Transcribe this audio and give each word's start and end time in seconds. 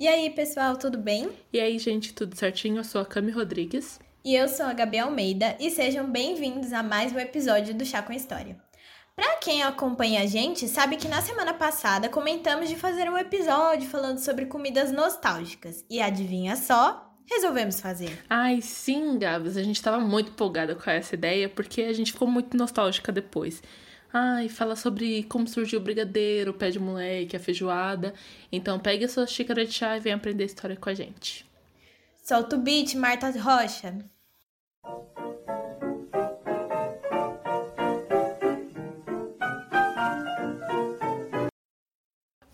E 0.00 0.06
aí, 0.06 0.30
pessoal, 0.30 0.76
tudo 0.76 0.96
bem? 0.96 1.28
E 1.52 1.58
aí, 1.58 1.76
gente, 1.76 2.14
tudo 2.14 2.36
certinho? 2.36 2.76
Eu 2.76 2.84
sou 2.84 3.00
a 3.00 3.04
Cami 3.04 3.32
Rodrigues. 3.32 3.98
E 4.24 4.32
eu 4.32 4.46
sou 4.46 4.64
a 4.64 4.72
Gabi 4.72 4.96
Almeida 4.96 5.56
e 5.58 5.72
sejam 5.72 6.08
bem-vindos 6.08 6.72
a 6.72 6.84
mais 6.84 7.12
um 7.12 7.18
episódio 7.18 7.74
do 7.74 7.84
Chá 7.84 8.00
com 8.00 8.12
História. 8.12 8.56
Para 9.16 9.38
quem 9.38 9.64
acompanha 9.64 10.22
a 10.22 10.26
gente, 10.26 10.68
sabe 10.68 10.96
que 10.98 11.08
na 11.08 11.20
semana 11.20 11.52
passada 11.52 12.08
comentamos 12.08 12.68
de 12.68 12.76
fazer 12.76 13.10
um 13.10 13.18
episódio 13.18 13.90
falando 13.90 14.18
sobre 14.18 14.46
comidas 14.46 14.92
nostálgicas. 14.92 15.84
E 15.90 16.00
adivinha 16.00 16.54
só? 16.54 17.12
Resolvemos 17.28 17.80
fazer. 17.80 18.22
Ai, 18.30 18.62
sim, 18.62 19.18
Gabs, 19.18 19.56
a 19.56 19.64
gente 19.64 19.82
tava 19.82 19.98
muito 19.98 20.30
empolgada 20.30 20.76
com 20.76 20.88
essa 20.88 21.16
ideia 21.16 21.48
porque 21.48 21.82
a 21.82 21.92
gente 21.92 22.12
ficou 22.12 22.28
muito 22.28 22.56
nostálgica 22.56 23.10
depois. 23.10 23.60
Ai, 24.12 24.48
fala 24.48 24.74
sobre 24.74 25.22
como 25.24 25.46
surgiu 25.46 25.80
o 25.80 25.82
brigadeiro, 25.82 26.52
o 26.52 26.54
pé 26.54 26.70
de 26.70 26.78
moleque, 26.78 27.36
a 27.36 27.40
feijoada. 27.40 28.14
Então 28.50 28.78
pegue 28.78 29.04
a 29.04 29.08
sua 29.08 29.26
xícara 29.26 29.64
de 29.64 29.72
chá 29.72 29.96
e 29.96 30.00
vem 30.00 30.12
aprender 30.12 30.44
história 30.44 30.76
com 30.76 30.88
a 30.88 30.94
gente. 30.94 31.46
Solta 32.22 32.56
o 32.56 32.58
beat, 32.58 32.94
Marta 32.94 33.30
Rocha. 33.30 33.98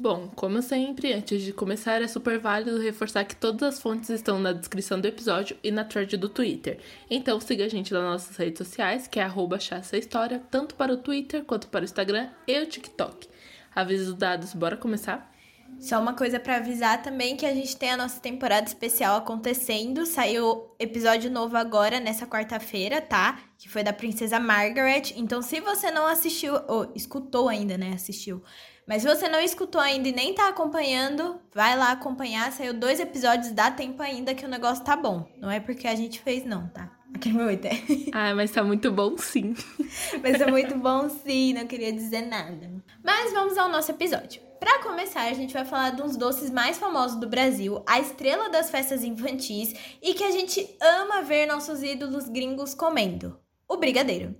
Bom, 0.04 0.28
como 0.36 0.60
sempre, 0.60 1.14
antes 1.14 1.40
de 1.40 1.50
começar, 1.50 2.02
é 2.02 2.06
super 2.06 2.38
válido 2.38 2.78
reforçar 2.78 3.24
que 3.24 3.34
todas 3.34 3.62
as 3.62 3.80
fontes 3.80 4.10
estão 4.10 4.38
na 4.38 4.52
descrição 4.52 5.00
do 5.00 5.08
episódio 5.08 5.56
e 5.64 5.70
na 5.70 5.82
thread 5.82 6.18
do 6.18 6.28
Twitter. 6.28 6.78
Então 7.08 7.40
siga 7.40 7.64
a 7.64 7.68
gente 7.70 7.90
nas 7.90 8.02
nossas 8.02 8.36
redes 8.36 8.59
sociais, 8.59 9.09
que 9.09 9.18
é 9.18 9.22
arroba 9.22 9.56
História, 9.56 10.42
tanto 10.50 10.74
para 10.74 10.92
o 10.92 10.98
Twitter 10.98 11.42
quanto 11.45 11.68
para 11.68 11.80
o 11.80 11.84
Instagram 11.84 12.28
e 12.46 12.60
o 12.60 12.66
TikTok. 12.66 13.26
Avisos 13.74 14.12
dados, 14.12 14.52
bora 14.52 14.76
começar? 14.76 15.32
Só 15.80 15.98
uma 15.98 16.12
coisa 16.12 16.38
para 16.38 16.56
avisar 16.56 17.02
também 17.02 17.34
que 17.34 17.46
a 17.46 17.54
gente 17.54 17.74
tem 17.74 17.90
a 17.90 17.96
nossa 17.96 18.20
temporada 18.20 18.66
especial 18.66 19.16
acontecendo. 19.16 20.04
Saiu 20.04 20.70
episódio 20.79 21.30
novo 21.30 21.57
agora 21.57 21.98
nessa 21.98 22.26
quarta-feira, 22.26 23.01
tá? 23.01 23.40
Que 23.57 23.70
foi 23.70 23.82
da 23.82 23.92
Princesa 23.92 24.38
Margaret. 24.38 25.14
Então, 25.16 25.40
se 25.40 25.60
você 25.60 25.90
não 25.90 26.07
assistiu 26.07 26.54
ou 26.68 26.92
escutou 26.95 27.48
ainda, 27.48 27.79
né, 27.79 27.92
assistiu, 27.95 28.42
mas 28.87 29.02
se 29.02 29.09
você 29.09 29.29
não 29.29 29.40
escutou 29.40 29.80
ainda 29.80 30.09
e 30.09 30.13
nem 30.13 30.35
tá 30.35 30.49
acompanhando, 30.49 31.40
vai 31.52 31.77
lá 31.77 31.93
acompanhar. 31.93 32.52
Saiu 32.52 32.74
dois 32.74 33.01
episódios, 33.01 33.52
dá 33.52 33.71
tempo 33.71 34.02
ainda 34.02 34.35
que 34.35 34.45
o 34.45 34.49
negócio 34.49 34.85
tá 34.85 34.96
bom. 34.96 35.26
Não 35.38 35.51
é 35.51 35.59
porque 35.59 35.87
a 35.87 35.95
gente 35.95 36.21
fez, 36.21 36.45
não, 36.45 36.68
tá? 36.68 36.91
Aqui 37.15 37.29
é 37.29 37.32
meu 37.32 37.51
ideia. 37.51 37.80
Ah, 38.13 38.35
mas 38.35 38.51
tá 38.51 38.63
muito 38.63 38.91
bom 38.91 39.16
sim. 39.16 39.54
mas 40.23 40.38
tá 40.38 40.49
muito 40.49 40.76
bom 40.76 41.09
sim, 41.09 41.54
não 41.54 41.66
queria 41.66 41.93
dizer 41.93 42.23
nada. 42.23 42.71
Mas 43.02 43.32
vamos 43.32 43.57
ao 43.57 43.68
nosso 43.68 43.91
episódio. 43.91 44.43
Para 44.59 44.82
começar, 44.82 45.23
a 45.23 45.32
gente 45.32 45.52
vai 45.52 45.65
falar 45.65 45.91
de 45.91 46.02
uns 46.02 46.16
doces 46.16 46.51
mais 46.51 46.79
famosos 46.79 47.19
do 47.21 47.29
Brasil, 47.29 47.82
a 47.87 48.01
estrela 48.01 48.48
das 48.48 48.71
festas 48.71 49.04
infantis 49.04 49.74
e 50.02 50.15
que 50.15 50.24
a 50.24 50.30
gente 50.30 50.76
ama 50.80 51.23
ver 51.23 51.46
nossos 51.46 51.82
ídolos 51.82 52.29
gringos 52.29 52.74
comendo: 52.74 53.38
o 53.69 53.76
brigadeiro. 53.76 54.35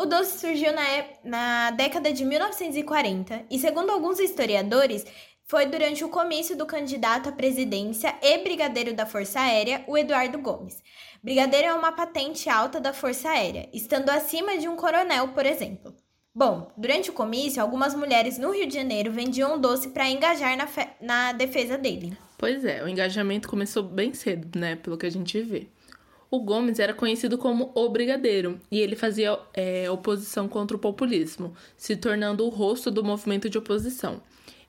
O 0.00 0.06
doce 0.06 0.38
surgiu 0.38 0.72
na, 0.72 0.82
na 1.22 1.70
década 1.72 2.10
de 2.10 2.24
1940 2.24 3.44
e, 3.50 3.58
segundo 3.58 3.90
alguns 3.90 4.18
historiadores, 4.18 5.04
foi 5.44 5.66
durante 5.66 6.02
o 6.02 6.08
comício 6.08 6.56
do 6.56 6.64
candidato 6.64 7.28
à 7.28 7.32
presidência 7.32 8.14
e 8.22 8.38
brigadeiro 8.38 8.94
da 8.94 9.04
Força 9.04 9.38
Aérea, 9.40 9.84
o 9.86 9.98
Eduardo 9.98 10.38
Gomes. 10.38 10.82
Brigadeiro 11.22 11.66
é 11.66 11.74
uma 11.74 11.92
patente 11.92 12.48
alta 12.48 12.80
da 12.80 12.94
Força 12.94 13.28
Aérea, 13.28 13.68
estando 13.74 14.08
acima 14.08 14.56
de 14.56 14.66
um 14.68 14.74
coronel, 14.74 15.28
por 15.34 15.44
exemplo. 15.44 15.94
Bom, 16.34 16.72
durante 16.78 17.10
o 17.10 17.12
comício, 17.12 17.60
algumas 17.60 17.94
mulheres 17.94 18.38
no 18.38 18.52
Rio 18.52 18.66
de 18.66 18.72
Janeiro 18.72 19.12
vendiam 19.12 19.60
doce 19.60 19.90
para 19.90 20.08
engajar 20.08 20.56
na, 20.56 20.66
na 20.98 21.32
defesa 21.32 21.76
dele. 21.76 22.16
Pois 22.38 22.64
é, 22.64 22.82
o 22.82 22.88
engajamento 22.88 23.50
começou 23.50 23.82
bem 23.82 24.14
cedo, 24.14 24.58
né? 24.58 24.76
Pelo 24.76 24.96
que 24.96 25.04
a 25.04 25.10
gente 25.10 25.42
vê. 25.42 25.66
O 26.30 26.38
Gomes 26.38 26.78
era 26.78 26.94
conhecido 26.94 27.36
como 27.36 27.72
o 27.74 27.88
Brigadeiro 27.88 28.60
e 28.70 28.78
ele 28.78 28.94
fazia 28.94 29.36
é, 29.52 29.90
oposição 29.90 30.46
contra 30.46 30.76
o 30.76 30.80
populismo, 30.80 31.54
se 31.76 31.96
tornando 31.96 32.46
o 32.46 32.48
rosto 32.48 32.88
do 32.88 33.02
movimento 33.02 33.50
de 33.50 33.58
oposição. 33.58 34.22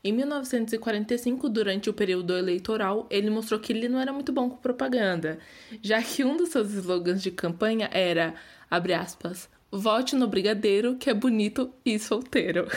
Em 0.03 0.11
1945, 0.11 1.47
durante 1.47 1.87
o 1.87 1.93
período 1.93 2.35
eleitoral, 2.35 3.05
ele 3.11 3.29
mostrou 3.29 3.59
que 3.59 3.71
ele 3.71 3.87
não 3.87 3.99
era 3.99 4.11
muito 4.11 4.31
bom 4.31 4.49
com 4.49 4.57
propaganda, 4.57 5.37
já 5.83 6.01
que 6.01 6.23
um 6.23 6.35
dos 6.35 6.49
seus 6.49 6.73
slogans 6.73 7.21
de 7.21 7.29
campanha 7.29 7.87
era, 7.93 8.33
abre 8.69 8.95
aspas, 8.95 9.47
vote 9.71 10.15
no 10.15 10.27
brigadeiro 10.27 10.95
que 10.95 11.11
é 11.11 11.13
bonito 11.13 11.71
e 11.85 11.99
solteiro. 11.99 12.67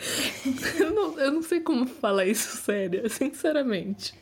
eu, 0.80 0.90
não, 0.94 1.18
eu 1.20 1.30
não 1.30 1.42
sei 1.42 1.60
como 1.60 1.84
falar 1.84 2.24
isso 2.24 2.56
sério, 2.56 3.06
sinceramente. 3.10 4.14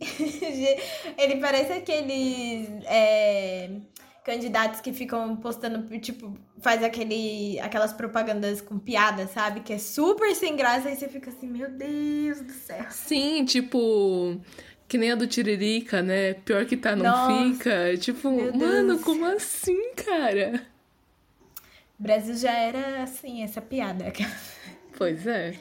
ele 1.18 1.36
parece 1.40 1.72
aqueles 1.72 2.68
é, 2.84 3.70
candidatos 4.24 4.80
que 4.80 4.92
ficam 4.92 5.36
postando, 5.36 5.98
tipo, 5.98 6.36
faz 6.60 6.82
aquele, 6.82 7.58
aquelas 7.60 7.92
propagandas 7.92 8.60
com 8.60 8.78
piada, 8.78 9.26
sabe? 9.26 9.60
Que 9.60 9.74
é 9.74 9.78
super 9.78 10.34
sem 10.34 10.56
graça, 10.56 10.90
e 10.90 10.96
você 10.96 11.08
fica 11.08 11.30
assim, 11.30 11.46
meu 11.46 11.70
Deus 11.70 12.40
do 12.40 12.52
céu. 12.52 12.86
Sim, 12.90 13.44
tipo. 13.44 14.40
Que 14.88 14.98
nem 14.98 15.10
a 15.10 15.16
do 15.16 15.26
Tiririca, 15.26 16.00
né? 16.00 16.34
Pior 16.34 16.64
que 16.64 16.76
tá, 16.76 16.94
não 16.94 17.04
Nossa, 17.04 17.54
fica. 17.54 17.96
Tipo, 17.96 18.30
mano, 18.56 19.00
como 19.00 19.24
assim, 19.26 19.94
cara? 19.94 20.64
O 21.98 22.02
Brasil 22.02 22.36
já 22.36 22.52
era 22.52 23.02
assim, 23.02 23.42
essa 23.42 23.60
piada. 23.60 24.12
Pois 24.96 25.26
é. 25.26 25.54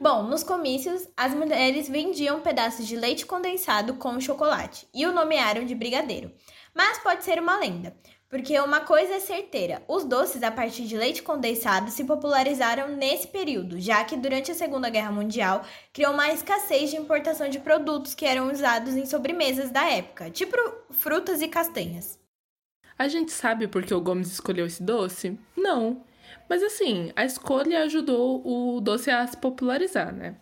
Bom, 0.00 0.22
nos 0.22 0.44
comícios, 0.44 1.08
as 1.16 1.34
mulheres 1.34 1.88
vendiam 1.88 2.40
pedaços 2.40 2.86
de 2.86 2.94
leite 2.94 3.26
condensado 3.26 3.94
com 3.94 4.20
chocolate 4.20 4.86
e 4.94 5.04
o 5.04 5.12
nomearam 5.12 5.64
de 5.64 5.74
brigadeiro. 5.74 6.30
Mas 6.72 6.98
pode 6.98 7.24
ser 7.24 7.40
uma 7.40 7.58
lenda, 7.58 7.96
porque 8.28 8.60
uma 8.60 8.80
coisa 8.80 9.14
é 9.14 9.20
certeira: 9.20 9.82
os 9.88 10.04
doces 10.04 10.44
a 10.44 10.52
partir 10.52 10.84
de 10.84 10.96
leite 10.96 11.20
condensado 11.20 11.90
se 11.90 12.04
popularizaram 12.04 12.94
nesse 12.94 13.26
período, 13.26 13.80
já 13.80 14.04
que 14.04 14.16
durante 14.16 14.52
a 14.52 14.54
Segunda 14.54 14.88
Guerra 14.88 15.10
Mundial 15.10 15.64
criou 15.92 16.12
uma 16.12 16.32
escassez 16.32 16.90
de 16.90 16.96
importação 16.96 17.48
de 17.48 17.58
produtos 17.58 18.14
que 18.14 18.24
eram 18.24 18.52
usados 18.52 18.94
em 18.94 19.04
sobremesas 19.04 19.72
da 19.72 19.84
época, 19.90 20.30
tipo 20.30 20.56
frutas 20.90 21.42
e 21.42 21.48
castanhas. 21.48 22.20
A 22.96 23.08
gente 23.08 23.32
sabe 23.32 23.66
por 23.66 23.84
que 23.84 23.94
o 23.94 24.00
Gomes 24.00 24.30
escolheu 24.30 24.66
esse 24.66 24.82
doce? 24.82 25.36
Não. 25.56 26.04
Mas 26.48 26.62
assim, 26.62 27.12
a 27.14 27.24
escolha 27.24 27.82
ajudou 27.82 28.42
o 28.44 28.80
doce 28.80 29.10
a 29.10 29.26
se 29.26 29.36
popularizar, 29.36 30.14
né? 30.14 30.36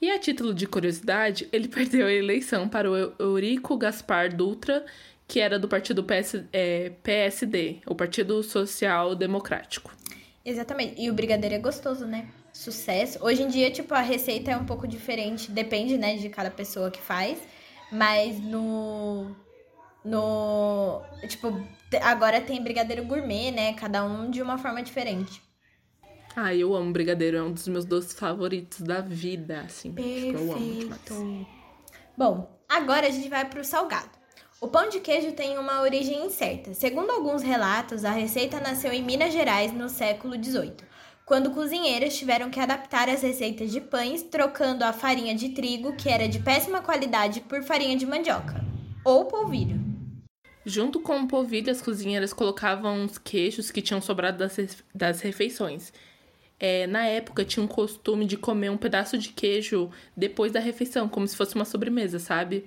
E 0.00 0.10
a 0.10 0.18
título 0.18 0.52
de 0.52 0.66
curiosidade, 0.66 1.48
ele 1.52 1.68
perdeu 1.68 2.06
a 2.06 2.12
eleição 2.12 2.68
para 2.68 2.90
o 2.90 3.14
Eurico 3.18 3.76
Gaspar 3.76 4.34
Dutra, 4.34 4.84
que 5.26 5.40
era 5.40 5.58
do 5.58 5.68
partido 5.68 6.04
PS, 6.04 6.44
é, 6.52 6.92
PSD, 7.02 7.78
o 7.86 7.94
Partido 7.94 8.42
Social 8.42 9.14
Democrático. 9.14 9.92
Exatamente. 10.44 11.00
E 11.00 11.08
o 11.08 11.14
brigadeiro 11.14 11.54
é 11.54 11.58
gostoso, 11.58 12.04
né? 12.04 12.28
Sucesso. 12.52 13.18
Hoje 13.24 13.42
em 13.42 13.48
dia, 13.48 13.70
tipo, 13.70 13.94
a 13.94 14.00
receita 14.00 14.50
é 14.50 14.56
um 14.56 14.66
pouco 14.66 14.86
diferente, 14.86 15.50
depende, 15.50 15.96
né, 15.96 16.16
de 16.16 16.28
cada 16.28 16.50
pessoa 16.50 16.90
que 16.90 17.00
faz. 17.00 17.38
Mas 17.90 18.40
no. 18.40 19.34
No. 20.04 21.02
Tipo, 21.28 21.62
agora 22.00 22.40
tem 22.40 22.62
brigadeiro 22.62 23.04
gourmet, 23.04 23.50
né? 23.50 23.74
Cada 23.74 24.04
um 24.04 24.30
de 24.30 24.40
uma 24.40 24.58
forma 24.58 24.82
diferente. 24.82 25.42
Ah, 26.34 26.54
eu 26.54 26.74
amo 26.74 26.92
brigadeiro, 26.92 27.36
é 27.36 27.42
um 27.42 27.52
dos 27.52 27.68
meus 27.68 27.84
doces 27.84 28.12
favoritos 28.14 28.80
da 28.80 29.00
vida, 29.00 29.60
assim. 29.60 29.92
Perfeito. 29.92 30.38
Tipo, 30.38 30.38
eu 30.38 30.52
amo 30.52 30.74
demais. 30.74 31.46
Bom, 32.16 32.58
agora 32.68 33.06
a 33.06 33.10
gente 33.10 33.28
vai 33.28 33.44
pro 33.44 33.64
salgado. 33.64 34.10
O 34.60 34.68
pão 34.68 34.88
de 34.88 35.00
queijo 35.00 35.32
tem 35.32 35.58
uma 35.58 35.82
origem 35.82 36.24
incerta. 36.24 36.72
Segundo 36.72 37.10
alguns 37.10 37.42
relatos, 37.42 38.04
a 38.04 38.12
receita 38.12 38.60
nasceu 38.60 38.92
em 38.92 39.02
Minas 39.02 39.32
Gerais 39.32 39.72
no 39.72 39.88
século 39.88 40.34
XVIII, 40.34 40.76
quando 41.26 41.50
cozinheiras 41.50 42.16
tiveram 42.16 42.48
que 42.48 42.60
adaptar 42.60 43.08
as 43.08 43.22
receitas 43.22 43.72
de 43.72 43.80
pães, 43.80 44.22
trocando 44.22 44.84
a 44.84 44.92
farinha 44.92 45.34
de 45.34 45.50
trigo, 45.50 45.96
que 45.96 46.08
era 46.08 46.28
de 46.28 46.38
péssima 46.38 46.80
qualidade, 46.80 47.40
por 47.40 47.62
farinha 47.62 47.96
de 47.96 48.06
mandioca 48.06 48.64
ou 49.04 49.24
polvilho. 49.24 49.81
Junto 50.64 51.00
com 51.00 51.20
o 51.20 51.28
polvilho, 51.28 51.70
as 51.70 51.82
cozinheiras 51.82 52.32
colocavam 52.32 53.04
os 53.04 53.18
queijos 53.18 53.70
que 53.70 53.82
tinham 53.82 54.00
sobrado 54.00 54.38
das, 54.38 54.56
das 54.94 55.20
refeições. 55.20 55.92
É, 56.58 56.86
na 56.86 57.04
época, 57.04 57.44
tinha 57.44 57.64
um 57.64 57.68
costume 57.68 58.24
de 58.24 58.36
comer 58.36 58.70
um 58.70 58.76
pedaço 58.76 59.18
de 59.18 59.30
queijo 59.30 59.90
depois 60.16 60.52
da 60.52 60.60
refeição, 60.60 61.08
como 61.08 61.26
se 61.26 61.36
fosse 61.36 61.56
uma 61.56 61.64
sobremesa, 61.64 62.20
sabe? 62.20 62.64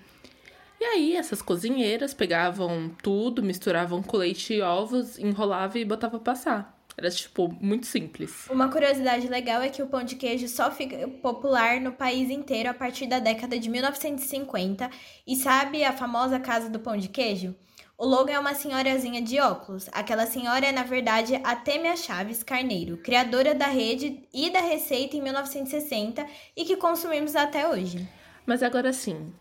E 0.80 0.84
aí, 0.84 1.16
essas 1.16 1.42
cozinheiras 1.42 2.14
pegavam 2.14 2.92
tudo, 3.02 3.42
misturavam 3.42 4.04
com 4.04 4.18
leite 4.18 4.56
e 4.56 4.62
ovos, 4.62 5.18
enrolavam 5.18 5.82
e 5.82 5.86
botavam 5.86 6.20
pra 6.20 6.34
passar. 6.34 6.76
Era, 6.98 7.10
tipo, 7.10 7.54
muito 7.62 7.88
simples. 7.88 8.48
Uma 8.50 8.70
curiosidade 8.70 9.28
legal 9.28 9.62
é 9.62 9.70
que 9.70 9.82
o 9.82 9.88
pão 9.88 10.04
de 10.04 10.16
queijo 10.16 10.48
só 10.50 10.70
fica 10.72 11.08
popular 11.08 11.80
no 11.80 11.94
país 11.94 12.30
inteiro 12.30 12.70
a 12.70 12.74
partir 12.74 13.08
da 13.08 13.20
década 13.20 13.58
de 13.58 13.70
1950. 13.70 14.90
E 15.26 15.36
sabe 15.38 15.86
a 15.86 15.94
famosa 15.94 16.40
Casa 16.40 16.70
do 16.70 16.80
Pão 16.80 16.98
de 16.98 17.08
Queijo? 17.08 17.56
O 17.98 18.06
logo 18.06 18.30
é 18.30 18.38
uma 18.38 18.54
senhorazinha 18.54 19.22
de 19.22 19.40
óculos. 19.40 19.88
Aquela 19.94 20.26
senhora 20.26 20.66
é, 20.66 20.72
na 20.72 20.84
verdade, 20.84 21.40
a 21.42 21.56
Têmia 21.56 21.96
Chaves 21.96 22.44
Carneiro, 22.44 22.98
criadora 22.98 23.56
da 23.56 23.68
rede 23.68 24.20
e 24.34 24.50
da 24.50 24.60
receita 24.60 25.16
em 25.16 25.22
1960 25.22 26.26
e 26.58 26.66
que 26.66 26.76
consumimos 26.76 27.38
até 27.38 27.70
hoje. 27.70 28.06
Mas 28.46 28.62
agora 28.62 28.92
sim, 28.92 29.32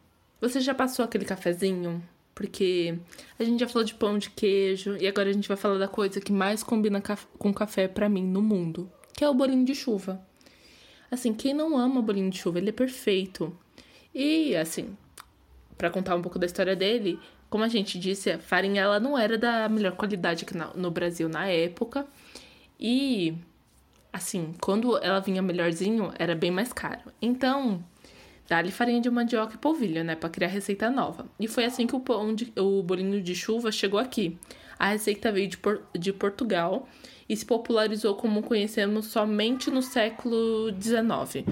você 0.41 0.61
já 0.61 0.73
passou 0.73 1.05
aquele 1.05 1.25
cafezinho? 1.25 2.01
Porque 2.33 2.97
a 3.37 3.43
gente 3.43 3.59
já 3.59 3.69
falou 3.69 3.83
de 3.83 3.95
pão 3.95 4.19
de 4.19 4.31
queijo 4.31 4.97
e 4.99 5.09
agora 5.09 5.31
a 5.31 5.33
gente 5.33 5.49
vai 5.49 5.57
falar 5.57 5.79
da 5.79 5.89
coisa 5.89 6.21
que 6.21 6.33
mais 6.33 6.63
combina 6.63 7.03
com 7.37 7.53
café 7.53 7.89
para 7.89 8.09
mim 8.09 8.25
no 8.25 8.41
mundo, 8.41 8.91
que 9.15 9.25
é 9.25 9.29
o 9.29 9.35
bolinho 9.35 9.65
de 9.65 9.75
chuva. 9.75 10.25
Assim, 11.11 11.35
quem 11.35 11.53
não 11.53 11.77
ama 11.77 12.01
bolinho 12.01 12.31
de 12.31 12.39
chuva, 12.39 12.59
ele 12.59 12.71
é 12.71 12.73
perfeito. 12.73 13.57
E 14.15 14.55
assim, 14.55 14.97
para 15.77 15.91
contar 15.91 16.15
um 16.15 16.23
pouco 16.23 16.39
da 16.39 16.47
história 16.47 16.77
dele, 16.77 17.19
como 17.55 17.63
a 17.63 17.69
gente 17.69 18.01
disse, 18.01 18.33
a 18.33 18.39
farinha 18.41 18.83
ela 18.83 18.99
não 18.99 19.17
era 19.17 19.39
da 19.39 19.69
melhor 19.69 19.93
qualidade 19.93 20.45
aqui 20.45 20.59
no 20.75 20.91
Brasil 20.91 21.29
na 21.29 21.47
época. 21.47 22.05
E 22.81 23.33
assim, 24.13 24.53
quando 24.61 24.99
ela 24.99 25.21
vinha 25.21 25.41
melhorzinho, 25.41 26.13
era 26.19 26.35
bem 26.35 26.51
mais 26.51 26.73
caro. 26.73 27.13
Então, 27.23 27.81
dá-lhe 28.49 28.73
farinha 28.73 29.01
de 29.01 29.09
mandioca 29.09 29.55
e 29.55 29.59
polvilho, 29.59 30.03
né, 30.03 30.17
para 30.17 30.29
criar 30.31 30.49
receita 30.49 30.91
nova. 30.91 31.27
E 31.39 31.47
foi 31.47 31.65
assim 31.65 31.87
que 31.87 31.95
o 31.95 32.01
pão 32.01 32.35
de, 32.35 32.53
o 32.59 32.83
bolinho 32.83 33.23
de 33.23 33.37
chuva 33.37 33.71
chegou 33.71 34.01
aqui. 34.01 34.37
A 34.77 34.89
receita 34.89 35.31
veio 35.31 35.47
de, 35.47 35.57
de 35.97 36.13
Portugal 36.13 36.89
e 37.29 37.37
se 37.37 37.47
popularizou 37.47 38.17
como 38.17 38.43
conhecemos 38.43 39.07
somente 39.07 39.71
no 39.71 39.81
século 39.81 40.75
XIX. 40.77 41.47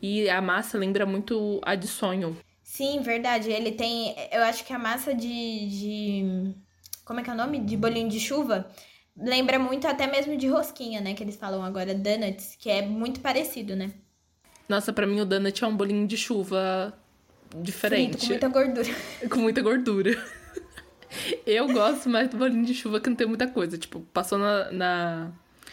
E 0.00 0.30
a 0.30 0.40
massa 0.40 0.78
lembra 0.78 1.04
muito 1.04 1.60
a 1.64 1.74
de 1.74 1.88
sonho. 1.88 2.36
Sim, 2.68 3.00
verdade. 3.00 3.50
Ele 3.50 3.72
tem. 3.72 4.14
Eu 4.30 4.42
acho 4.42 4.62
que 4.62 4.74
a 4.74 4.78
massa 4.78 5.14
de. 5.14 5.68
de 5.68 6.54
como 7.02 7.18
é 7.18 7.22
que 7.22 7.30
é 7.30 7.32
o 7.32 7.36
nome? 7.36 7.60
De 7.60 7.78
bolinho 7.78 8.10
de 8.10 8.20
chuva. 8.20 8.68
Lembra 9.16 9.58
muito 9.58 9.88
até 9.88 10.06
mesmo 10.06 10.36
de 10.36 10.46
rosquinha, 10.46 11.00
né? 11.00 11.14
Que 11.14 11.24
eles 11.24 11.34
falam 11.34 11.64
agora, 11.64 11.94
donuts, 11.94 12.56
que 12.60 12.68
é 12.68 12.82
muito 12.82 13.20
parecido, 13.20 13.74
né? 13.74 13.90
Nossa, 14.68 14.92
para 14.92 15.06
mim 15.06 15.18
o 15.18 15.24
donut 15.24 15.64
é 15.64 15.66
um 15.66 15.74
bolinho 15.74 16.06
de 16.06 16.18
chuva 16.18 16.92
diferente. 17.56 18.26
Frito, 18.26 18.26
com 18.26 18.26
muita 18.26 18.48
gordura. 18.48 18.96
com 19.30 19.38
muita 19.38 19.62
gordura. 19.62 20.24
Eu 21.46 21.72
gosto 21.72 22.10
mais 22.10 22.28
do 22.28 22.36
bolinho 22.36 22.66
de 22.66 22.74
chuva 22.74 23.00
que 23.00 23.08
não 23.08 23.16
tem 23.16 23.26
muita 23.26 23.48
coisa. 23.48 23.78
Tipo, 23.78 24.00
passou 24.12 24.38
na, 24.38 24.70
na 24.70 25.32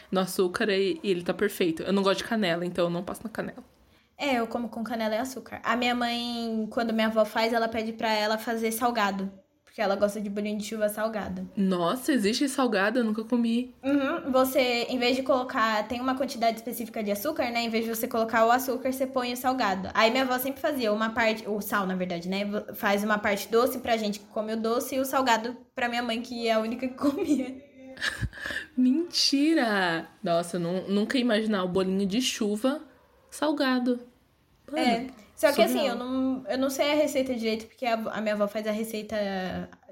no 0.09 0.21
açúcar 0.21 0.69
e, 0.69 0.97
e, 1.03 1.11
ele 1.11 1.23
tá 1.23 1.33
perfeito. 1.33 1.83
Eu 1.83 1.91
não 1.91 2.01
gosto 2.01 2.19
de 2.19 2.23
canela, 2.23 2.65
então 2.65 2.85
eu 2.85 2.89
não 2.89 3.03
passo 3.03 3.21
na 3.21 3.29
canela. 3.29 3.74
É, 4.17 4.35
eu 4.35 4.47
como 4.47 4.69
com 4.69 4.83
canela 4.83 5.15
e 5.15 5.17
açúcar. 5.17 5.59
A 5.63 5.75
minha 5.75 5.93
mãe, 5.93 6.67
quando 6.71 6.93
minha 6.93 7.07
avó 7.07 7.25
faz, 7.25 7.53
ela 7.53 7.67
pede 7.67 7.93
pra 7.93 8.11
ela 8.11 8.37
fazer 8.37 8.71
salgado. 8.71 9.31
Porque 9.75 9.81
ela 9.81 9.97
gosta 9.97 10.21
de 10.21 10.29
bolinho 10.29 10.57
de 10.57 10.63
chuva 10.63 10.87
salgado. 10.87 11.49
Nossa, 11.57 12.13
existe 12.13 12.47
salgado? 12.47 12.99
Eu 12.99 13.03
nunca 13.03 13.25
comi. 13.25 13.75
Uhum. 13.83 14.31
Você, 14.31 14.83
em 14.87 14.97
vez 14.97 15.17
de 15.17 15.21
colocar, 15.21 15.85
tem 15.85 15.99
uma 15.99 16.15
quantidade 16.15 16.55
específica 16.55 17.03
de 17.03 17.11
açúcar, 17.11 17.51
né? 17.51 17.63
Em 17.63 17.69
vez 17.69 17.83
de 17.83 17.93
você 17.93 18.07
colocar 18.07 18.45
o 18.45 18.51
açúcar, 18.51 18.93
você 18.93 19.05
põe 19.05 19.33
o 19.33 19.37
salgado. 19.37 19.89
Aí 19.93 20.11
minha 20.11 20.23
avó 20.23 20.39
sempre 20.39 20.61
fazia 20.61 20.93
uma 20.93 21.09
parte, 21.09 21.43
o 21.45 21.59
sal, 21.59 21.85
na 21.85 21.93
verdade, 21.93 22.29
né? 22.29 22.45
Faz 22.73 23.03
uma 23.03 23.17
parte 23.17 23.49
doce 23.49 23.79
pra 23.79 23.97
gente 23.97 24.21
que 24.21 24.25
come 24.27 24.53
o 24.53 24.57
doce 24.57 24.95
e 24.95 24.99
o 25.01 25.03
salgado 25.03 25.57
pra 25.75 25.89
minha 25.89 26.01
mãe, 26.01 26.21
que 26.21 26.47
é 26.47 26.53
a 26.53 26.59
única 26.59 26.87
que 26.87 26.95
comia. 26.95 27.61
Mentira! 28.77 30.07
Nossa, 30.23 30.55
eu 30.55 30.61
não, 30.61 30.87
nunca 30.87 31.17
ia 31.17 31.21
imaginar 31.21 31.65
o 31.65 31.67
bolinho 31.67 32.05
de 32.05 32.21
chuva 32.21 32.81
salgado. 33.35 33.99
Mano. 34.71 34.79
É. 34.79 35.07
Só 35.35 35.51
que 35.51 35.61
assim, 35.61 35.85
eu 35.85 35.95
não, 35.95 36.45
eu 36.47 36.57
não 36.57 36.69
sei 36.69 36.93
a 36.93 36.95
receita 36.95 37.35
direito, 37.35 37.67
porque 37.67 37.85
a, 37.85 37.93
a, 37.93 38.21
minha 38.21 38.33
avó 38.33 38.47
faz 38.47 38.65
a 38.67 38.71
receita 38.71 39.15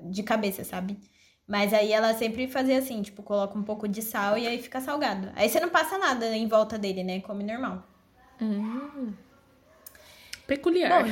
de 0.01 0.23
cabeça, 0.23 0.63
sabe? 0.63 0.97
Mas 1.45 1.73
aí 1.73 1.91
ela 1.91 2.13
sempre 2.13 2.47
fazia 2.47 2.79
assim, 2.79 3.01
tipo, 3.01 3.21
coloca 3.21 3.57
um 3.57 3.63
pouco 3.63 3.85
de 3.87 4.01
sal 4.01 4.37
e 4.37 4.47
aí 4.47 4.61
fica 4.61 4.79
salgado. 4.79 5.29
Aí 5.35 5.49
você 5.49 5.59
não 5.59 5.69
passa 5.69 5.97
nada 5.97 6.25
em 6.35 6.47
volta 6.47 6.77
dele, 6.77 7.03
né? 7.03 7.19
Come 7.19 7.43
normal. 7.43 7.83
Hum. 8.41 9.13
Peculiar. 10.47 11.03
Bom, 11.03 11.11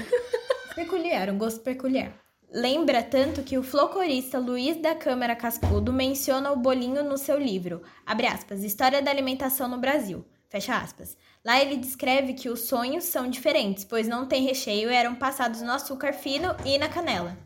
peculiar, 0.75 1.29
um 1.29 1.37
gosto 1.37 1.59
peculiar. 1.59 2.13
Lembra 2.53 3.03
tanto 3.03 3.43
que 3.43 3.57
o 3.57 3.63
flocorista 3.63 4.39
Luiz 4.39 4.77
da 4.81 4.95
Câmara 4.95 5.35
Cascudo 5.35 5.91
menciona 5.91 6.51
o 6.51 6.57
bolinho 6.57 7.03
no 7.03 7.17
seu 7.17 7.37
livro, 7.37 7.81
abre 8.05 8.27
aspas, 8.27 8.63
História 8.63 9.01
da 9.01 9.09
Alimentação 9.09 9.69
no 9.69 9.77
Brasil, 9.77 10.25
fecha 10.51 10.75
aspas. 10.75 11.17
Lá 11.43 11.61
ele 11.61 11.77
descreve 11.77 12.33
que 12.33 12.49
os 12.49 12.59
sonhos 12.67 13.05
são 13.05 13.29
diferentes, 13.29 13.85
pois 13.85 14.07
não 14.07 14.27
tem 14.27 14.43
recheio 14.43 14.91
e 14.91 14.93
eram 14.93 15.15
passados 15.15 15.61
no 15.61 15.71
açúcar 15.71 16.11
fino 16.11 16.49
e 16.65 16.77
na 16.77 16.89
canela. 16.89 17.37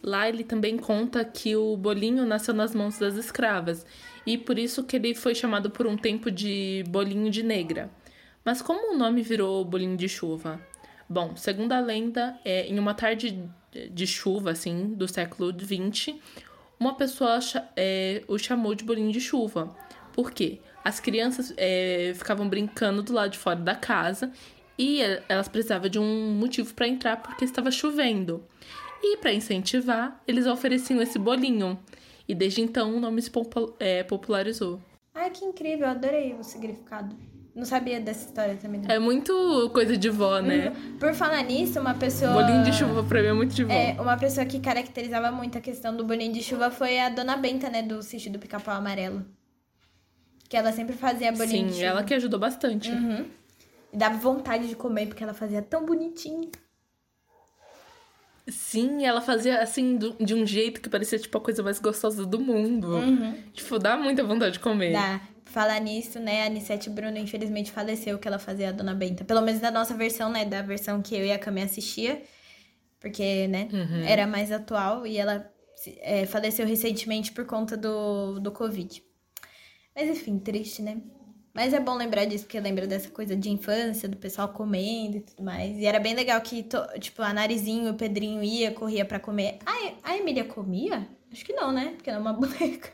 Lá 0.00 0.28
ele 0.28 0.44
também 0.44 0.78
conta 0.78 1.24
que 1.24 1.56
o 1.56 1.76
bolinho 1.76 2.24
nasceu 2.24 2.54
nas 2.54 2.74
mãos 2.74 2.98
das 2.98 3.16
escravas 3.16 3.84
e 4.24 4.38
por 4.38 4.58
isso 4.58 4.84
que 4.84 4.96
ele 4.96 5.14
foi 5.14 5.34
chamado 5.34 5.70
por 5.70 5.86
um 5.86 5.96
tempo 5.96 6.30
de 6.30 6.84
bolinho 6.88 7.30
de 7.30 7.42
negra. 7.42 7.90
Mas 8.44 8.62
como 8.62 8.94
o 8.94 8.96
nome 8.96 9.20
virou 9.20 9.64
bolinho 9.64 9.96
de 9.96 10.08
chuva? 10.08 10.60
Bom, 11.08 11.34
segundo 11.36 11.72
a 11.72 11.80
lenda, 11.80 12.38
é, 12.44 12.66
em 12.66 12.78
uma 12.78 12.94
tarde 12.94 13.42
de 13.90 14.06
chuva, 14.06 14.52
assim, 14.52 14.94
do 14.94 15.08
século 15.08 15.52
XX, 15.52 16.14
uma 16.78 16.94
pessoa 16.94 17.40
é, 17.76 18.22
o 18.28 18.38
chamou 18.38 18.74
de 18.74 18.84
bolinho 18.84 19.10
de 19.10 19.20
chuva. 19.20 19.74
Por 20.12 20.30
quê? 20.30 20.60
As 20.84 21.00
crianças 21.00 21.54
é, 21.56 22.12
ficavam 22.14 22.46
brincando 22.46 23.02
do 23.02 23.14
lado 23.14 23.30
de 23.30 23.38
fora 23.38 23.56
da 23.56 23.74
casa 23.74 24.30
e 24.78 25.00
elas 25.28 25.48
precisavam 25.48 25.88
de 25.88 25.98
um 25.98 26.32
motivo 26.32 26.74
para 26.74 26.86
entrar 26.86 27.16
porque 27.16 27.44
estava 27.44 27.70
chovendo. 27.70 28.44
E 29.02 29.16
para 29.16 29.32
incentivar, 29.32 30.20
eles 30.28 30.46
ofereciam 30.46 31.00
esse 31.00 31.18
bolinho. 31.18 31.78
E 32.28 32.34
desde 32.34 32.60
então 32.60 32.94
o 32.94 33.00
nome 33.00 33.22
se 33.22 33.30
é, 33.78 34.02
popularizou. 34.02 34.80
Ai, 35.14 35.30
que 35.30 35.44
incrível, 35.44 35.86
eu 35.86 35.90
adorei 35.90 36.34
o 36.34 36.42
significado. 36.42 37.16
Não 37.54 37.64
sabia 37.64 38.00
dessa 38.00 38.26
história 38.26 38.56
também. 38.56 38.80
Não. 38.80 38.90
É 38.90 38.98
muito 38.98 39.70
coisa 39.72 39.96
de 39.96 40.10
vó, 40.10 40.40
né? 40.40 40.70
Uhum. 40.70 40.98
Por 40.98 41.14
falar 41.14 41.42
nisso, 41.44 41.78
uma 41.78 41.94
pessoa. 41.94 42.32
Bolinho 42.32 42.64
de 42.64 42.72
chuva 42.72 43.04
pra 43.04 43.22
mim 43.22 43.28
é 43.28 43.32
muito 43.32 43.54
de 43.54 43.62
vó. 43.62 43.72
É, 43.72 43.92
uma 44.00 44.16
pessoa 44.16 44.44
que 44.44 44.58
caracterizava 44.58 45.30
muito 45.30 45.56
a 45.56 45.60
questão 45.60 45.96
do 45.96 46.04
bolinho 46.04 46.32
de 46.32 46.42
chuva 46.42 46.70
foi 46.70 46.98
a 46.98 47.08
dona 47.10 47.36
Benta, 47.36 47.70
né? 47.70 47.80
Do 47.80 48.02
sítio 48.02 48.32
do 48.32 48.40
Pica-Pau 48.40 48.74
Amarelo. 48.74 49.24
Que 50.54 50.58
ela 50.58 50.70
sempre 50.70 50.94
fazia 50.94 51.32
bolinho 51.32 51.72
Sim, 51.72 51.82
ela 51.82 52.04
que 52.04 52.14
ajudou 52.14 52.38
bastante. 52.38 52.88
Uhum. 52.88 53.26
E 53.92 53.96
dava 53.96 54.16
vontade 54.18 54.68
de 54.68 54.76
comer, 54.76 55.08
porque 55.08 55.24
ela 55.24 55.34
fazia 55.34 55.60
tão 55.60 55.84
bonitinho. 55.84 56.48
Sim, 58.46 59.04
ela 59.04 59.20
fazia 59.20 59.60
assim, 59.60 59.98
de 59.98 60.32
um 60.32 60.46
jeito 60.46 60.80
que 60.80 60.88
parecia 60.88 61.18
tipo 61.18 61.36
a 61.36 61.40
coisa 61.40 61.60
mais 61.60 61.80
gostosa 61.80 62.24
do 62.24 62.38
mundo. 62.38 62.86
Uhum. 62.86 63.34
Tipo, 63.52 63.80
dá 63.80 63.96
muita 63.96 64.22
vontade 64.22 64.52
de 64.52 64.60
comer. 64.60 64.92
Dá. 64.92 65.20
Falar 65.46 65.80
nisso, 65.80 66.20
né, 66.20 66.44
a 66.44 66.46
Anissete 66.46 66.88
Bruno 66.88 67.18
infelizmente 67.18 67.72
faleceu, 67.72 68.16
que 68.16 68.28
ela 68.28 68.38
fazia 68.38 68.68
a 68.68 68.72
Dona 68.72 68.94
Benta. 68.94 69.24
Pelo 69.24 69.40
menos 69.40 69.60
da 69.60 69.72
nossa 69.72 69.94
versão, 69.94 70.30
né, 70.30 70.44
da 70.44 70.62
versão 70.62 71.02
que 71.02 71.16
eu 71.16 71.26
e 71.26 71.32
a 71.32 71.38
Cami 71.38 71.62
assistia. 71.62 72.22
Porque, 73.00 73.48
né, 73.48 73.68
uhum. 73.72 74.04
era 74.04 74.24
mais 74.24 74.52
atual. 74.52 75.04
E 75.04 75.18
ela 75.18 75.50
é, 76.00 76.26
faleceu 76.26 76.64
recentemente 76.64 77.32
por 77.32 77.44
conta 77.44 77.76
do, 77.76 78.38
do 78.38 78.52
Covid. 78.52 79.02
Mas 79.94 80.08
enfim, 80.08 80.38
triste, 80.38 80.82
né? 80.82 80.98
Mas 81.52 81.72
é 81.72 81.78
bom 81.78 81.94
lembrar 81.94 82.24
disso, 82.24 82.44
porque 82.44 82.58
lembra 82.58 82.84
dessa 82.86 83.08
coisa 83.10 83.36
de 83.36 83.48
infância, 83.48 84.08
do 84.08 84.16
pessoal 84.16 84.48
comendo 84.48 85.18
e 85.18 85.20
tudo 85.20 85.44
mais. 85.44 85.78
E 85.78 85.86
era 85.86 86.00
bem 86.00 86.12
legal 86.14 86.40
que, 86.40 86.66
tipo, 86.98 87.22
a 87.22 87.32
Narizinho, 87.32 87.92
o 87.92 87.96
Pedrinho 87.96 88.42
ia, 88.42 88.72
corria 88.72 89.04
para 89.04 89.20
comer. 89.20 89.58
A, 89.64 90.10
a 90.10 90.16
Emília 90.18 90.44
comia? 90.44 91.06
Acho 91.32 91.44
que 91.44 91.52
não, 91.52 91.70
né? 91.70 91.92
Porque 91.94 92.10
ela 92.10 92.18
é 92.18 92.20
uma 92.22 92.32
boneca. 92.34 92.90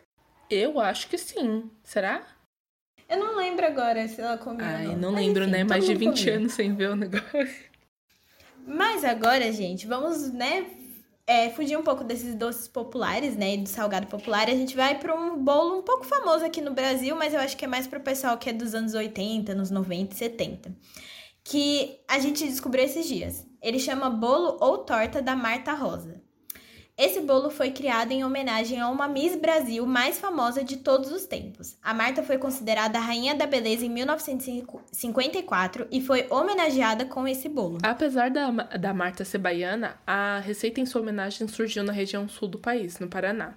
Eu 0.50 0.78
acho 0.78 1.08
que 1.08 1.16
sim. 1.16 1.70
Será? 1.82 2.22
Eu 3.08 3.18
não 3.18 3.36
lembro 3.36 3.64
agora 3.64 4.06
se 4.06 4.20
ela 4.20 4.36
comia 4.36 4.66
Ai, 4.66 4.86
ou 4.88 4.92
não. 4.92 5.10
não 5.10 5.14
lembro, 5.14 5.42
enfim, 5.44 5.52
né? 5.52 5.64
Mais 5.64 5.86
de 5.86 5.94
20 5.94 6.18
comia. 6.18 6.36
anos 6.36 6.52
sem 6.52 6.74
ver 6.74 6.90
o 6.90 6.96
negócio. 6.96 7.70
Mas 8.66 9.04
agora, 9.04 9.50
gente, 9.52 9.86
vamos, 9.86 10.32
né, 10.32 10.66
é, 11.30 11.48
fugir 11.50 11.78
um 11.78 11.82
pouco 11.84 12.02
desses 12.02 12.34
doces 12.34 12.66
populares, 12.66 13.36
né, 13.36 13.54
e 13.54 13.58
do 13.58 13.68
salgado 13.68 14.08
popular, 14.08 14.48
a 14.48 14.54
gente 14.54 14.74
vai 14.74 14.98
para 14.98 15.14
um 15.14 15.36
bolo 15.38 15.78
um 15.78 15.82
pouco 15.82 16.04
famoso 16.04 16.44
aqui 16.44 16.60
no 16.60 16.72
Brasil, 16.72 17.14
mas 17.14 17.32
eu 17.32 17.38
acho 17.38 17.56
que 17.56 17.64
é 17.64 17.68
mais 17.68 17.86
para 17.86 18.00
o 18.00 18.02
pessoal 18.02 18.36
que 18.36 18.50
é 18.50 18.52
dos 18.52 18.74
anos 18.74 18.94
80, 18.94 19.54
nos 19.54 19.70
90 19.70 20.12
e 20.12 20.18
70, 20.18 20.76
que 21.44 22.00
a 22.08 22.18
gente 22.18 22.44
descobriu 22.44 22.84
esses 22.84 23.06
dias. 23.06 23.46
Ele 23.62 23.78
chama 23.78 24.10
bolo 24.10 24.58
ou 24.60 24.78
torta 24.78 25.22
da 25.22 25.36
Marta 25.36 25.72
Rosa. 25.72 26.20
Esse 27.00 27.22
bolo 27.22 27.48
foi 27.48 27.70
criado 27.70 28.12
em 28.12 28.22
homenagem 28.22 28.78
a 28.78 28.86
uma 28.86 29.08
Miss 29.08 29.34
Brasil 29.34 29.86
mais 29.86 30.18
famosa 30.18 30.62
de 30.62 30.76
todos 30.76 31.10
os 31.10 31.24
tempos. 31.24 31.78
A 31.82 31.94
Marta 31.94 32.22
foi 32.22 32.36
considerada 32.36 32.98
a 32.98 33.00
rainha 33.00 33.34
da 33.34 33.46
beleza 33.46 33.86
em 33.86 33.88
1954 33.88 35.86
e 35.90 36.02
foi 36.02 36.26
homenageada 36.28 37.06
com 37.06 37.26
esse 37.26 37.48
bolo. 37.48 37.78
Apesar 37.82 38.30
da, 38.30 38.50
da 38.50 38.92
Marta 38.92 39.24
ser 39.24 39.38
baiana, 39.38 39.98
a 40.06 40.40
receita 40.40 40.78
em 40.78 40.84
sua 40.84 41.00
homenagem 41.00 41.48
surgiu 41.48 41.82
na 41.82 41.90
região 41.90 42.28
sul 42.28 42.48
do 42.48 42.58
país, 42.58 42.98
no 42.98 43.08
Paraná. 43.08 43.54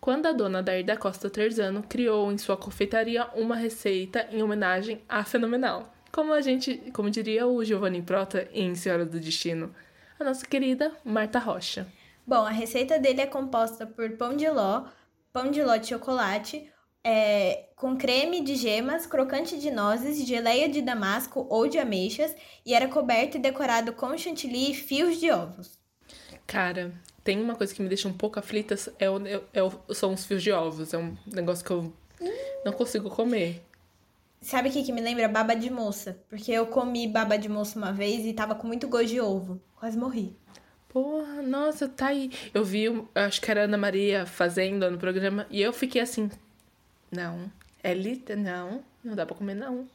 Quando 0.00 0.24
a 0.24 0.32
dona 0.32 0.62
Dair 0.62 0.86
da 0.86 0.96
Costa 0.96 1.28
Terzano 1.28 1.82
criou 1.86 2.32
em 2.32 2.38
sua 2.38 2.56
confeitaria 2.56 3.26
uma 3.34 3.54
receita 3.54 4.26
em 4.32 4.42
homenagem 4.42 5.02
à 5.06 5.22
Fenomenal. 5.24 5.92
Como 6.10 6.32
a 6.32 6.40
gente, 6.40 6.90
como 6.94 7.10
diria 7.10 7.46
o 7.46 7.62
Giovanni 7.62 8.00
Prota 8.00 8.48
em 8.50 8.74
Senhora 8.74 9.04
do 9.04 9.20
Destino, 9.20 9.74
a 10.18 10.24
nossa 10.24 10.46
querida 10.46 10.90
Marta 11.04 11.38
Rocha. 11.38 11.86
Bom, 12.28 12.44
a 12.44 12.50
receita 12.50 12.98
dele 12.98 13.22
é 13.22 13.26
composta 13.26 13.86
por 13.86 14.06
pão 14.18 14.36
de 14.36 14.46
ló, 14.50 14.84
pão 15.32 15.50
de 15.50 15.64
ló 15.64 15.76
de 15.76 15.86
chocolate, 15.86 16.70
é, 17.02 17.70
com 17.74 17.96
creme 17.96 18.42
de 18.42 18.54
gemas, 18.54 19.06
crocante 19.06 19.58
de 19.58 19.70
nozes, 19.70 20.26
geleia 20.26 20.68
de 20.68 20.82
damasco 20.82 21.46
ou 21.48 21.66
de 21.66 21.78
ameixas 21.78 22.36
e 22.66 22.74
era 22.74 22.86
coberto 22.86 23.38
e 23.38 23.40
decorado 23.40 23.94
com 23.94 24.14
chantilly 24.18 24.72
e 24.72 24.74
fios 24.74 25.18
de 25.18 25.30
ovos. 25.30 25.78
Cara, 26.46 26.92
tem 27.24 27.40
uma 27.40 27.54
coisa 27.54 27.74
que 27.74 27.80
me 27.80 27.88
deixa 27.88 28.06
um 28.06 28.12
pouco 28.12 28.38
aflita, 28.38 28.74
é 28.98 29.08
o, 29.08 29.16
é 29.54 29.62
o, 29.62 29.94
são 29.94 30.12
os 30.12 30.26
fios 30.26 30.42
de 30.42 30.52
ovos. 30.52 30.92
É 30.92 30.98
um 30.98 31.16
negócio 31.26 31.64
que 31.64 31.70
eu 31.70 31.90
não 32.62 32.74
consigo 32.74 33.08
comer. 33.08 33.64
Sabe 34.42 34.68
o 34.68 34.72
que, 34.72 34.82
que 34.82 34.92
me 34.92 35.00
lembra? 35.00 35.28
Baba 35.28 35.56
de 35.56 35.70
moça. 35.70 36.22
Porque 36.28 36.52
eu 36.52 36.66
comi 36.66 37.08
baba 37.08 37.38
de 37.38 37.48
moça 37.48 37.78
uma 37.78 37.90
vez 37.90 38.26
e 38.26 38.34
tava 38.34 38.54
com 38.54 38.66
muito 38.66 38.86
gosto 38.86 39.06
de 39.06 39.18
ovo. 39.18 39.58
Quase 39.74 39.96
morri. 39.96 40.36
Porra, 40.88 41.42
nossa, 41.42 41.88
tá 41.88 42.08
aí. 42.08 42.30
Eu 42.54 42.64
vi, 42.64 42.86
acho 43.14 43.40
que 43.40 43.50
era 43.50 43.62
a 43.62 43.64
Ana 43.64 43.76
Maria 43.76 44.24
fazendo 44.24 44.90
no 44.90 44.98
programa, 44.98 45.46
e 45.50 45.60
eu 45.60 45.72
fiquei 45.72 46.00
assim, 46.00 46.30
não. 47.10 47.50
É 47.82 47.94
lita? 47.94 48.36
Não. 48.36 48.82
Não 49.02 49.14
dá 49.14 49.24
pra 49.24 49.36
comer, 49.36 49.54
não. 49.54 49.88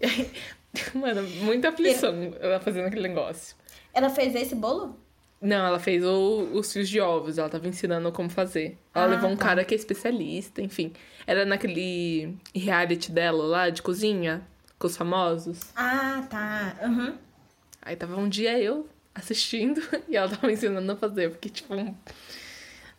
Mano, 0.94 1.22
muita 1.42 1.68
aflição 1.68 2.34
ela 2.40 2.60
fazendo 2.60 2.86
aquele 2.86 3.08
negócio. 3.08 3.56
Ela 3.92 4.08
fez 4.08 4.34
esse 4.34 4.54
bolo? 4.54 4.98
Não, 5.40 5.66
ela 5.66 5.78
fez 5.78 6.04
o, 6.04 6.48
os 6.52 6.72
fios 6.72 6.88
de 6.88 7.00
ovos. 7.00 7.36
Ela 7.36 7.48
tava 7.48 7.68
ensinando 7.68 8.10
como 8.12 8.30
fazer. 8.30 8.78
Ela 8.94 9.04
ah, 9.04 9.08
levou 9.08 9.30
um 9.30 9.36
tá. 9.36 9.46
cara 9.46 9.64
que 9.64 9.74
é 9.74 9.76
especialista, 9.76 10.62
enfim. 10.62 10.92
Era 11.26 11.44
naquele 11.44 12.36
reality 12.54 13.10
dela 13.10 13.44
lá, 13.44 13.68
de 13.68 13.82
cozinha, 13.82 14.46
com 14.78 14.86
os 14.86 14.96
famosos. 14.96 15.60
Ah, 15.76 16.24
tá. 16.30 16.76
Uhum. 16.84 17.14
Aí 17.82 17.96
tava 17.96 18.16
um 18.16 18.28
dia 18.28 18.58
eu 18.58 18.88
assistindo 19.14 19.80
e 20.08 20.16
ela 20.16 20.28
tava 20.28 20.50
ensinando 20.50 20.92
a 20.92 20.96
fazer. 20.96 21.30
Porque, 21.30 21.48
tipo... 21.48 21.74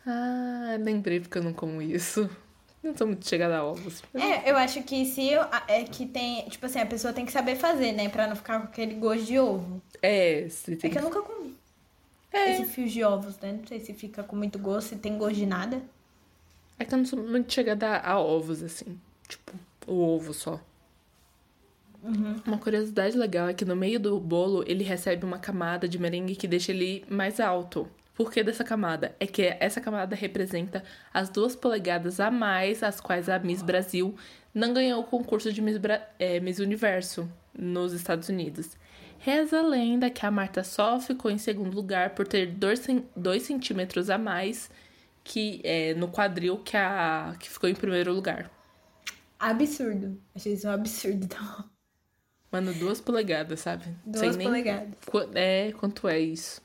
Ah, 0.05 0.77
lembrei 0.79 1.19
porque 1.19 1.37
eu 1.37 1.43
não 1.43 1.53
como 1.53 1.81
isso. 1.81 2.29
Não 2.83 2.95
sou 2.97 3.07
muito 3.07 3.27
chegada 3.27 3.57
a 3.57 3.63
ovos. 3.63 4.03
É, 4.13 4.51
eu 4.51 4.57
acho 4.57 4.83
que 4.83 5.05
se 5.05 5.25
eu, 5.29 5.41
é 5.69 5.83
que 5.85 6.05
tem, 6.05 6.47
tipo 6.49 6.65
assim, 6.65 6.79
a 6.79 6.85
pessoa 6.85 7.13
tem 7.13 7.25
que 7.25 7.31
saber 7.31 7.55
fazer, 7.55 7.93
né, 7.93 8.09
para 8.09 8.27
não 8.27 8.35
ficar 8.35 8.59
com 8.59 8.65
aquele 8.65 8.95
gosto 8.95 9.23
de 9.23 9.39
ovo. 9.39 9.81
É, 10.01 10.45
se 10.49 10.75
tem 10.75 10.89
É 10.89 10.93
que 10.93 10.99
eu 10.99 11.03
nunca 11.03 11.21
comi. 11.21 11.55
É. 12.33 12.51
Esse 12.51 12.65
fio 12.65 12.89
de 12.89 13.03
ovos, 13.03 13.37
né? 13.39 13.53
Não 13.53 13.65
sei 13.65 13.79
se 13.79 13.93
fica 13.93 14.23
com 14.23 14.35
muito 14.35 14.59
gosto, 14.59 14.89
se 14.89 14.95
tem 14.97 15.17
gosto 15.17 15.35
de 15.35 15.45
nada. 15.45 15.81
É 16.77 16.83
que 16.83 16.93
eu 16.93 16.97
não 16.97 17.05
sou 17.05 17.19
muito 17.23 17.53
chegada 17.53 17.99
a 17.99 18.19
ovos, 18.19 18.61
assim. 18.61 18.99
Tipo, 19.29 19.53
o 19.87 19.93
ovo 19.93 20.33
só. 20.33 20.59
Uhum. 22.03 22.35
Uma 22.45 22.57
curiosidade 22.57 23.17
legal 23.17 23.47
é 23.47 23.53
que 23.53 23.63
no 23.63 23.75
meio 23.75 23.97
do 23.99 24.19
bolo 24.19 24.63
ele 24.67 24.83
recebe 24.83 25.25
uma 25.25 25.39
camada 25.39 25.87
de 25.87 25.97
merengue 25.97 26.35
que 26.35 26.47
deixa 26.47 26.73
ele 26.73 27.05
mais 27.09 27.39
alto. 27.39 27.87
Por 28.13 28.31
que 28.31 28.43
dessa 28.43 28.63
camada? 28.63 29.15
É 29.19 29.25
que 29.25 29.55
essa 29.59 29.81
camada 29.81 30.15
representa 30.15 30.83
as 31.13 31.29
duas 31.29 31.55
polegadas 31.55 32.19
a 32.19 32.29
mais 32.29 32.83
as 32.83 32.99
quais 32.99 33.29
a 33.29 33.39
Miss 33.39 33.61
Brasil 33.61 34.13
não 34.53 34.73
ganhou 34.73 35.01
o 35.01 35.05
concurso 35.05 35.51
de 35.51 35.61
Miss, 35.61 35.77
Bra 35.77 36.07
é, 36.19 36.39
Miss 36.39 36.59
Universo 36.59 37.27
nos 37.57 37.93
Estados 37.93 38.29
Unidos. 38.29 38.77
Reza 39.17 39.59
a 39.59 39.61
lenda 39.61 40.09
que 40.09 40.25
a 40.25 40.29
Marta 40.29 40.63
só 40.63 40.99
ficou 40.99 41.31
em 41.31 41.37
segundo 41.37 41.73
lugar 41.73 42.11
por 42.11 42.27
ter 42.27 42.47
2 42.47 43.41
centímetros 43.41 44.09
a 44.09 44.17
mais 44.17 44.69
que 45.23 45.61
é, 45.63 45.93
no 45.93 46.09
quadril 46.09 46.57
que 46.57 46.75
a 46.75 47.33
que 47.39 47.49
ficou 47.49 47.69
em 47.69 47.73
primeiro 47.73 48.13
lugar. 48.13 48.51
Absurdo. 49.39 50.21
Achei 50.35 50.53
isso 50.53 50.67
um 50.67 50.71
absurdo. 50.71 51.23
Então. 51.23 51.72
Mano, 52.53 52.71
duas 52.71 53.01
polegadas, 53.01 53.61
sabe? 53.61 53.85
Duas 54.05 54.37
polegadas. 54.37 54.89
É, 55.33 55.73
quanto 55.79 56.07
é 56.07 56.19
isso? 56.19 56.61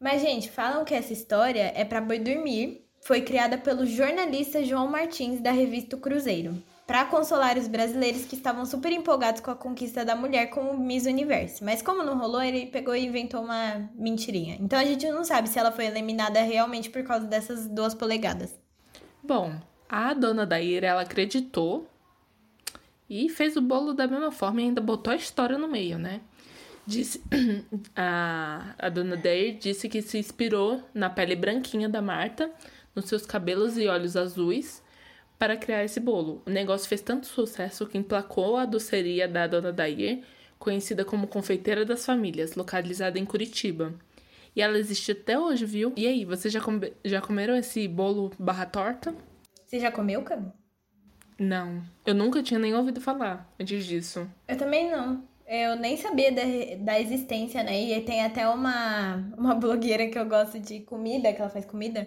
Mas, 0.00 0.20
gente, 0.20 0.50
falam 0.50 0.84
que 0.84 0.92
essa 0.92 1.12
história 1.12 1.72
é 1.76 1.84
para 1.84 2.00
boi 2.00 2.18
dormir. 2.18 2.84
Foi 3.02 3.20
criada 3.20 3.56
pelo 3.56 3.86
jornalista 3.86 4.64
João 4.64 4.88
Martins, 4.88 5.40
da 5.40 5.52
revista 5.52 5.96
Cruzeiro, 5.96 6.60
para 6.88 7.04
consolar 7.04 7.56
os 7.56 7.68
brasileiros 7.68 8.24
que 8.24 8.34
estavam 8.34 8.66
super 8.66 8.90
empolgados 8.90 9.40
com 9.40 9.52
a 9.52 9.54
conquista 9.54 10.04
da 10.04 10.16
mulher 10.16 10.48
com 10.48 10.72
o 10.72 10.76
Miss 10.76 11.06
Universo. 11.06 11.64
Mas 11.64 11.82
como 11.82 12.02
não 12.02 12.18
rolou, 12.18 12.42
ele 12.42 12.66
pegou 12.66 12.96
e 12.96 13.06
inventou 13.06 13.40
uma 13.40 13.88
mentirinha. 13.94 14.56
Então 14.60 14.76
a 14.76 14.84
gente 14.84 15.08
não 15.08 15.22
sabe 15.22 15.48
se 15.48 15.56
ela 15.56 15.70
foi 15.70 15.86
eliminada 15.86 16.42
realmente 16.42 16.90
por 16.90 17.04
causa 17.04 17.26
dessas 17.26 17.68
duas 17.68 17.94
polegadas. 17.94 18.58
Bom, 19.22 19.52
a 19.88 20.12
dona 20.14 20.44
da 20.44 20.60
ira, 20.60 20.88
ela 20.88 21.02
acreditou 21.02 21.86
e 23.08 23.28
fez 23.28 23.56
o 23.56 23.62
bolo 23.62 23.94
da 23.94 24.06
mesma 24.06 24.30
forma 24.30 24.60
e 24.60 24.64
ainda 24.64 24.80
botou 24.80 25.12
a 25.12 25.16
história 25.16 25.56
no 25.56 25.68
meio, 25.68 25.98
né? 25.98 26.20
Disse, 26.86 27.22
a, 27.96 28.74
a 28.78 28.88
dona 28.88 29.16
Deir 29.16 29.58
disse 29.58 29.88
que 29.88 30.00
se 30.02 30.18
inspirou 30.18 30.82
na 30.94 31.10
pele 31.10 31.36
branquinha 31.36 31.88
da 31.88 32.00
Marta, 32.00 32.50
nos 32.94 33.06
seus 33.06 33.26
cabelos 33.26 33.76
e 33.78 33.86
olhos 33.86 34.16
azuis, 34.16 34.82
para 35.38 35.56
criar 35.56 35.84
esse 35.84 36.00
bolo. 36.00 36.42
O 36.46 36.50
negócio 36.50 36.88
fez 36.88 37.00
tanto 37.00 37.26
sucesso 37.26 37.86
que 37.86 37.96
emplacou 37.96 38.56
a 38.56 38.64
doceria 38.64 39.28
da 39.28 39.46
dona 39.46 39.72
Dair, 39.72 40.24
conhecida 40.58 41.04
como 41.04 41.28
Confeiteira 41.28 41.84
das 41.84 42.04
Famílias, 42.04 42.56
localizada 42.56 43.18
em 43.18 43.24
Curitiba. 43.24 43.94
E 44.56 44.60
ela 44.60 44.78
existe 44.78 45.12
até 45.12 45.38
hoje, 45.38 45.64
viu? 45.64 45.92
E 45.96 46.06
aí, 46.06 46.24
vocês 46.24 46.52
já, 46.52 46.60
come 46.60 46.92
já 47.04 47.20
comeram 47.20 47.54
esse 47.54 47.86
bolo 47.86 48.32
barra 48.38 48.66
torta? 48.66 49.14
Você 49.64 49.78
já 49.78 49.92
comeu, 49.92 50.22
Cam? 50.22 50.52
Não. 51.38 51.84
Eu 52.04 52.14
nunca 52.14 52.42
tinha 52.42 52.58
nem 52.58 52.74
ouvido 52.74 53.00
falar 53.00 53.48
antes 53.58 53.84
disso. 53.86 54.28
Eu 54.46 54.56
também 54.56 54.90
não. 54.90 55.26
Eu 55.46 55.76
nem 55.76 55.96
sabia 55.96 56.30
da, 56.30 56.42
da 56.84 57.00
existência, 57.00 57.62
né? 57.62 57.80
E 57.80 58.00
tem 58.04 58.22
até 58.22 58.46
uma, 58.48 59.16
uma 59.36 59.54
blogueira 59.54 60.08
que 60.08 60.18
eu 60.18 60.26
gosto 60.28 60.58
de 60.60 60.80
comida, 60.80 61.32
que 61.32 61.40
ela 61.40 61.48
faz 61.50 61.64
comida, 61.64 62.06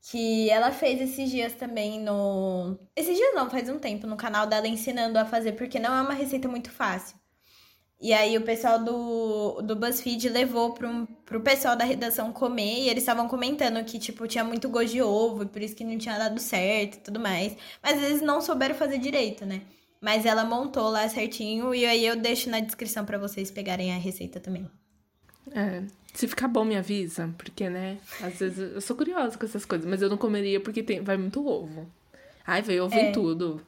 que 0.00 0.48
ela 0.50 0.72
fez 0.72 1.00
esses 1.00 1.30
dias 1.30 1.54
também 1.54 2.00
no. 2.00 2.78
Esses 2.96 3.16
dias 3.16 3.34
não, 3.34 3.50
faz 3.50 3.68
um 3.68 3.78
tempo, 3.78 4.06
no 4.06 4.16
canal 4.16 4.46
dela 4.46 4.66
ensinando 4.66 5.18
a 5.18 5.26
fazer, 5.26 5.52
porque 5.52 5.78
não 5.78 5.92
é 5.94 6.00
uma 6.00 6.14
receita 6.14 6.48
muito 6.48 6.70
fácil. 6.70 7.19
E 8.00 8.14
aí 8.14 8.38
o 8.38 8.40
pessoal 8.40 8.82
do, 8.82 9.60
do 9.60 9.76
BuzzFeed 9.76 10.30
levou 10.30 10.72
pro, 10.72 11.06
pro 11.26 11.40
pessoal 11.42 11.76
da 11.76 11.84
redação 11.84 12.32
comer 12.32 12.84
e 12.84 12.88
eles 12.88 13.02
estavam 13.02 13.28
comentando 13.28 13.84
que, 13.84 13.98
tipo, 13.98 14.26
tinha 14.26 14.42
muito 14.42 14.70
gosto 14.70 14.92
de 14.92 15.02
ovo 15.02 15.42
e 15.42 15.46
por 15.46 15.60
isso 15.60 15.76
que 15.76 15.84
não 15.84 15.98
tinha 15.98 16.16
dado 16.16 16.40
certo 16.40 16.94
e 16.94 17.00
tudo 17.00 17.20
mais. 17.20 17.54
Mas 17.82 18.02
eles 18.02 18.22
não 18.22 18.40
souberam 18.40 18.74
fazer 18.74 18.96
direito, 18.96 19.44
né? 19.44 19.60
Mas 20.00 20.24
ela 20.24 20.44
montou 20.44 20.88
lá 20.88 21.06
certinho 21.10 21.74
e 21.74 21.84
aí 21.84 22.06
eu 22.06 22.16
deixo 22.16 22.48
na 22.48 22.60
descrição 22.60 23.04
para 23.04 23.18
vocês 23.18 23.50
pegarem 23.50 23.92
a 23.92 23.98
receita 23.98 24.40
também. 24.40 24.66
É, 25.52 25.82
se 26.14 26.26
ficar 26.26 26.48
bom 26.48 26.64
me 26.64 26.76
avisa, 26.76 27.34
porque, 27.36 27.68
né, 27.68 27.98
às 28.22 28.38
vezes 28.38 28.58
eu 28.58 28.80
sou 28.80 28.96
curiosa 28.96 29.36
com 29.36 29.44
essas 29.44 29.66
coisas, 29.66 29.86
mas 29.86 30.00
eu 30.00 30.08
não 30.08 30.16
comeria 30.16 30.58
porque 30.58 30.82
tem, 30.82 31.02
vai 31.02 31.18
muito 31.18 31.46
ovo. 31.46 31.86
Ai, 32.46 32.62
vai 32.62 32.80
ovo 32.80 32.94
é. 32.94 33.10
em 33.10 33.12
tudo. 33.12 33.60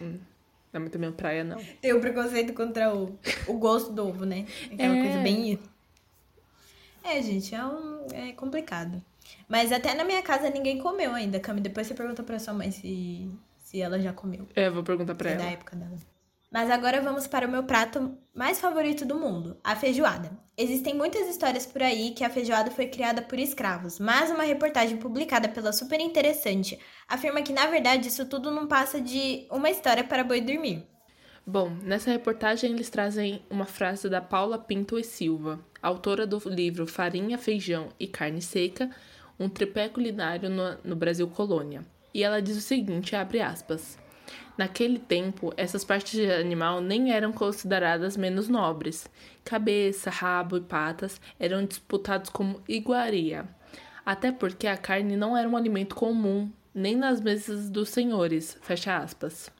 hum, 0.00 0.18
não 0.74 0.78
é 0.78 0.80
muito 0.80 0.98
minha 0.98 1.12
praia, 1.12 1.44
não. 1.44 1.58
Tem 1.80 1.92
o 1.92 2.00
preconceito 2.00 2.52
contra 2.52 2.94
o, 2.94 3.18
o 3.46 3.54
gosto 3.54 3.92
do 3.92 4.06
ovo, 4.06 4.24
né? 4.24 4.44
Aquela 4.72 4.96
é. 4.96 5.02
coisa 5.02 5.18
bem... 5.20 5.58
É, 7.02 7.22
gente, 7.22 7.54
é, 7.54 7.64
um, 7.64 8.06
é 8.12 8.32
complicado. 8.32 9.02
Mas 9.48 9.70
até 9.70 9.94
na 9.94 10.04
minha 10.04 10.22
casa 10.22 10.48
ninguém 10.50 10.78
comeu 10.78 11.12
ainda, 11.12 11.38
Cami. 11.38 11.60
Depois 11.60 11.86
você 11.86 11.94
pergunta 11.94 12.22
pra 12.22 12.38
sua 12.38 12.54
mãe 12.54 12.70
se 12.70 13.30
se 13.74 13.80
ela 13.80 13.98
já 13.98 14.12
comeu. 14.12 14.46
É, 14.54 14.70
vou 14.70 14.84
perguntar 14.84 15.16
pra 15.16 15.30
é 15.30 15.32
ela. 15.32 15.42
da 15.42 15.50
época 15.50 15.74
dela. 15.74 15.98
Mas 16.54 16.70
agora 16.70 17.02
vamos 17.02 17.26
para 17.26 17.48
o 17.48 17.50
meu 17.50 17.64
prato 17.64 18.16
mais 18.32 18.60
favorito 18.60 19.04
do 19.04 19.16
mundo, 19.16 19.56
a 19.64 19.74
feijoada. 19.74 20.30
Existem 20.56 20.94
muitas 20.94 21.28
histórias 21.28 21.66
por 21.66 21.82
aí 21.82 22.12
que 22.12 22.22
a 22.22 22.30
feijoada 22.30 22.70
foi 22.70 22.86
criada 22.86 23.20
por 23.20 23.40
escravos, 23.40 23.98
mas 23.98 24.30
uma 24.30 24.44
reportagem 24.44 24.96
publicada 24.96 25.48
pela 25.48 25.72
Super 25.72 25.98
Interessante 25.98 26.78
afirma 27.08 27.42
que 27.42 27.52
na 27.52 27.66
verdade 27.66 28.06
isso 28.06 28.24
tudo 28.26 28.52
não 28.52 28.68
passa 28.68 29.00
de 29.00 29.48
uma 29.50 29.68
história 29.68 30.04
para 30.04 30.22
boi 30.22 30.40
dormir. 30.40 30.86
Bom, 31.44 31.70
nessa 31.82 32.12
reportagem 32.12 32.70
eles 32.70 32.88
trazem 32.88 33.42
uma 33.50 33.66
frase 33.66 34.08
da 34.08 34.20
Paula 34.20 34.56
Pinto 34.56 34.96
e 34.96 35.02
Silva, 35.02 35.58
autora 35.82 36.24
do 36.24 36.40
livro 36.48 36.86
Farinha, 36.86 37.36
Feijão 37.36 37.88
e 37.98 38.06
Carne 38.06 38.40
Seca, 38.40 38.88
um 39.40 39.48
tripé 39.48 39.88
culinário 39.88 40.48
no, 40.48 40.78
no 40.84 40.94
Brasil 40.94 41.26
Colônia 41.26 41.84
e 42.14 42.22
ela 42.22 42.40
diz 42.40 42.56
o 42.56 42.60
seguinte, 42.60 43.16
abre 43.16 43.40
aspas. 43.40 43.98
Naquele 44.56 44.98
tempo, 44.98 45.52
essas 45.56 45.84
partes 45.84 46.12
de 46.12 46.30
animal 46.30 46.80
nem 46.80 47.12
eram 47.12 47.32
consideradas 47.32 48.16
menos 48.16 48.48
nobres. 48.48 49.08
Cabeça, 49.44 50.10
rabo 50.10 50.56
e 50.56 50.60
patas 50.60 51.20
eram 51.38 51.64
disputados 51.64 52.30
como 52.30 52.62
iguaria. 52.68 53.48
Até 54.06 54.30
porque 54.30 54.66
a 54.66 54.76
carne 54.76 55.16
não 55.16 55.36
era 55.36 55.48
um 55.48 55.56
alimento 55.56 55.94
comum, 55.94 56.50
nem 56.74 56.96
nas 56.96 57.20
mesas 57.20 57.68
dos 57.68 57.88
senhores. 57.88 58.56
Fecha 58.62 58.96
aspas. 58.96 59.50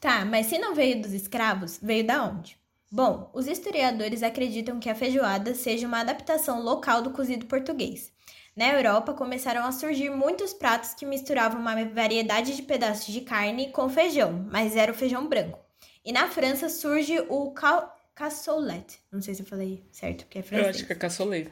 Tá, 0.00 0.24
mas 0.24 0.46
se 0.46 0.58
não 0.58 0.74
veio 0.74 1.00
dos 1.00 1.12
escravos, 1.12 1.78
veio 1.82 2.06
da 2.06 2.22
onde? 2.24 2.58
Bom, 2.92 3.28
os 3.34 3.48
historiadores 3.48 4.22
acreditam 4.22 4.78
que 4.78 4.88
a 4.88 4.94
feijoada 4.94 5.54
seja 5.54 5.86
uma 5.86 6.00
adaptação 6.00 6.62
local 6.62 7.02
do 7.02 7.10
cozido 7.10 7.46
português. 7.46 8.13
Na 8.56 8.72
Europa, 8.72 9.12
começaram 9.12 9.64
a 9.64 9.72
surgir 9.72 10.10
muitos 10.10 10.52
pratos 10.52 10.94
que 10.94 11.04
misturavam 11.04 11.60
uma 11.60 11.84
variedade 11.86 12.54
de 12.54 12.62
pedaços 12.62 13.12
de 13.12 13.20
carne 13.22 13.72
com 13.72 13.88
feijão, 13.88 14.46
mas 14.50 14.76
era 14.76 14.92
o 14.92 14.94
feijão 14.94 15.26
branco. 15.26 15.58
E 16.04 16.12
na 16.12 16.28
França 16.28 16.68
surge 16.68 17.18
o 17.28 17.50
ca 17.50 17.92
cassoulet. 18.14 19.00
Não 19.10 19.20
sei 19.20 19.34
se 19.34 19.42
eu 19.42 19.46
falei 19.46 19.82
certo, 19.90 20.24
porque 20.24 20.38
é 20.38 20.42
francês. 20.42 20.66
Eu 20.66 20.70
acho 20.70 20.86
que 20.86 20.92
é 20.92 20.96
cassoulet. 20.96 21.50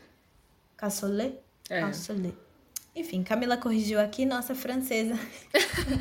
Cassoulet? 0.76 1.38
É. 1.68 1.80
Cassoulet. 1.80 2.36
Enfim, 2.94 3.24
Camila 3.24 3.56
corrigiu 3.56 3.98
aqui, 3.98 4.24
nossa 4.24 4.54
francesa. 4.54 5.18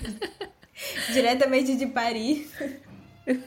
Diretamente 1.14 1.76
de 1.76 1.88
Paris. 1.88 2.52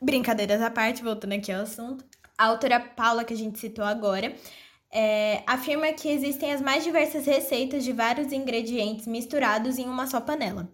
Brincadeiras 0.00 0.62
à 0.62 0.70
parte, 0.70 1.02
voltando 1.02 1.32
aqui 1.32 1.50
ao 1.50 1.62
assunto. 1.62 2.04
A 2.38 2.46
autora 2.46 2.78
Paula, 2.78 3.24
que 3.24 3.34
a 3.34 3.36
gente 3.36 3.58
citou 3.58 3.84
agora, 3.84 4.32
é, 4.92 5.42
afirma 5.46 5.92
que 5.92 6.08
existem 6.08 6.52
as 6.52 6.60
mais 6.60 6.84
diversas 6.84 7.26
receitas 7.26 7.84
de 7.84 7.92
vários 7.92 8.32
ingredientes 8.32 9.06
misturados 9.06 9.78
em 9.78 9.86
uma 9.86 10.06
só 10.06 10.20
panela. 10.20 10.68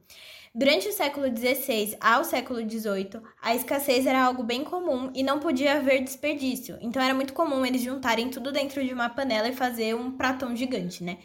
Durante 0.54 0.88
o 0.88 0.92
século 0.92 1.26
XVI 1.26 1.98
ao 2.00 2.24
século 2.24 2.60
XVIII, 2.60 3.20
a 3.42 3.54
escassez 3.54 4.06
era 4.06 4.24
algo 4.24 4.42
bem 4.42 4.64
comum 4.64 5.10
e 5.14 5.22
não 5.22 5.38
podia 5.38 5.74
haver 5.74 6.02
desperdício, 6.02 6.78
então 6.80 7.02
era 7.02 7.12
muito 7.12 7.34
comum 7.34 7.66
eles 7.66 7.82
juntarem 7.82 8.30
tudo 8.30 8.50
dentro 8.50 8.82
de 8.82 8.94
uma 8.94 9.10
panela 9.10 9.48
e 9.48 9.54
fazer 9.54 9.94
um 9.94 10.12
pratão 10.12 10.56
gigante, 10.56 11.04
né? 11.04 11.18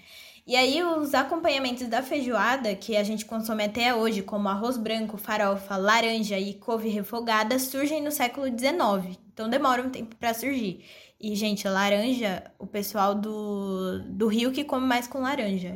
E 0.45 0.55
aí 0.55 0.83
os 0.83 1.13
acompanhamentos 1.13 1.87
da 1.87 2.01
feijoada, 2.01 2.75
que 2.75 2.97
a 2.97 3.03
gente 3.03 3.23
consome 3.23 3.63
até 3.63 3.95
hoje, 3.95 4.21
como 4.21 4.49
arroz 4.49 4.75
branco, 4.75 5.15
farofa, 5.17 5.77
laranja 5.77 6.37
e 6.37 6.55
couve 6.55 6.89
refogada, 6.89 7.57
surgem 7.57 8.01
no 8.01 8.11
século 8.11 8.47
XIX, 8.47 9.17
então 9.31 9.47
demora 9.47 9.81
um 9.81 9.89
tempo 9.89 10.13
para 10.17 10.33
surgir. 10.33 10.83
E, 11.21 11.35
gente, 11.35 11.67
laranja, 11.67 12.43
o 12.57 12.65
pessoal 12.65 13.13
do, 13.13 13.99
do 14.07 14.27
Rio 14.27 14.51
que 14.51 14.63
come 14.63 14.87
mais 14.87 15.07
com 15.07 15.21
laranja. 15.21 15.71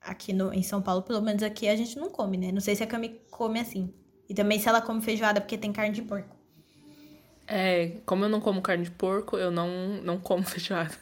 Aqui 0.00 0.32
no, 0.32 0.50
em 0.50 0.62
São 0.62 0.80
Paulo, 0.80 1.02
pelo 1.02 1.20
menos 1.20 1.42
aqui, 1.42 1.68
a 1.68 1.76
gente 1.76 1.98
não 1.98 2.08
come, 2.08 2.38
né? 2.38 2.50
Não 2.50 2.60
sei 2.60 2.74
se 2.74 2.82
a 2.82 2.86
Cami 2.86 3.20
come 3.30 3.60
assim. 3.60 3.92
E 4.26 4.34
também 4.34 4.58
se 4.58 4.66
ela 4.66 4.80
come 4.80 5.02
feijoada, 5.02 5.42
porque 5.42 5.58
tem 5.58 5.72
carne 5.72 5.94
de 5.94 6.00
porco. 6.00 6.34
É, 7.46 7.98
como 8.06 8.24
eu 8.24 8.30
não 8.30 8.40
como 8.40 8.62
carne 8.62 8.84
de 8.84 8.90
porco, 8.90 9.36
eu 9.36 9.50
não, 9.50 9.68
não 10.02 10.18
como 10.18 10.42
feijoada. 10.48 10.96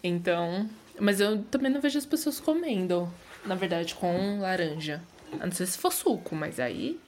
Então. 0.00 0.70
Mas 1.00 1.18
eu 1.18 1.42
também 1.44 1.70
não 1.70 1.80
vejo 1.80 1.98
as 1.98 2.06
pessoas 2.06 2.38
comendo, 2.38 3.12
na 3.44 3.56
verdade, 3.56 3.92
com 3.96 4.38
laranja. 4.38 5.02
A 5.40 5.46
não 5.46 5.52
ser 5.52 5.66
se 5.66 5.76
for 5.76 5.92
suco, 5.92 6.36
mas 6.36 6.60
aí 6.60 7.00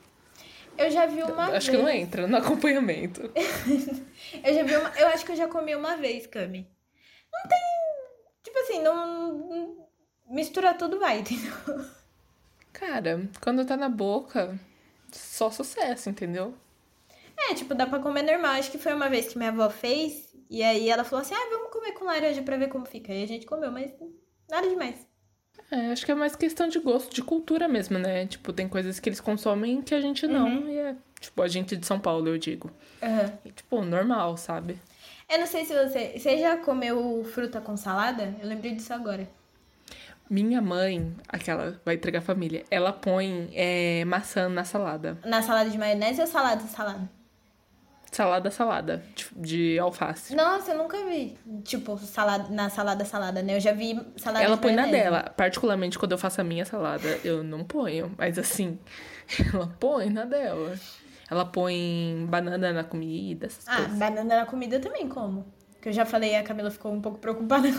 eu 0.79 0.91
já 0.91 1.07
vi 1.07 1.23
uma 1.23 1.43
acho 1.43 1.51
vez. 1.51 1.57
Acho 1.57 1.71
que 1.71 1.77
não 1.77 1.89
entra 1.89 2.27
no 2.27 2.37
acompanhamento. 2.37 3.23
eu 4.45 4.55
já 4.55 4.63
vi 4.63 4.77
uma. 4.77 4.91
Eu 4.97 5.09
acho 5.09 5.25
que 5.25 5.33
eu 5.33 5.37
já 5.37 5.49
comi 5.49 5.75
uma 5.75 5.97
vez, 5.97 6.27
Cami. 6.27 6.69
Não 7.33 7.43
tem. 7.43 7.59
Tipo 8.43 8.59
assim, 8.61 8.83
não. 8.83 9.89
Mistura 10.31 10.75
tudo 10.75 10.99
vai, 10.99 11.21
entendeu? 11.21 11.53
Cara, 12.73 13.29
quando 13.41 13.65
tá 13.65 13.77
na 13.77 13.89
boca, 13.89 14.59
só 15.11 15.51
sucesso, 15.51 16.11
entendeu? 16.11 16.55
É, 17.37 17.55
tipo, 17.55 17.75
dá 17.75 17.87
pra 17.87 17.99
comer 17.99 18.23
normal. 18.23 18.53
Acho 18.53 18.71
que 18.71 18.79
foi 18.79 18.93
uma 18.95 19.09
vez 19.09 19.29
que 19.29 19.39
minha 19.39 19.51
avó 19.51 19.71
fez. 19.71 20.35
E 20.51 20.63
aí 20.63 20.89
ela 20.89 21.05
falou 21.05 21.23
assim: 21.23 21.35
ah, 21.35 21.49
vamos 21.51 21.73
comer 21.73 21.93
com 21.93 22.05
laranja 22.05 22.43
pra 22.43 22.57
ver 22.57 22.69
como 22.69 22.87
fica. 22.87 23.13
E 23.13 23.25
a 23.25 23.27
gente 23.27 23.47
comeu, 23.47 23.73
mas 23.73 23.91
nada 24.49 24.69
demais. 24.69 25.08
É, 25.71 25.93
acho 25.93 26.05
que 26.05 26.13
é 26.13 26.15
mais 26.15 26.35
questão 26.35 26.69
de 26.69 26.79
gosto, 26.79 27.15
de 27.15 27.23
cultura 27.23 27.69
mesmo, 27.69 27.99
né? 27.99 28.27
Tipo, 28.27 28.53
tem 28.53 28.69
coisas 28.69 28.99
que 28.99 29.09
eles 29.09 29.21
consomem 29.21 29.83
que 29.83 29.95
a 29.95 30.01
gente 30.01 30.27
não. 30.27 30.49
Uhum. 30.49 30.69
E 30.69 30.79
é, 30.79 30.97
tipo, 31.21 31.43
a 31.43 31.49
gente 31.49 31.77
de 31.77 31.87
São 31.87 32.01
Paulo, 32.01 32.29
eu 32.29 32.39
digo. 32.39 32.71
Uhum. 33.03 33.33
E, 33.45 33.53
tipo, 33.53 33.85
normal, 33.85 34.37
sabe? 34.37 34.79
Eu 35.29 35.39
não 35.41 35.47
sei 35.47 35.67
se 35.67 35.75
você. 35.75 36.19
Você 36.19 36.39
já 36.39 36.57
comeu 36.57 37.23
fruta 37.35 37.61
com 37.61 37.77
salada? 37.77 38.35
Eu 38.41 38.49
lembrei 38.49 38.75
disso 38.75 38.95
agora. 38.95 39.29
Minha 40.31 40.61
mãe, 40.61 41.15
aquela 41.27 41.81
vai 41.85 41.95
entregar 41.95 42.19
a 42.19 42.23
família, 42.23 42.63
ela 42.71 42.93
põe 42.93 43.51
é, 43.55 44.05
maçã 44.05 44.49
na 44.49 44.63
salada. 44.63 45.19
Na 45.25 45.41
salada 45.41 45.71
de 45.71 45.79
maionese 45.79 46.21
ou 46.21 46.27
salada 46.27 46.63
de 46.63 46.69
salada? 46.69 47.09
Salada 48.11 48.51
salada, 48.51 49.03
de, 49.37 49.79
alface. 49.79 50.35
Nossa, 50.35 50.73
eu 50.73 50.79
nunca 50.79 50.97
vi. 51.05 51.37
Tipo, 51.63 51.99
salada, 51.99 52.49
na 52.49 52.71
salada 52.71 53.05
salada, 53.05 53.43
né? 53.43 53.57
Eu 53.57 53.61
já 53.61 53.73
vi 53.73 54.01
salada 54.17 54.45
Ela 54.45 54.57
de 54.57 54.63
põe 54.63 54.75
maionese. 54.75 54.97
na 54.97 55.05
dela. 55.05 55.35
Particularmente 55.37 55.99
quando 55.99 56.13
eu 56.13 56.19
faço 56.19 56.41
a 56.41 56.45
minha 56.45 56.65
salada, 56.65 57.09
eu 57.23 57.45
não 57.45 57.65
ponho. 57.65 58.15
Mas 58.17 58.39
assim, 58.39 58.79
ela 59.53 59.67
põe 59.79 60.09
na 60.11 60.25
dela. 60.25 60.75
Ela 61.31 61.45
põe 61.45 62.27
banana 62.29 62.73
na 62.73 62.85
comida, 62.85 63.47
essas 63.47 63.69
ah, 63.69 63.77
coisas. 63.77 63.99
banana 63.99 64.37
na 64.37 64.47
comida 64.47 64.77
eu 64.77 64.81
também 64.81 65.09
como. 65.09 65.45
Que 65.81 65.91
eu 65.91 65.93
já 65.93 66.05
falei, 66.05 66.35
a 66.35 66.43
Camila 66.43 66.71
ficou 66.71 66.93
um 66.93 67.01
pouco 67.01 67.19
preocupada 67.19 67.69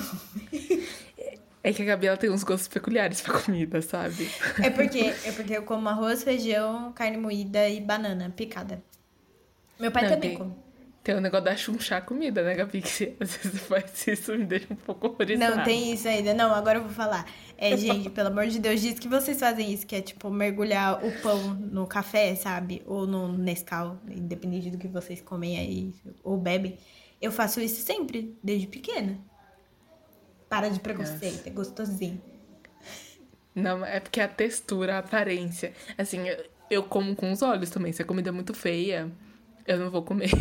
É 1.62 1.74
que 1.74 1.82
a 1.82 1.86
Gabi 1.86 2.08
tem 2.18 2.30
uns 2.30 2.44
gostos 2.44 2.70
peculiares 2.70 3.20
pra 3.20 3.38
comida, 3.38 3.82
sabe? 3.82 4.30
É 4.64 4.70
porque, 4.70 5.14
é 5.26 5.32
porque 5.34 5.58
eu 5.58 5.64
como 5.64 5.90
arroz, 5.90 6.24
feijão, 6.24 6.94
carne 6.94 7.18
moída 7.18 7.68
e 7.68 7.82
banana 7.82 8.34
picada. 8.34 8.82
Meu 9.80 9.92
pai 9.92 10.04
Não, 10.04 10.10
também 10.12 10.38
tem. 10.38 10.56
Tem 11.02 11.16
o 11.16 11.18
um 11.18 11.22
negócio 11.22 11.46
da 11.46 11.56
chunchar 11.56 12.00
a 12.00 12.02
comida, 12.02 12.44
né, 12.44 12.54
Gabi? 12.54 12.82
Que 12.82 13.16
às 13.20 13.38
vezes 13.38 13.62
faz 13.62 14.08
isso 14.08 14.38
me 14.38 14.46
deixa 14.46 14.68
um 14.72 14.76
pouco 14.76 15.08
horrorizada. 15.08 15.56
Não, 15.56 15.64
tem 15.64 15.94
isso 15.94 16.08
ainda. 16.08 16.34
Não, 16.34 16.54
agora 16.54 16.78
eu 16.78 16.84
vou 16.84 16.92
falar. 16.92 17.26
É, 17.58 17.76
gente, 17.78 18.10
pelo 18.10 18.28
amor 18.28 18.48
de 18.48 18.60
Deus, 18.60 18.82
diz 18.82 19.00
que 19.00 19.08
vocês 19.08 19.40
fazem 19.40 19.72
isso, 19.72 19.88
que 19.88 19.96
é 19.96 20.02
tipo 20.02 20.30
mergulhar 20.30 21.04
o 21.04 21.12
pão 21.22 21.54
no 21.54 21.88
café, 21.88 22.36
sabe? 22.36 22.84
Ou 22.86 23.08
no 23.08 23.32
Nescau, 23.38 23.98
independente 24.10 24.70
do 24.70 24.78
que 24.78 24.88
vocês 24.88 25.22
comem 25.22 25.58
aí 25.58 25.94
ou 26.22 26.38
bebem. 26.38 26.78
Eu 27.22 27.32
faço 27.32 27.62
isso 27.62 27.82
sempre, 27.82 28.38
desde 28.44 28.68
pequena. 28.68 29.18
Para 30.50 30.70
de 30.70 30.80
preconceito, 30.80 31.38
Nossa. 31.38 31.50
é 31.50 31.52
gostosinho. 31.52 32.22
Não, 33.56 33.86
é 33.86 34.00
porque 34.00 34.20
a 34.20 34.28
textura, 34.28 34.96
a 34.96 35.00
aparência. 35.00 35.74
Assim, 35.98 36.28
eu, 36.28 36.46
eu 36.70 36.84
como 36.84 37.16
com 37.16 37.32
os 37.32 37.42
olhos 37.42 37.70
também. 37.70 37.92
Se 37.94 38.02
a 38.02 38.06
comida 38.06 38.30
é 38.30 38.32
muito 38.32 38.54
feia, 38.54 39.12
eu 39.70 39.78
não 39.78 39.92
vou 39.92 40.02
comer. 40.02 40.32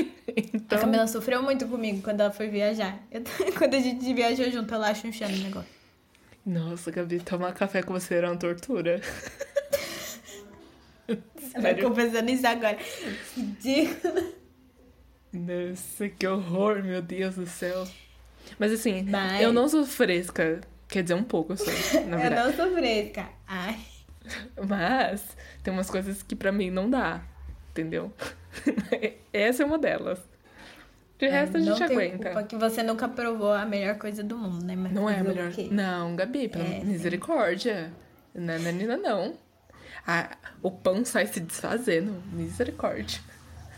então... 0.54 0.78
A 0.78 0.80
Camila 0.80 1.06
sofreu 1.06 1.42
muito 1.42 1.66
comigo 1.66 2.00
quando 2.00 2.22
ela 2.22 2.30
foi 2.30 2.48
viajar. 2.48 2.98
Eu, 3.12 3.22
quando 3.58 3.74
a 3.74 3.80
gente 3.80 4.14
viajou 4.14 4.50
junto, 4.50 4.74
ela 4.74 4.94
chunchando 4.94 5.34
o 5.34 5.38
negócio. 5.38 5.68
Nossa, 6.44 6.90
Gabi, 6.90 7.20
tomar 7.20 7.52
café 7.52 7.82
com 7.82 7.92
você 7.92 8.14
era 8.14 8.30
uma 8.30 8.38
tortura. 8.38 9.02
Vai 11.60 11.74
confessando 11.74 12.30
isso 12.30 12.46
agora. 12.46 12.78
Ridículo. 13.36 14.32
Nossa, 15.34 16.08
que 16.08 16.26
horror, 16.26 16.82
meu 16.82 17.02
Deus 17.02 17.34
do 17.34 17.46
céu. 17.46 17.86
Mas 18.58 18.72
assim, 18.72 19.02
Mas... 19.02 19.42
eu 19.42 19.52
não 19.52 19.68
sou 19.68 19.84
fresca. 19.84 20.62
Quer 20.88 21.02
dizer, 21.02 21.14
um 21.14 21.24
pouco 21.24 21.52
eu 21.52 21.58
sou, 21.58 21.66
na 22.06 22.16
verdade. 22.16 22.34
eu 22.34 22.46
não 22.46 22.56
sou 22.56 22.74
fresca. 22.74 23.28
Ai. 23.46 23.78
Mas 24.66 25.36
tem 25.62 25.74
umas 25.74 25.90
coisas 25.90 26.22
que 26.22 26.34
pra 26.34 26.50
mim 26.50 26.70
não 26.70 26.88
dá, 26.88 27.22
entendeu? 27.78 28.12
Essa 29.32 29.62
é 29.62 29.66
uma 29.66 29.78
delas. 29.78 30.18
De 31.18 31.26
é, 31.26 31.30
resto 31.30 31.56
a 31.56 31.60
gente 31.60 31.80
não 31.80 31.86
aguenta. 31.86 32.24
Culpa 32.30 32.42
que 32.44 32.56
você 32.56 32.82
nunca 32.82 33.08
provou 33.08 33.52
a 33.52 33.64
melhor 33.64 33.96
coisa 33.96 34.22
do 34.22 34.36
mundo, 34.36 34.64
né? 34.64 34.74
Mas 34.76 34.92
não 34.92 35.08
é 35.08 35.18
a 35.18 35.24
melhor. 35.24 35.52
Não, 35.70 36.16
Gabi, 36.16 36.48
pela 36.48 36.64
é, 36.64 36.84
misericórdia. 36.84 37.92
Não 38.34 38.54
é 38.54 38.58
menina, 38.58 38.96
não. 38.96 39.34
Ah, 40.06 40.36
o 40.62 40.70
pão 40.70 41.04
sai 41.04 41.26
se 41.26 41.40
desfazendo. 41.40 42.22
Misericórdia. 42.32 43.20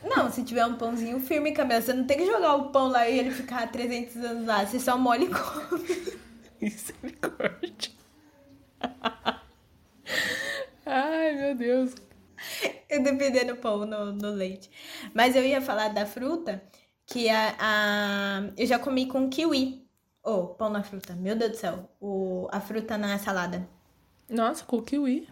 Não, 0.02 0.30
se 0.30 0.42
tiver 0.44 0.64
um 0.64 0.76
pãozinho 0.76 1.20
firme, 1.20 1.52
Camila, 1.52 1.80
você 1.80 1.92
não 1.92 2.04
tem 2.04 2.18
que 2.18 2.26
jogar 2.26 2.54
o 2.54 2.70
pão 2.70 2.88
lá 2.88 3.08
e 3.08 3.18
ele 3.18 3.30
ficar 3.30 3.70
300 3.70 4.16
anos 4.16 4.46
lá. 4.46 4.64
Você 4.64 4.78
só 4.78 4.96
molha 4.96 5.24
e 5.24 5.28
come. 5.28 6.18
Misericórdia. 6.60 7.92
Ai, 10.86 11.34
meu 11.36 11.54
Deus. 11.54 11.94
Eu 12.88 12.89
dependendo 13.04 13.54
do 13.54 13.60
pão 13.60 13.84
no, 13.84 14.12
no 14.12 14.30
leite. 14.30 14.70
Mas 15.14 15.34
eu 15.36 15.44
ia 15.44 15.60
falar 15.60 15.88
da 15.88 16.06
fruta, 16.06 16.62
que 17.06 17.28
a, 17.28 17.56
a 17.58 18.42
eu 18.56 18.66
já 18.66 18.78
comi 18.78 19.06
com 19.06 19.28
kiwi. 19.28 19.86
Oh, 20.22 20.48
pão 20.48 20.68
na 20.68 20.82
fruta. 20.82 21.14
Meu 21.14 21.34
Deus 21.34 21.52
do 21.52 21.56
céu. 21.56 21.90
O, 22.00 22.48
a 22.52 22.60
fruta 22.60 22.98
na 22.98 23.18
salada. 23.18 23.66
Nossa, 24.28 24.64
com 24.64 24.82
kiwi. 24.82 25.28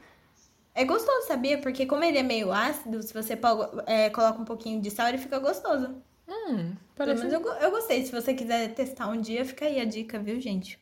É 0.75 0.85
gostoso, 0.85 1.27
sabia? 1.27 1.59
Porque 1.59 1.87
como 1.87 2.05
ele 2.05 2.19
é 2.19 2.23
meio 2.23 2.53
ácido, 2.53 3.03
se 3.03 3.13
você 3.13 3.39
é, 3.87 4.11
coloca 4.11 4.41
um 4.41 4.45
pouquinho 4.45 4.81
de 4.81 4.91
sal, 4.91 5.09
ele 5.09 5.19
fica 5.19 5.39
gostoso. 5.39 6.03
Hum, 6.29 6.75
parece... 6.95 7.27
Eu, 7.27 7.41
eu 7.41 7.71
gostei. 7.71 8.05
Se 8.05 8.13
você 8.13 8.33
quiser 8.33 8.75
testar 8.75 9.09
um 9.09 9.21
dia, 9.21 9.45
fica 9.45 9.65
aí 9.65 9.81
a 9.81 9.85
dica, 9.85 10.19
viu, 10.19 10.41
gente? 10.41 10.79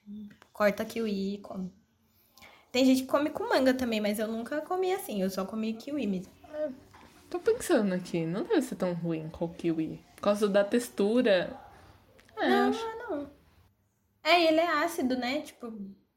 Corta 0.53 0.85
kiwi 0.85 1.35
e 1.35 1.38
come. 1.38 1.72
Tem 2.70 2.85
gente 2.85 3.03
que 3.03 3.09
come 3.09 3.31
com 3.31 3.49
manga 3.49 3.72
também, 3.72 4.01
mas 4.01 4.18
eu 4.18 4.29
nunca 4.29 4.61
comi 4.61 4.92
assim. 4.92 5.22
Eu 5.22 5.31
só 5.31 5.46
comi 5.46 5.72
kiwi 5.72 6.07
mesmo. 6.07 6.33
É, 7.37 7.38
tô 7.38 7.53
pensando 7.53 7.94
aqui. 7.94 8.25
Não 8.25 8.44
deve 8.44 8.62
ser 8.62 8.77
tão 8.77 8.94
ruim 8.94 9.29
com 9.29 9.44
o 9.44 9.49
kiwi. 9.49 10.01
Por 10.16 10.22
causa 10.22 10.49
da 10.49 10.64
textura. 10.64 11.55
É, 12.37 12.49
não, 12.49 12.70
acho... 12.70 12.85
não. 12.99 13.31
É, 14.25 14.44
ele 14.44 14.61
é 14.61 14.85
ácido, 14.85 15.16
né? 15.16 15.40
Tipo, 15.42 15.72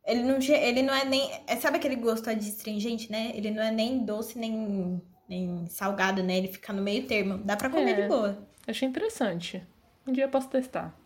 ele 0.06 0.24
não, 0.24 0.40
ele 0.40 0.82
não 0.82 0.94
é 0.94 1.06
nem. 1.06 1.30
É, 1.48 1.56
sabe 1.58 1.78
aquele 1.78 1.96
gosto 1.96 2.30
adstringente, 2.30 3.12
né? 3.12 3.32
Ele 3.36 3.52
não 3.52 3.62
é 3.62 3.72
nem 3.72 4.04
doce, 4.04 4.38
nem, 4.40 5.02
nem 5.28 5.68
salgado, 5.68 6.24
né? 6.24 6.38
Ele 6.38 6.48
fica 6.48 6.74
no 6.74 6.82
meio 6.82 7.06
termo. 7.06 7.38
Dá 7.40 7.56
pra 7.56 7.70
comer 7.70 7.92
é, 7.92 8.02
de 8.02 8.08
boa. 8.08 8.48
Achei 8.68 8.88
interessante. 8.88 9.64
Um 10.08 10.12
dia 10.12 10.26
eu 10.26 10.30
posso 10.30 10.50
testar. 10.50 10.98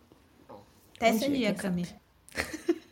Testa 0.98 1.26
um 1.26 1.32
dia, 1.32 1.54
dia. 1.54 2.04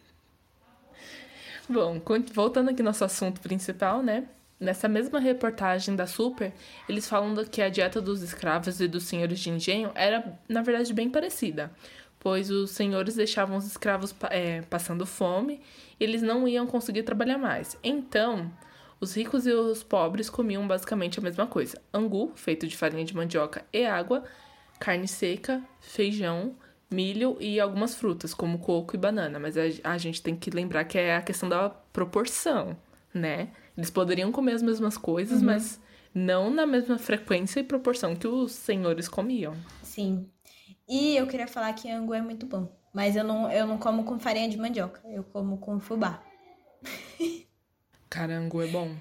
Bom, 1.70 2.02
voltando 2.34 2.70
aqui 2.70 2.82
no 2.82 2.90
nosso 2.90 3.06
assunto 3.06 3.40
principal, 3.40 4.04
né? 4.04 4.28
Nessa 4.62 4.88
mesma 4.88 5.20
reportagem 5.20 5.96
da 5.96 6.06
Super, 6.06 6.54
eles 6.88 7.10
falam 7.10 7.34
que 7.46 7.64
a 7.64 7.68
dieta 7.68 8.00
dos 8.00 8.22
escravos 8.22 8.80
e 8.80 8.88
dos 8.88 9.06
senhores 9.06 9.40
de 9.40 9.50
engenho 9.50 9.90
era, 9.96 10.40
na 10.48 10.62
verdade, 10.62 10.94
bem 10.94 11.10
parecida. 11.10 11.72
pois 12.20 12.52
os 12.52 12.70
senhores 12.70 13.16
deixavam 13.16 13.58
os 13.58 13.66
escravos 13.66 14.14
é, 14.30 14.62
passando 14.62 15.04
fome 15.08 15.60
e 16.00 16.04
eles 16.04 16.22
não 16.22 16.48
iam 16.48 16.68
conseguir 16.68 17.02
trabalhar 17.02 17.40
mais. 17.40 17.76
Então, 17.84 18.52
os 19.00 19.16
ricos 19.16 19.48
e 19.48 19.52
os 19.52 19.82
pobres 19.82 20.30
comiam 20.30 20.68
basicamente 20.68 21.18
a 21.18 21.24
mesma 21.24 21.48
coisa: 21.48 21.82
angu, 21.92 22.32
feito 22.36 22.68
de 22.68 22.78
farinha 22.78 23.04
de 23.04 23.16
mandioca 23.16 23.66
e 23.74 23.84
água, 23.84 24.24
carne 24.80 25.08
seca, 25.08 25.64
feijão, 25.80 26.56
milho 26.92 27.36
e 27.40 27.60
algumas 27.60 27.96
frutas, 27.96 28.32
como 28.32 28.60
coco 28.60 28.96
e 28.96 29.00
banana. 29.00 29.40
Mas 29.40 29.58
a, 29.58 29.64
a 29.84 29.98
gente 29.98 30.22
tem 30.22 30.36
que 30.36 30.52
lembrar 30.52 30.84
que 30.84 31.00
é 31.00 31.16
a 31.16 31.22
questão 31.24 31.50
da 31.50 31.70
proporção, 31.70 32.78
né? 33.12 33.50
Eles 33.78 33.90
poderiam 33.90 34.32
comer 34.32 34.54
as 34.54 34.62
mesmas 34.62 34.98
coisas, 34.98 35.40
uhum. 35.40 35.46
mas 35.46 35.80
não 36.14 36.50
na 36.50 36.66
mesma 36.66 36.98
frequência 36.98 37.60
e 37.60 37.64
proporção 37.64 38.16
que 38.16 38.28
os 38.28 38.52
senhores 38.52 39.08
comiam. 39.08 39.56
Sim. 39.82 40.28
E 40.88 41.16
eu 41.16 41.26
queria 41.28 41.48
falar 41.48 41.74
que 41.74 41.90
angu 41.90 42.14
é 42.14 42.22
muito 42.22 42.46
bom. 42.46 42.68
Mas 42.94 43.16
eu 43.16 43.24
não, 43.24 43.50
eu 43.50 43.66
não 43.66 43.78
como 43.78 44.04
com 44.04 44.20
farinha 44.20 44.50
de 44.50 44.58
mandioca. 44.58 45.02
Eu 45.08 45.24
como 45.24 45.58
com 45.58 45.80
fubá. 45.80 46.22
Cara, 48.10 48.38
angu 48.38 48.62
é 48.62 48.68
bom. 48.68 48.94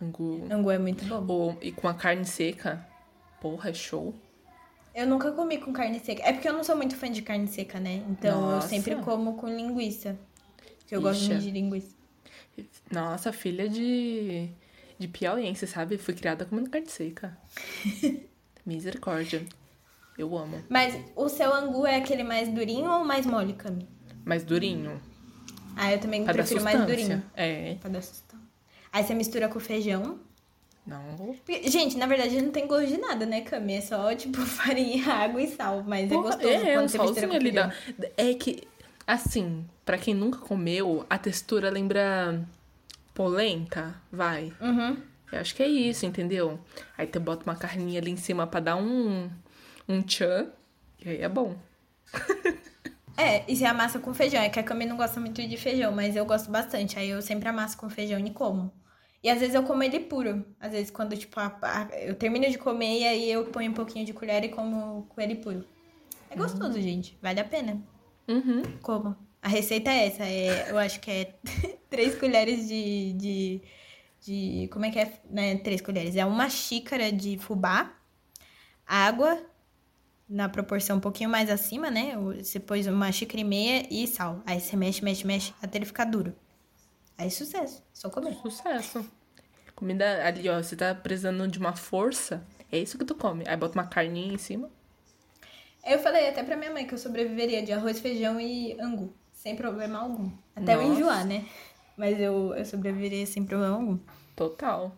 Angu... 0.00 0.46
Angu 0.50 0.70
é 0.70 0.78
muito 0.78 1.04
bom. 1.04 1.32
Ou, 1.32 1.58
e 1.62 1.70
com 1.70 1.86
a 1.86 1.94
carne 1.94 2.24
seca. 2.24 2.84
Porra, 3.40 3.70
é 3.70 3.74
show. 3.74 4.12
Eu 4.92 5.06
nunca 5.06 5.30
comi 5.30 5.58
com 5.58 5.72
carne 5.72 6.00
seca. 6.00 6.22
É 6.24 6.32
porque 6.32 6.48
eu 6.48 6.52
não 6.52 6.64
sou 6.64 6.74
muito 6.74 6.96
fã 6.96 7.10
de 7.10 7.22
carne 7.22 7.46
seca, 7.46 7.78
né? 7.78 8.02
Então 8.08 8.40
Nossa. 8.40 8.66
eu 8.66 8.68
sempre 8.68 8.96
como 8.96 9.34
com 9.34 9.46
linguiça. 9.46 10.18
Porque 10.78 10.94
eu 10.94 11.00
Ixa. 11.00 11.08
gosto 11.08 11.26
muito 11.26 11.42
de 11.42 11.50
linguiça. 11.50 11.95
Nossa, 12.90 13.32
filha 13.32 13.68
de, 13.68 14.48
de 14.98 15.08
piauiense, 15.08 15.66
sabe? 15.66 15.98
Fui 15.98 16.14
criada 16.14 16.44
comendo 16.44 16.70
carne 16.70 16.88
seca. 16.88 17.36
Misericórdia. 18.64 19.44
Eu 20.18 20.36
amo. 20.36 20.62
Mas 20.68 20.98
o 21.14 21.28
seu 21.28 21.52
angu 21.52 21.86
é 21.86 21.96
aquele 21.96 22.24
mais 22.24 22.48
durinho 22.48 22.90
ou 22.90 23.04
mais 23.04 23.26
mole, 23.26 23.52
Cami? 23.52 23.86
Mais 24.24 24.42
durinho. 24.42 25.00
Ah, 25.76 25.92
eu 25.92 26.00
também 26.00 26.24
pra 26.24 26.32
prefiro 26.32 26.64
mais 26.64 26.84
durinho. 26.86 27.22
É. 27.34 27.76
Pra 27.80 27.90
dar 27.90 28.02
Aí 28.92 29.04
você 29.04 29.14
mistura 29.14 29.48
com 29.48 29.60
feijão. 29.60 30.18
Não. 30.86 31.36
Gente, 31.64 31.98
na 31.98 32.06
verdade 32.06 32.40
não 32.40 32.50
tem 32.50 32.66
gosto 32.66 32.86
de 32.86 32.96
nada, 32.96 33.26
né, 33.26 33.42
Cami? 33.42 33.74
É 33.74 33.80
só, 33.80 34.14
tipo, 34.14 34.38
farinha, 34.46 35.06
água 35.12 35.42
e 35.42 35.48
sal. 35.48 35.84
Mas 35.86 36.10
é 36.10 36.14
Porra, 36.14 36.28
é 36.28 36.32
gostoso 36.32 36.54
é, 36.54 36.74
quando 36.74 36.88
você 36.88 36.98
mistura 36.98 37.28
com 37.28 37.34
ali 37.34 37.52
feijão. 37.52 37.72
Dá... 37.98 38.08
É 38.16 38.34
que, 38.34 38.62
assim, 39.06 39.64
para 39.84 39.98
quem 39.98 40.14
nunca 40.14 40.38
comeu, 40.38 41.06
a 41.08 41.16
textura 41.16 41.70
lembra 41.70 42.46
polenta, 43.14 43.94
vai. 44.10 44.52
Uhum. 44.60 44.96
Eu 45.32 45.40
acho 45.40 45.54
que 45.54 45.62
é 45.62 45.68
isso, 45.68 46.06
entendeu? 46.06 46.58
Aí 46.96 47.06
tu 47.06 47.18
bota 47.18 47.44
uma 47.44 47.56
carninha 47.56 48.00
ali 48.00 48.10
em 48.10 48.16
cima 48.16 48.46
pra 48.46 48.60
dar 48.60 48.76
um, 48.76 49.30
um 49.88 50.02
tchan, 50.02 50.50
e 51.04 51.08
aí 51.08 51.22
é 51.22 51.28
bom. 51.28 51.56
é, 53.16 53.44
e 53.50 53.56
você 53.56 53.64
amassa 53.64 53.98
com 53.98 54.14
feijão. 54.14 54.40
É 54.40 54.48
que 54.48 54.58
a 54.58 54.62
Cami 54.62 54.86
não 54.86 54.96
gosta 54.96 55.20
muito 55.20 55.46
de 55.46 55.56
feijão, 55.56 55.92
mas 55.92 56.14
eu 56.16 56.24
gosto 56.24 56.50
bastante. 56.50 56.98
Aí 56.98 57.10
eu 57.10 57.22
sempre 57.22 57.48
amasso 57.48 57.76
com 57.76 57.88
feijão 57.88 58.18
e 58.18 58.30
como. 58.30 58.72
E 59.22 59.30
às 59.30 59.40
vezes 59.40 59.54
eu 59.54 59.62
como 59.62 59.82
ele 59.82 60.00
puro. 60.00 60.44
Às 60.60 60.72
vezes 60.72 60.90
quando, 60.90 61.16
tipo, 61.16 61.38
a, 61.40 61.58
a, 61.62 61.88
eu 61.98 62.14
termino 62.14 62.48
de 62.48 62.58
comer 62.58 63.00
e 63.00 63.04
aí 63.04 63.30
eu 63.30 63.46
ponho 63.46 63.70
um 63.70 63.74
pouquinho 63.74 64.04
de 64.04 64.12
colher 64.12 64.44
e 64.44 64.48
como 64.48 65.06
com 65.08 65.20
ele 65.20 65.36
puro. 65.36 65.64
É 66.30 66.36
gostoso, 66.36 66.76
uhum. 66.76 66.82
gente. 66.82 67.18
Vale 67.20 67.40
a 67.40 67.44
pena. 67.44 67.82
Uhum. 68.28 68.62
Como? 68.82 69.16
A 69.40 69.48
receita 69.48 69.90
é 69.90 70.06
essa. 70.06 70.24
É, 70.24 70.70
eu 70.70 70.78
acho 70.78 71.00
que 71.00 71.10
é 71.10 71.34
três 71.88 72.14
colheres 72.16 72.66
de, 72.66 73.12
de, 73.12 73.62
de. 74.20 74.68
Como 74.72 74.84
é 74.84 74.90
que 74.90 74.98
é? 74.98 75.20
Né? 75.30 75.56
Três 75.58 75.80
colheres. 75.80 76.16
É 76.16 76.24
uma 76.24 76.48
xícara 76.48 77.12
de 77.12 77.38
fubá, 77.38 77.92
água, 78.86 79.40
na 80.28 80.48
proporção 80.48 80.96
um 80.96 81.00
pouquinho 81.00 81.30
mais 81.30 81.48
acima, 81.48 81.90
né? 81.90 82.16
Você 82.16 82.58
pôs 82.58 82.86
uma 82.86 83.10
xícara 83.12 83.40
e 83.40 83.44
meia 83.44 83.86
e 83.90 84.06
sal. 84.06 84.42
Aí 84.44 84.60
você 84.60 84.76
mexe, 84.76 85.04
mexe, 85.04 85.26
mexe 85.26 85.54
até 85.62 85.78
ele 85.78 85.84
ficar 85.86 86.04
duro. 86.04 86.34
Aí 87.16 87.30
sucesso. 87.30 87.82
Só 87.92 88.10
comer. 88.10 88.34
Sucesso. 88.34 89.08
Comida 89.74 90.26
ali, 90.26 90.48
ó. 90.48 90.62
Você 90.62 90.74
tá 90.74 90.94
precisando 90.94 91.46
de 91.46 91.58
uma 91.58 91.74
força. 91.74 92.44
É 92.70 92.78
isso 92.78 92.98
que 92.98 93.04
tu 93.04 93.14
come. 93.14 93.44
Aí 93.46 93.56
bota 93.56 93.78
uma 93.78 93.86
carninha 93.86 94.34
em 94.34 94.38
cima. 94.38 94.68
Eu 95.86 96.00
falei 96.00 96.28
até 96.28 96.42
pra 96.42 96.56
minha 96.56 96.72
mãe 96.72 96.86
que 96.86 96.94
eu 96.94 96.98
sobreviveria 96.98 97.62
de 97.62 97.72
arroz, 97.72 98.00
feijão 98.00 98.40
e 98.40 98.76
angu 98.80 99.14
sem 99.46 99.54
problema 99.54 100.00
algum. 100.00 100.28
Até 100.56 100.74
Nossa. 100.74 100.88
eu 100.88 100.92
enjoar, 100.92 101.24
né? 101.24 101.44
Mas 101.96 102.18
eu, 102.18 102.52
eu 102.54 102.64
sobreviveria 102.64 103.24
sem 103.26 103.44
problema 103.44 103.76
algum. 103.76 103.96
Total. 104.34 104.90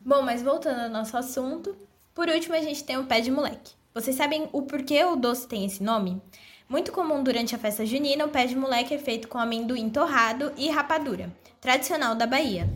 Bom, 0.00 0.22
mas 0.22 0.42
voltando 0.42 0.80
ao 0.80 0.88
nosso 0.88 1.14
assunto, 1.14 1.76
por 2.14 2.26
último 2.26 2.54
a 2.54 2.60
gente 2.62 2.82
tem 2.82 2.96
o 2.96 3.04
pé 3.04 3.20
de 3.20 3.30
moleque. 3.30 3.74
Vocês 3.92 4.16
sabem 4.16 4.48
o 4.50 4.62
porquê 4.62 5.04
o 5.04 5.14
doce 5.14 5.46
tem 5.46 5.66
esse 5.66 5.82
nome? 5.82 6.22
Muito 6.66 6.90
comum 6.90 7.22
durante 7.22 7.54
a 7.54 7.58
festa 7.58 7.84
junina, 7.84 8.24
o 8.24 8.30
pé 8.30 8.46
de 8.46 8.56
moleque 8.56 8.94
é 8.94 8.98
feito 8.98 9.28
com 9.28 9.36
amendoim 9.36 9.90
torrado 9.90 10.50
e 10.56 10.70
rapadura, 10.70 11.30
tradicional 11.60 12.14
da 12.14 12.26
Bahia. 12.26 12.66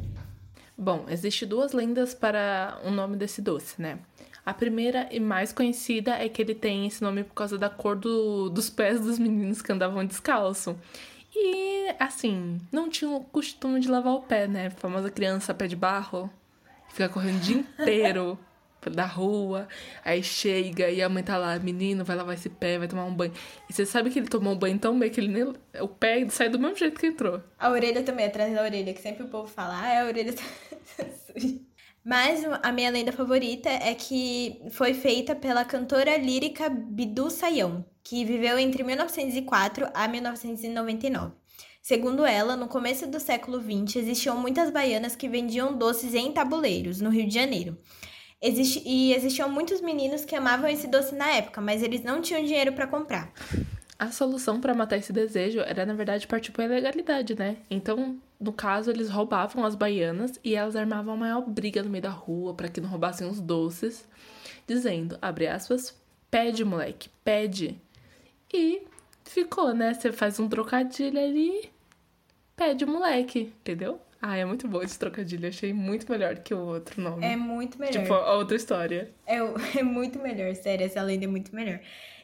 Bom, 0.76 1.06
existem 1.08 1.48
duas 1.48 1.72
lendas 1.72 2.12
para 2.12 2.78
o 2.84 2.90
nome 2.90 3.16
desse 3.16 3.40
doce, 3.40 3.80
né? 3.80 3.98
A 4.50 4.52
primeira 4.52 5.06
e 5.12 5.20
mais 5.20 5.52
conhecida 5.52 6.10
é 6.16 6.28
que 6.28 6.42
ele 6.42 6.56
tem 6.56 6.84
esse 6.84 7.00
nome 7.00 7.22
por 7.22 7.34
causa 7.34 7.56
da 7.56 7.70
cor 7.70 7.94
do, 7.94 8.50
dos 8.50 8.68
pés 8.68 9.00
dos 9.00 9.16
meninos 9.16 9.62
que 9.62 9.70
andavam 9.70 10.04
descalço. 10.04 10.76
E, 11.32 11.94
assim, 12.00 12.60
não 12.72 12.90
tinha 12.90 13.08
o 13.12 13.20
costume 13.20 13.78
de 13.78 13.86
lavar 13.86 14.12
o 14.12 14.22
pé, 14.22 14.48
né? 14.48 14.66
A 14.66 14.70
famosa 14.72 15.08
criança 15.08 15.54
pé 15.54 15.68
de 15.68 15.76
barro. 15.76 16.28
Fica 16.88 17.08
correndo 17.08 17.36
o 17.36 17.40
dia 17.40 17.58
inteiro 17.58 18.36
da 18.90 19.06
rua. 19.06 19.68
Aí 20.04 20.20
chega 20.20 20.90
e 20.90 21.00
a 21.00 21.08
mãe 21.08 21.22
tá 21.22 21.38
lá, 21.38 21.56
menino, 21.60 22.04
vai 22.04 22.16
lavar 22.16 22.34
esse 22.34 22.48
pé, 22.48 22.76
vai 22.76 22.88
tomar 22.88 23.04
um 23.04 23.14
banho. 23.14 23.32
E 23.68 23.72
você 23.72 23.86
sabe 23.86 24.10
que 24.10 24.18
ele 24.18 24.26
tomou 24.26 24.54
um 24.54 24.58
banho 24.58 24.80
tão 24.80 24.98
bem 24.98 25.10
que 25.10 25.20
ele 25.20 25.28
nem. 25.28 25.44
O 25.80 25.86
pé 25.86 26.28
sai 26.28 26.48
do 26.48 26.58
mesmo 26.58 26.74
jeito 26.74 26.98
que 26.98 27.06
entrou. 27.06 27.40
A 27.56 27.70
orelha 27.70 28.02
também, 28.02 28.26
atrás 28.26 28.52
da 28.52 28.62
orelha, 28.62 28.92
que 28.92 29.00
sempre 29.00 29.22
o 29.22 29.28
povo 29.28 29.46
fala, 29.46 29.74
ah, 29.76 30.02
a 30.02 30.06
orelha 30.06 30.32
tá 30.32 30.42
suja. 31.38 31.69
Mas 32.04 32.42
a 32.62 32.72
minha 32.72 32.90
lenda 32.90 33.12
favorita 33.12 33.68
é 33.68 33.94
que 33.94 34.62
foi 34.70 34.94
feita 34.94 35.34
pela 35.34 35.64
cantora 35.64 36.16
lírica 36.16 36.70
Bidu 36.70 37.30
Sayão, 37.30 37.84
que 38.02 38.24
viveu 38.24 38.58
entre 38.58 38.82
1904 38.82 39.88
a 39.92 40.08
1999. 40.08 41.34
Segundo 41.82 42.24
ela, 42.24 42.56
no 42.56 42.68
começo 42.68 43.06
do 43.06 43.20
século 43.20 43.60
XX, 43.60 43.96
existiam 43.96 44.36
muitas 44.36 44.70
baianas 44.70 45.14
que 45.14 45.28
vendiam 45.28 45.76
doces 45.76 46.14
em 46.14 46.32
tabuleiros, 46.32 47.00
no 47.00 47.10
Rio 47.10 47.26
de 47.26 47.34
Janeiro. 47.34 47.78
E 48.42 49.12
existiam 49.12 49.50
muitos 49.50 49.82
meninos 49.82 50.24
que 50.24 50.34
amavam 50.34 50.68
esse 50.68 50.86
doce 50.86 51.14
na 51.14 51.30
época, 51.32 51.60
mas 51.60 51.82
eles 51.82 52.02
não 52.02 52.22
tinham 52.22 52.42
dinheiro 52.42 52.72
para 52.72 52.86
comprar. 52.86 53.32
A 54.00 54.10
solução 54.10 54.58
para 54.58 54.72
matar 54.72 54.96
esse 54.96 55.12
desejo 55.12 55.60
era, 55.60 55.84
na 55.84 55.92
verdade, 55.92 56.26
partir 56.26 56.52
para 56.52 56.64
ilegalidade, 56.64 57.38
né? 57.38 57.58
Então, 57.70 58.18
no 58.40 58.50
caso, 58.50 58.90
eles 58.90 59.10
roubavam 59.10 59.62
as 59.62 59.74
baianas 59.74 60.40
e 60.42 60.54
elas 60.54 60.74
armavam 60.74 61.12
a 61.12 61.16
maior 61.18 61.42
briga 61.42 61.82
no 61.82 61.90
meio 61.90 62.00
da 62.00 62.08
rua 62.08 62.54
para 62.54 62.70
que 62.70 62.80
não 62.80 62.88
roubassem 62.88 63.28
os 63.28 63.38
doces, 63.38 64.08
dizendo, 64.66 65.18
abre 65.20 65.48
aspas, 65.48 65.94
pede, 66.30 66.64
moleque, 66.64 67.10
pede. 67.22 67.78
E 68.50 68.84
ficou, 69.22 69.74
né? 69.74 69.92
Você 69.92 70.10
faz 70.10 70.40
um 70.40 70.48
trocadilho 70.48 71.20
ali, 71.20 71.70
pede, 72.56 72.86
moleque, 72.86 73.52
entendeu? 73.60 74.00
Ah, 74.22 74.34
é 74.34 74.46
muito 74.46 74.66
bom 74.66 74.82
esse 74.82 74.98
trocadilho. 74.98 75.46
Achei 75.46 75.74
muito 75.74 76.10
melhor 76.10 76.36
que 76.36 76.54
o 76.54 76.58
outro 76.58 77.02
nome. 77.02 77.22
É 77.26 77.36
muito 77.36 77.78
melhor. 77.78 78.00
Tipo, 78.00 78.14
a 78.14 78.34
outra 78.38 78.56
história. 78.56 79.10
É, 79.26 79.36
é 79.78 79.82
muito 79.82 80.18
melhor, 80.18 80.54
sério. 80.54 80.86
Essa 80.86 81.02
lenda 81.02 81.26
é 81.26 81.28
muito 81.28 81.54
melhor. 81.54 81.80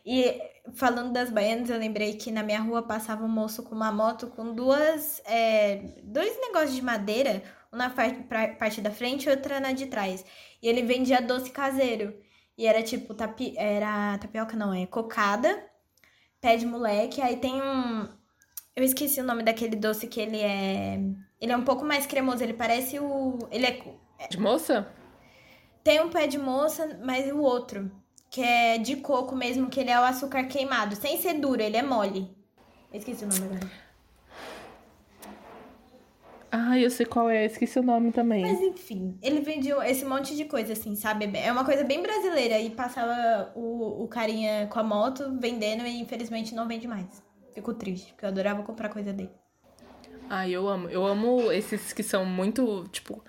E 0.07 0.41
falando 0.75 1.13
das 1.13 1.31
baianas, 1.31 1.69
eu 1.69 1.79
lembrei 1.79 2.15
que 2.15 2.31
na 2.31 2.45
minha 2.45 2.61
rua 2.61 2.81
passava 2.83 3.25
um 3.25 3.29
moço 3.29 3.65
com 3.65 3.75
uma 3.75 3.91
moto 3.91 4.29
com 4.29 4.55
duas. 4.55 5.21
É, 5.25 5.83
dois 6.05 6.39
negócios 6.41 6.77
de 6.77 6.83
madeira, 6.83 7.43
um 7.73 7.77
na 7.77 7.91
parte 7.91 8.81
da 8.81 8.93
frente 8.93 9.25
e 9.25 9.31
outra 9.31 9.59
na 9.59 9.73
de 9.73 9.87
trás. 9.87 10.25
E 10.63 10.69
ele 10.69 10.83
vendia 10.83 11.21
doce 11.21 11.51
caseiro. 11.51 12.15
E 12.57 12.67
era 12.67 12.83
tipo, 12.85 13.15
tapi, 13.15 13.55
era 13.59 14.17
tapioca, 14.19 14.57
não, 14.57 14.73
é 14.73 14.87
cocada, 14.87 15.69
pé 16.41 16.57
de 16.57 16.67
moleque. 16.67 17.21
Aí 17.21 17.37
tem 17.39 17.61
um. 17.61 18.09
Eu 18.77 18.85
esqueci 18.85 19.21
o 19.21 19.25
nome 19.25 19.43
daquele 19.43 19.75
doce 19.75 20.07
que 20.07 20.21
ele 20.21 20.39
é. 20.41 21.01
Ele 21.41 21.53
é 21.53 21.57
um 21.57 21.65
pouco 21.65 21.85
mais 21.85 22.07
cremoso, 22.07 22.45
ele 22.45 22.55
parece 22.55 23.01
o. 23.01 23.39
Ele 23.51 23.67
é. 23.67 24.29
De 24.31 24.39
moça? 24.39 24.89
Tem 25.83 26.01
um 26.01 26.11
pé 26.11 26.27
de 26.29 26.39
moça, 26.39 26.99
mas 27.03 27.31
o 27.33 27.39
outro 27.41 27.91
que 28.31 28.43
é 28.43 28.79
de 28.79 28.97
coco 28.97 29.35
mesmo, 29.35 29.69
que 29.69 29.81
ele 29.81 29.91
é 29.91 29.99
o 29.99 30.05
açúcar 30.05 30.45
queimado, 30.45 30.97
sem 30.97 31.21
ser 31.21 31.35
duro, 31.35 31.63
ele 31.63 31.77
é 31.77 31.83
mole. 31.83 32.29
esqueci 32.93 33.25
o 33.25 33.29
nome 33.29 33.45
agora. 33.45 33.87
Ah, 36.51 36.79
eu 36.79 36.91
sei 36.91 37.05
qual 37.05 37.29
é, 37.29 37.45
esqueci 37.45 37.79
o 37.79 37.83
nome 37.83 38.13
também. 38.13 38.43
Mas 38.43 38.61
enfim, 38.63 39.19
ele 39.21 39.41
vendia 39.41 39.77
esse 39.91 40.05
monte 40.05 40.35
de 40.35 40.45
coisa, 40.45 40.73
assim, 40.73 40.95
sabe? 40.95 41.31
É 41.37 41.51
uma 41.53 41.65
coisa 41.65 41.85
bem 41.85 42.01
brasileira. 42.01 42.59
E 42.59 42.71
passava 42.71 43.53
o, 43.55 44.05
o 44.05 44.09
carinha 44.09 44.67
com 44.69 44.79
a 44.79 44.83
moto 44.83 45.37
vendendo 45.39 45.85
e 45.85 46.01
infelizmente 46.01 46.55
não 46.55 46.67
vende 46.67 46.89
mais. 46.89 47.23
Fico 47.53 47.75
triste, 47.75 48.13
porque 48.13 48.25
eu 48.25 48.29
adorava 48.29 48.63
comprar 48.63 48.89
coisa 48.89 49.13
dele. 49.13 49.31
Ah, 50.31 50.49
eu 50.49 50.67
amo. 50.69 50.89
Eu 50.89 51.05
amo 51.07 51.53
esses 51.53 51.93
que 51.93 52.03
são 52.03 52.25
muito, 52.25 52.85
tipo, 52.91 53.23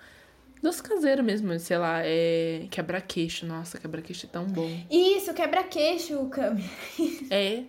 Doce 0.62 0.82
caseiro 0.82 1.22
mesmo, 1.22 1.56
sei 1.58 1.78
lá, 1.78 2.00
é 2.04 2.66
quebra-queixo. 2.70 3.46
Nossa, 3.46 3.78
quebra-queixo 3.78 4.26
é 4.26 4.28
tão 4.28 4.46
bom. 4.46 4.68
Isso, 4.90 5.32
quebra-queixo, 5.32 6.28
Cami. 6.28 6.64
é. 7.30 7.64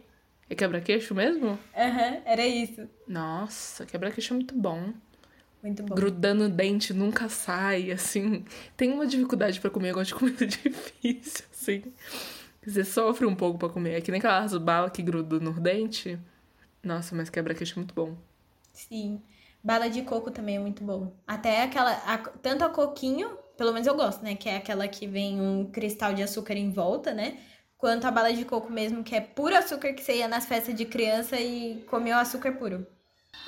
É 0.49 0.55
quebra-queixo 0.55 1.13
mesmo? 1.13 1.59
Aham, 1.77 2.21
era 2.25 2.45
isso. 2.45 2.89
Nossa, 3.07 3.85
quebra-queixo 3.85 4.33
é 4.33 4.35
muito 4.35 4.55
bom. 4.55 4.93
Muito 5.61 5.83
bom. 5.83 5.93
Grudando 5.93 6.45
o 6.45 6.49
dente, 6.49 6.93
nunca 6.93 7.29
sai, 7.29 7.91
assim. 7.91 8.43
Tem 8.75 8.91
uma 8.91 9.05
dificuldade 9.05 9.59
pra 9.59 9.69
comer, 9.69 9.89
eu 9.89 9.95
gosto 9.95 10.09
de 10.09 10.15
comida 10.15 10.45
difícil, 10.47 11.45
assim. 11.51 11.83
Você 12.65 12.83
sofre 12.83 13.25
um 13.25 13.35
pouco 13.35 13.59
pra 13.59 13.69
comer. 13.69 13.97
É 13.97 14.01
que 14.01 14.09
nem 14.09 14.19
aquelas 14.19 14.55
balas 14.57 14.91
que 14.91 15.03
grudam 15.03 15.39
no 15.39 15.53
dente. 15.53 16.17
Nossa, 16.81 17.15
mas 17.15 17.29
quebra-queixo 17.29 17.73
é 17.73 17.77
muito 17.77 17.93
bom. 17.93 18.17
Sim. 18.73 19.21
Bala 19.63 19.89
de 19.89 20.01
coco 20.03 20.31
também 20.31 20.55
é 20.55 20.59
muito 20.59 20.83
bom. 20.83 21.13
Até 21.27 21.63
aquela. 21.63 21.91
A, 22.05 22.17
tanto 22.17 22.63
a 22.63 22.69
coquinho, 22.69 23.37
pelo 23.57 23.73
menos 23.73 23.87
eu 23.87 23.95
gosto, 23.95 24.23
né? 24.23 24.35
Que 24.35 24.49
é 24.49 24.55
aquela 24.57 24.87
que 24.87 25.05
vem 25.05 25.39
um 25.41 25.69
cristal 25.69 26.13
de 26.13 26.23
açúcar 26.23 26.53
em 26.53 26.71
volta, 26.71 27.13
né? 27.13 27.37
Quanto 27.77 28.05
a 28.05 28.11
bala 28.11 28.33
de 28.33 28.45
coco 28.45 28.71
mesmo, 28.71 29.03
que 29.03 29.15
é 29.15 29.21
puro 29.21 29.55
açúcar 29.55 29.93
que 29.93 30.01
você 30.03 30.17
ia 30.17 30.27
nas 30.27 30.45
festas 30.45 30.75
de 30.75 30.85
criança 30.85 31.39
e 31.39 31.83
comia 31.89 32.15
o 32.17 32.19
açúcar 32.19 32.53
puro. 32.53 32.85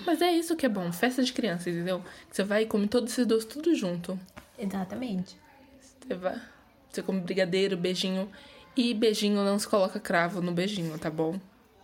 Mas 0.06 0.22
é 0.22 0.32
isso 0.32 0.56
que 0.56 0.66
é 0.66 0.70
bom, 0.70 0.92
festa 0.92 1.22
de 1.24 1.34
criança, 1.34 1.70
entendeu? 1.70 2.02
Você 2.32 2.44
vai 2.44 2.64
e 2.64 2.66
come 2.66 2.88
todos 2.88 3.12
esses 3.12 3.26
doces 3.26 3.46
tudo 3.46 3.76
junto. 3.76 4.18
Exatamente. 4.58 5.36
Você 5.80 6.14
vai. 6.16 6.40
Você 6.90 7.02
come 7.02 7.20
brigadeiro, 7.22 7.76
beijinho. 7.78 8.30
E 8.76 8.94
beijinho 8.94 9.44
não 9.44 9.60
se 9.60 9.68
coloca 9.68 10.00
cravo 10.00 10.42
no 10.42 10.52
beijinho, 10.54 10.98
tá 10.98 11.10
bom? 11.10 11.38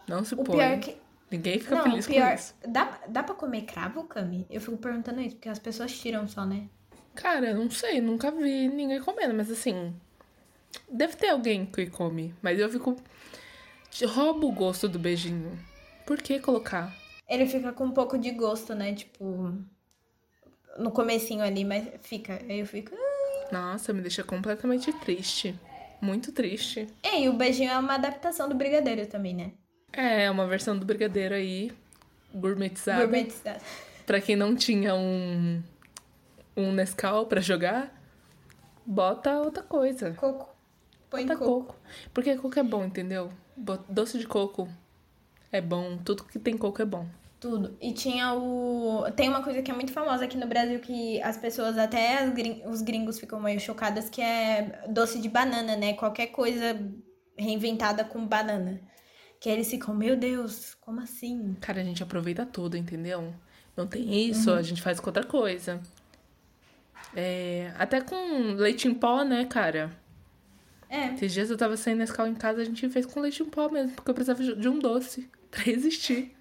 Não 0.08 0.24
se 0.24 0.34
O 0.36 0.44
põe. 0.44 0.58
pior 0.58 0.80
que. 0.80 0.96
Ninguém 1.30 1.60
fica 1.60 1.76
Não, 1.76 1.84
feliz 1.84 2.08
pior. 2.08 2.30
com 2.30 2.36
isso. 2.36 2.56
Dá, 2.68 3.00
dá 3.08 3.22
pra 3.24 3.36
comer 3.36 3.64
cravo, 3.64 4.04
Cami? 4.06 4.46
Eu 4.50 4.62
fico 4.62 4.78
perguntando 4.78 5.20
isso, 5.22 5.36
porque 5.36 5.50
as 5.50 5.60
pessoas 5.60 5.92
tiram 5.98 6.28
só, 6.28 6.46
né? 6.46 6.70
Cara, 7.16 7.50
eu 7.50 7.58
não 7.58 7.70
sei, 7.70 8.00
nunca 8.00 8.32
vi 8.32 8.68
ninguém 8.70 9.02
comendo, 9.02 9.34
mas 9.34 9.52
assim. 9.52 9.94
Deve 10.90 11.16
ter 11.16 11.30
alguém 11.30 11.66
que 11.66 11.88
come, 11.88 12.34
mas 12.42 12.60
eu 12.60 12.70
fico. 12.70 12.96
Rouba 14.06 14.46
o 14.46 14.52
gosto 14.52 14.88
do 14.88 15.00
beijinho. 15.00 15.58
Por 16.06 16.22
que 16.22 16.40
colocar? 16.40 16.96
Ele 17.28 17.46
fica 17.46 17.74
com 17.74 17.86
um 17.86 17.92
pouco 17.92 18.18
de 18.18 18.32
gosto, 18.32 18.74
né? 18.76 18.94
Tipo. 18.94 19.54
No 20.78 20.92
comecinho 20.92 21.42
ali, 21.42 21.66
mas 21.66 21.90
fica. 22.04 22.40
Aí 22.48 22.60
eu 22.60 22.66
fico. 22.66 22.96
Nossa, 23.52 23.92
me 23.92 24.02
deixa 24.02 24.24
completamente 24.24 24.94
triste. 25.00 25.60
Muito 26.00 26.32
triste. 26.32 26.88
É, 27.02 27.22
e 27.22 27.28
o 27.30 27.34
beijinho 27.34 27.72
é 27.72 27.78
uma 27.78 27.96
adaptação 27.96 28.48
do 28.48 28.56
brigadeiro 28.56 29.08
também, 29.08 29.34
né? 29.34 29.52
É, 29.92 30.30
uma 30.30 30.48
versão 30.48 30.78
do 30.78 30.86
brigadeiro 30.86 31.34
aí, 31.34 31.72
gourmetizada. 32.34 33.02
Gourmetizado. 33.02 33.64
Pra 34.06 34.22
quem 34.22 34.36
não 34.36 34.56
tinha 34.56 34.96
um, 34.96 35.62
um 36.56 36.72
Nescau 36.72 37.26
pra 37.26 37.42
jogar, 37.42 37.92
bota 38.86 39.40
outra 39.40 39.64
coisa. 39.64 40.14
Coco. 40.14 40.56
Põe 41.10 41.26
Bota 41.26 41.40
coco. 41.40 41.74
coco. 41.74 41.80
Porque 42.14 42.36
coco 42.36 42.60
é 42.60 42.64
bom, 42.64 42.86
entendeu? 42.86 43.32
Doce 43.90 44.20
de 44.20 44.28
coco 44.28 44.68
é 45.52 45.62
bom. 45.62 45.98
Tudo 45.98 46.24
que 46.26 46.38
tem 46.38 46.58
coco 46.58 46.82
é 46.82 46.86
bom. 46.86 47.08
Tudo. 47.40 47.78
E 47.82 47.94
tinha 47.94 48.34
o. 48.34 49.06
Tem 49.16 49.30
uma 49.30 49.44
coisa 49.44 49.62
que 49.62 49.72
é 49.72 49.74
muito 49.74 49.92
famosa 49.94 50.26
aqui 50.26 50.38
no 50.38 50.48
Brasil 50.48 50.80
que 50.80 51.22
as 51.22 51.38
pessoas, 51.38 51.78
até 51.78 52.20
os 52.66 52.82
gringos 52.82 53.20
ficam 53.20 53.40
meio 53.40 53.60
chocadas, 53.60 54.10
que 54.10 54.22
é 54.22 54.84
doce 54.90 55.20
de 55.20 55.30
banana, 55.30 55.76
né? 55.76 55.94
Qualquer 55.94 56.28
coisa 56.28 56.80
reinventada 57.38 58.04
com 58.04 58.26
banana. 58.26 58.82
Que 59.40 59.50
eles 59.50 59.70
ficam, 59.70 59.94
meu 59.94 60.16
Deus, 60.16 60.76
como 60.82 61.00
assim? 61.00 61.56
Cara, 61.62 61.82
a 61.82 61.84
gente 61.84 62.02
aproveita 62.02 62.46
tudo, 62.46 62.76
entendeu? 62.76 63.34
Não 63.76 63.86
tem 63.86 64.28
isso, 64.30 64.52
a 64.52 64.62
gente 64.62 64.82
faz 64.82 65.00
com 65.00 65.08
outra 65.08 65.24
coisa. 65.24 65.80
É, 67.16 67.72
até 67.78 68.02
com 68.02 68.54
leite 68.54 68.88
em 68.88 68.94
pó, 68.94 69.24
né, 69.24 69.46
cara? 69.46 69.92
É. 70.90 71.08
Esses 71.14 71.34
dias 71.34 71.50
eu 71.50 71.58
tava 71.58 71.76
sem 71.78 71.96
Nescau 71.96 72.28
em 72.28 72.34
casa, 72.36 72.62
a 72.62 72.66
gente 72.66 72.88
fez 72.90 73.06
com 73.06 73.20
leite 73.20 73.44
em 73.44 73.46
pó 73.46 73.70
mesmo, 73.70 73.92
porque 73.94 74.10
eu 74.10 74.16
precisava 74.16 74.42
de 74.44 74.68
um 74.70 74.80
doce 74.80 75.30
pra 75.52 75.70
existir. 75.70 76.36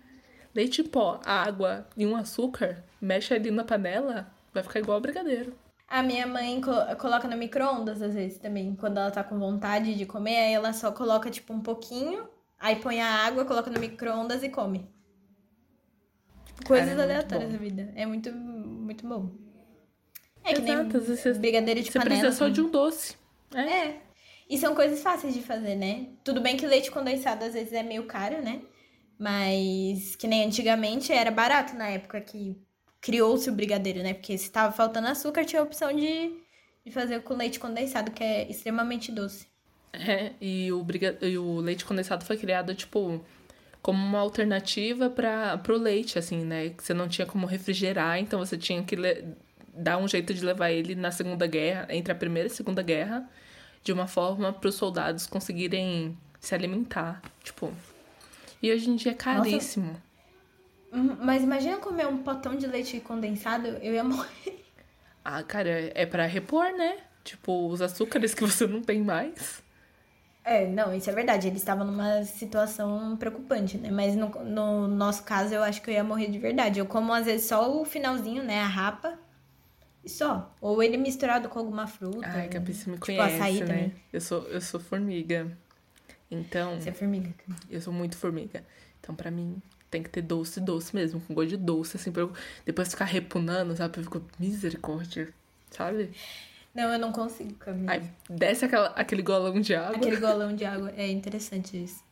Leite 0.54 0.80
em 0.80 0.84
pó, 0.86 1.20
água 1.24 1.86
e 1.96 2.06
um 2.06 2.16
açúcar, 2.16 2.82
mexe 3.00 3.34
ali 3.34 3.50
na 3.50 3.64
panela, 3.64 4.26
vai 4.54 4.62
ficar 4.62 4.78
igual 4.80 5.00
brigadeiro. 5.00 5.52
A 5.88 6.02
minha 6.02 6.26
mãe 6.26 6.60
co- 6.60 6.96
coloca 6.96 7.28
no 7.28 7.36
micro-ondas 7.36 8.00
às 8.02 8.14
vezes 8.14 8.38
também. 8.38 8.74
Quando 8.74 8.98
ela 8.98 9.10
tá 9.10 9.22
com 9.22 9.38
vontade 9.38 9.94
de 9.94 10.06
comer, 10.06 10.36
aí 10.36 10.52
ela 10.54 10.72
só 10.72 10.90
coloca 10.90 11.30
tipo 11.30 11.52
um 11.52 11.60
pouquinho, 11.60 12.26
aí 12.58 12.76
põe 12.76 13.00
a 13.00 13.06
água, 13.26 13.44
coloca 13.44 13.70
no 13.70 13.78
micro-ondas 13.80 14.42
e 14.42 14.48
come. 14.48 14.86
Tipo, 16.54 16.66
Coisas 16.68 16.88
Cara, 16.88 17.00
é 17.00 17.04
aleatórias 17.04 17.52
da 17.52 17.58
vida. 17.58 17.92
É 17.94 18.06
muito, 18.06 18.32
muito 18.32 19.06
bom. 19.06 19.30
É 20.42 20.54
que 20.54 20.60
Exato, 20.62 21.00
você- 21.00 21.30
nem 21.32 21.38
brigadeiro 21.40 21.80
de 21.82 21.90
Você 21.90 21.98
panela. 21.98 22.20
precisa 22.20 22.36
só 22.38 22.48
de 22.48 22.60
um 22.60 22.70
doce. 22.70 23.16
É. 23.54 23.60
É. 23.88 24.02
E 24.48 24.56
são 24.58 24.74
coisas 24.74 25.02
fáceis 25.02 25.34
de 25.34 25.42
fazer, 25.42 25.74
né? 25.74 26.06
Tudo 26.22 26.40
bem 26.40 26.56
que 26.56 26.66
leite 26.66 26.90
condensado 26.90 27.44
às 27.44 27.54
vezes 27.54 27.72
é 27.72 27.82
meio 27.82 28.06
caro, 28.06 28.40
né? 28.40 28.62
Mas 29.18 30.14
que 30.14 30.26
nem 30.28 30.44
antigamente 30.44 31.12
era 31.12 31.30
barato 31.30 31.74
na 31.74 31.88
época 31.88 32.20
que 32.20 32.56
criou-se 33.00 33.48
o 33.50 33.52
brigadeiro, 33.52 34.02
né? 34.02 34.14
Porque 34.14 34.36
se 34.38 34.50
tava 34.50 34.72
faltando 34.72 35.08
açúcar, 35.08 35.44
tinha 35.44 35.60
a 35.60 35.64
opção 35.64 35.92
de, 35.92 36.32
de 36.84 36.92
fazer 36.92 37.22
com 37.22 37.34
leite 37.34 37.58
condensado, 37.58 38.12
que 38.12 38.22
é 38.22 38.48
extremamente 38.48 39.10
doce. 39.10 39.48
É, 39.92 40.32
e 40.40 40.70
o, 40.72 40.82
briga... 40.82 41.16
e 41.22 41.38
o 41.38 41.56
leite 41.60 41.84
condensado 41.84 42.24
foi 42.24 42.36
criado, 42.36 42.74
tipo, 42.74 43.24
como 43.80 43.98
uma 44.04 44.18
alternativa 44.18 45.08
para 45.08 45.56
pro 45.58 45.76
leite, 45.78 46.18
assim, 46.18 46.44
né? 46.44 46.70
Que 46.70 46.82
você 46.82 46.92
não 46.94 47.08
tinha 47.08 47.26
como 47.26 47.46
refrigerar, 47.46 48.18
então 48.18 48.38
você 48.38 48.58
tinha 48.58 48.82
que 48.82 48.94
le- 48.96 49.24
dar 49.74 49.98
um 49.98 50.06
jeito 50.08 50.34
de 50.34 50.44
levar 50.44 50.70
ele 50.70 50.94
na 50.94 51.10
Segunda 51.10 51.46
Guerra, 51.46 51.86
entre 51.90 52.12
a 52.12 52.16
Primeira 52.16 52.48
e 52.48 52.52
a 52.52 52.54
Segunda 52.54 52.82
Guerra, 52.82 53.28
de 53.82 53.92
uma 53.92 54.06
forma 54.06 54.52
para 54.52 54.68
os 54.68 54.74
soldados 54.74 55.26
conseguirem 55.26 56.16
se 56.40 56.54
alimentar, 56.54 57.22
tipo. 57.42 57.72
E 58.62 58.72
hoje 58.72 58.90
em 58.90 58.96
dia 58.96 59.12
é 59.12 59.14
caríssimo. 59.14 60.00
Hum, 60.92 61.16
Mas 61.20 61.42
imagina 61.42 61.76
comer 61.78 62.06
um 62.06 62.18
potão 62.18 62.56
de 62.56 62.66
leite 62.66 63.00
condensado, 63.00 63.66
eu 63.68 63.94
ia 63.94 64.04
morrer. 64.04 64.64
Ah, 65.24 65.42
cara, 65.42 65.90
é 65.94 66.06
para 66.06 66.24
repor, 66.26 66.72
né? 66.76 66.98
Tipo, 67.24 67.68
os 67.68 67.82
açúcares 67.82 68.32
que 68.34 68.44
você 68.44 68.66
não 68.66 68.80
tem 68.80 69.02
mais. 69.02 69.62
É, 70.48 70.64
não, 70.64 70.94
isso 70.94 71.10
é 71.10 71.12
verdade. 71.12 71.48
Eles 71.48 71.58
estavam 71.58 71.84
numa 71.84 72.22
situação 72.22 73.16
preocupante, 73.16 73.76
né? 73.76 73.90
Mas 73.90 74.14
no, 74.14 74.28
no 74.44 74.86
nosso 74.86 75.24
caso, 75.24 75.52
eu 75.52 75.62
acho 75.62 75.82
que 75.82 75.90
eu 75.90 75.94
ia 75.94 76.04
morrer 76.04 76.30
de 76.30 76.38
verdade. 76.38 76.78
Eu 76.78 76.86
como, 76.86 77.12
às 77.12 77.26
vezes, 77.26 77.48
só 77.48 77.80
o 77.80 77.84
finalzinho, 77.84 78.44
né? 78.44 78.60
A 78.60 78.66
rapa. 78.66 79.18
E 80.04 80.08
só. 80.08 80.54
Ou 80.60 80.80
ele 80.80 80.96
misturado 80.96 81.48
com 81.48 81.58
alguma 81.58 81.88
fruta. 81.88 82.28
Ai, 82.28 82.48
que 82.48 82.56
a 82.56 82.60
Pissi 82.60 82.88
me 82.88 82.94
Tipo, 82.94 83.06
conhece, 83.06 83.34
açaí 83.34 83.60
né? 83.60 83.66
também. 83.66 83.94
Eu 84.12 84.20
sou, 84.20 84.42
eu 84.44 84.60
sou 84.60 84.78
formiga. 84.78 85.50
Então, 86.30 86.80
Você 86.80 86.90
é 86.90 86.92
formiga. 86.92 87.30
eu 87.68 87.80
sou 87.80 87.92
muito 87.92 88.16
formiga. 88.16 88.64
Então, 89.00 89.16
pra 89.16 89.32
mim, 89.32 89.60
tem 89.90 90.00
que 90.00 90.08
ter 90.10 90.22
doce, 90.22 90.60
doce 90.60 90.94
mesmo, 90.94 91.20
com 91.20 91.34
gosto 91.34 91.48
de 91.50 91.56
doce, 91.56 91.96
assim, 91.96 92.12
pra 92.12 92.22
eu 92.22 92.32
depois 92.64 92.88
ficar 92.88 93.04
repunando, 93.04 93.76
sabe? 93.76 93.98
Eu 93.98 94.04
fico, 94.04 94.22
misericórdia, 94.38 95.28
sabe? 95.72 96.12
Não, 96.76 96.92
eu 96.92 96.98
não 96.98 97.10
consigo, 97.10 97.54
Camila. 97.54 97.92
Aí 97.92 98.02
desce 98.28 98.66
aquela, 98.66 98.88
aquele 98.88 99.22
golão 99.22 99.58
de 99.58 99.74
água. 99.74 99.96
Aquele 99.96 100.16
golão 100.16 100.54
de 100.54 100.62
água. 100.66 100.92
É 100.94 101.08
interessante 101.10 101.82
isso. 101.82 102.04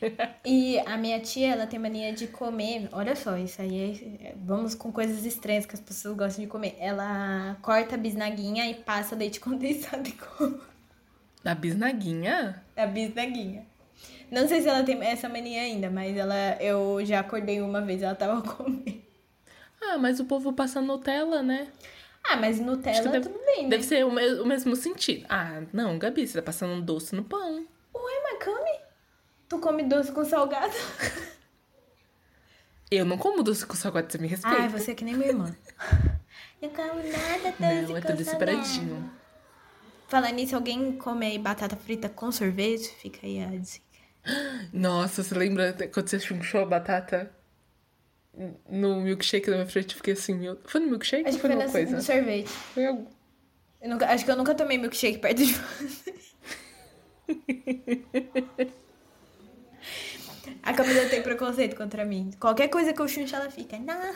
E 0.44 0.80
a 0.80 0.96
minha 0.96 1.20
tia, 1.20 1.52
ela 1.52 1.64
tem 1.64 1.78
mania 1.78 2.12
de 2.12 2.26
comer. 2.26 2.88
Olha 2.90 3.14
só, 3.14 3.38
isso 3.38 3.62
aí 3.62 4.18
é. 4.20 4.34
Vamos 4.36 4.74
com 4.74 4.90
coisas 4.90 5.24
estranhas 5.24 5.64
que 5.64 5.76
as 5.76 5.80
pessoas 5.80 6.16
gostam 6.16 6.44
de 6.44 6.50
comer. 6.50 6.76
Ela 6.80 7.56
corta 7.62 7.94
a 7.94 7.98
bisnaguinha 7.98 8.68
e 8.68 8.74
passa 8.74 9.14
leite 9.14 9.38
condensado 9.38 10.08
e 10.08 10.12
come. 10.12 10.60
Da 11.44 11.54
bisnaguinha? 11.54 12.60
A 12.76 12.84
bisnaguinha. 12.84 13.64
Não 14.28 14.48
sei 14.48 14.60
se 14.60 14.68
ela 14.68 14.82
tem 14.82 15.00
essa 15.04 15.28
mania 15.28 15.60
ainda, 15.60 15.88
mas 15.88 16.16
ela 16.16 16.56
eu 16.60 16.98
já 17.04 17.20
acordei 17.20 17.62
uma 17.62 17.80
vez, 17.80 18.02
ela 18.02 18.16
tava 18.16 18.42
comendo. 18.42 19.00
Ah, 19.80 19.96
mas 19.98 20.18
o 20.18 20.24
povo 20.24 20.52
passa 20.52 20.80
Nutella, 20.80 21.44
né? 21.44 21.68
Ah, 22.24 22.36
mas 22.36 22.58
Nutella 22.60 23.10
deve, 23.10 23.28
tudo 23.28 23.44
bem, 23.44 23.64
né? 23.64 23.68
deve 23.70 23.82
ser 23.84 24.04
o, 24.06 24.10
me- 24.10 24.40
o 24.40 24.46
mesmo 24.46 24.74
sentido. 24.76 25.26
Ah, 25.28 25.62
não, 25.72 25.98
Gabi, 25.98 26.26
você 26.26 26.38
tá 26.38 26.42
passando 26.42 26.72
um 26.74 26.80
doce 26.80 27.14
no 27.14 27.24
pão. 27.24 27.66
Ué, 27.94 28.22
mas 28.22 28.44
come? 28.44 28.80
Tu 29.48 29.58
come 29.58 29.82
doce 29.82 30.12
com 30.12 30.24
salgado? 30.24 30.72
Eu 32.90 33.04
não 33.06 33.16
como 33.16 33.42
doce 33.42 33.64
com 33.66 33.74
salgado, 33.74 34.10
você 34.12 34.18
me 34.18 34.28
respeita. 34.28 34.56
Ai, 34.56 34.68
você 34.68 34.90
é 34.90 34.94
que 34.94 35.04
nem 35.04 35.14
minha 35.14 35.28
irmã. 35.30 35.56
Eu 36.60 36.70
como 36.70 36.94
nada 36.94 37.50
doce 37.50 37.58
não, 37.58 37.96
é 37.96 38.00
tudo 38.00 38.22
separadinho. 38.24 39.10
Falando 40.08 40.34
nisso, 40.34 40.54
alguém 40.54 40.92
come 40.98 41.24
aí 41.26 41.38
batata 41.38 41.74
frita 41.74 42.08
com 42.08 42.30
sorvete? 42.30 42.88
Fica 42.96 43.26
aí 43.26 43.42
a 43.42 43.46
dica. 43.48 43.82
Nossa, 44.72 45.22
você 45.22 45.34
lembra 45.34 45.72
quando 45.92 46.08
você 46.08 46.20
chunchou 46.20 46.60
a 46.60 46.66
batata 46.66 47.34
no 48.68 49.00
milkshake 49.00 49.48
na 49.50 49.56
minha 49.56 49.68
frente? 49.68 49.94
Fiquei 49.94 50.14
assim, 50.14 50.34
meu... 50.34 50.58
Foi 50.64 50.80
no 50.80 50.88
milkshake 50.88 51.28
Acho 51.28 51.38
que 51.38 51.46
foi 51.46 51.56
foi 51.56 51.70
coisa? 51.70 51.96
no 51.96 52.02
sorvete. 52.02 52.48
Foi 52.48 52.86
algo... 52.86 53.06
Eu 53.80 53.90
nunca- 53.90 54.06
acho 54.06 54.24
que 54.24 54.30
eu 54.30 54.36
nunca 54.36 54.54
tomei 54.54 54.78
milkshake 54.78 55.18
perto 55.18 55.38
de 55.44 55.52
você. 55.54 56.14
A 60.62 60.72
Camila 60.72 61.08
tem 61.08 61.22
preconceito 61.22 61.74
contra 61.76 62.04
mim. 62.04 62.30
Qualquer 62.38 62.68
coisa 62.68 62.92
que 62.92 63.00
eu 63.00 63.08
chuncho, 63.08 63.34
ela 63.34 63.50
fica. 63.50 63.78
Não. 63.78 64.14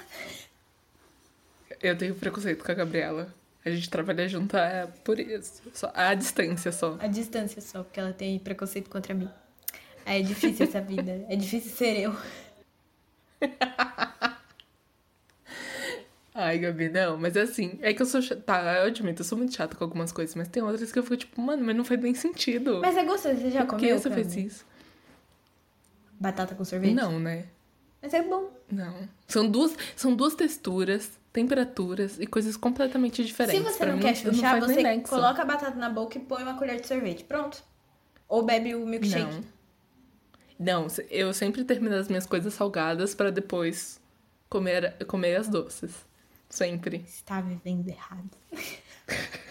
Eu 1.83 1.97
tenho 1.97 2.15
preconceito 2.15 2.65
com 2.65 2.71
a 2.71 2.75
Gabriela. 2.75 3.35
A 3.65 3.71
gente 3.71 3.91
trabalha 3.91 4.29
junto 4.29 4.57
é 4.57 4.87
por 5.05 5.19
isso. 5.19 5.61
Só, 5.75 5.91
à 5.93 6.15
distância 6.15 6.71
só. 6.71 6.97
A 7.01 7.09
distância 7.09 7.61
só, 7.61 7.83
porque 7.83 7.99
ela 7.99 8.13
tem 8.13 8.39
preconceito 8.39 8.89
contra 8.89 9.13
mim. 9.13 9.29
É 10.05 10.23
difícil 10.23 10.67
essa 10.67 10.81
vida. 10.81 11.25
É 11.29 11.35
difícil 11.35 11.73
ser 11.73 11.99
eu. 11.99 12.17
Ai, 16.39 16.59
Gabi, 16.59 16.91
não, 16.91 17.17
mas 17.17 17.35
é 17.35 17.41
assim, 17.43 17.79
é 17.81 17.95
que 17.95 18.03
eu 18.03 18.07
sou 18.07 18.21
chata, 18.21 18.43
tá, 18.43 18.61
eu 18.81 18.89
admito, 18.89 19.23
eu 19.23 19.25
sou 19.25 19.39
muito 19.39 19.55
chata 19.55 19.75
com 19.75 19.83
algumas 19.83 20.13
coisas, 20.13 20.35
mas 20.35 20.49
tem 20.49 20.63
outras 20.63 20.93
que 20.93 20.99
eu 20.99 21.03
fico 21.03 21.17
tipo, 21.17 21.41
mano, 21.41 21.65
mas 21.65 21.75
não 21.75 21.83
faz 21.83 21.99
nem 21.99 22.15
sentido. 22.15 22.81
Mas 22.83 22.95
é 22.95 23.05
gostoso, 23.05 23.37
você 23.41 23.51
já 23.51 23.61
Por 23.65 23.77
comeu? 23.77 23.97
que 23.97 24.03
você 24.03 24.11
fez 24.11 24.37
isso? 24.37 24.67
Batata 26.21 26.55
com 26.55 26.63
sorvete? 26.63 26.93
Não, 26.93 27.19
né? 27.19 27.47
Mas 28.03 28.13
é 28.13 28.23
bom. 28.23 28.51
Não. 28.71 29.09
São 29.27 29.49
duas, 29.49 29.75
são 29.97 30.15
duas 30.15 30.35
texturas, 30.35 31.11
temperaturas 31.33 32.21
e 32.21 32.27
coisas 32.27 32.55
completamente 32.55 33.25
diferentes. 33.25 33.63
Se 33.63 33.73
você 33.73 33.79
Pra 33.79 33.87
não 33.89 33.97
mim, 33.97 34.03
quer 34.03 34.15
chuchar, 34.15 34.61
você 34.61 35.01
coloca 35.01 35.41
a 35.41 35.45
batata 35.45 35.77
na 35.79 35.89
boca 35.89 36.19
e 36.19 36.21
põe 36.21 36.43
uma 36.43 36.59
colher 36.59 36.81
de 36.81 36.87
sorvete. 36.87 37.25
Pronto. 37.25 37.63
Ou 38.29 38.43
bebe 38.43 38.75
o 38.75 38.87
milkshake. 38.87 39.25
Não. 39.25 39.56
Não, 40.59 40.87
eu 41.11 41.33
sempre 41.35 41.65
termino 41.65 41.95
as 41.95 42.09
minhas 42.09 42.27
coisas 42.27 42.55
salgadas 42.55 43.15
pra 43.15 43.31
depois 43.31 44.01
comer, 44.49 44.97
comer 45.07 45.37
as 45.37 45.49
doces. 45.49 46.07
Sempre. 46.49 47.05
Você 47.07 47.25
tá 47.25 47.41
vivendo 47.41 47.89
errado. 47.89 48.31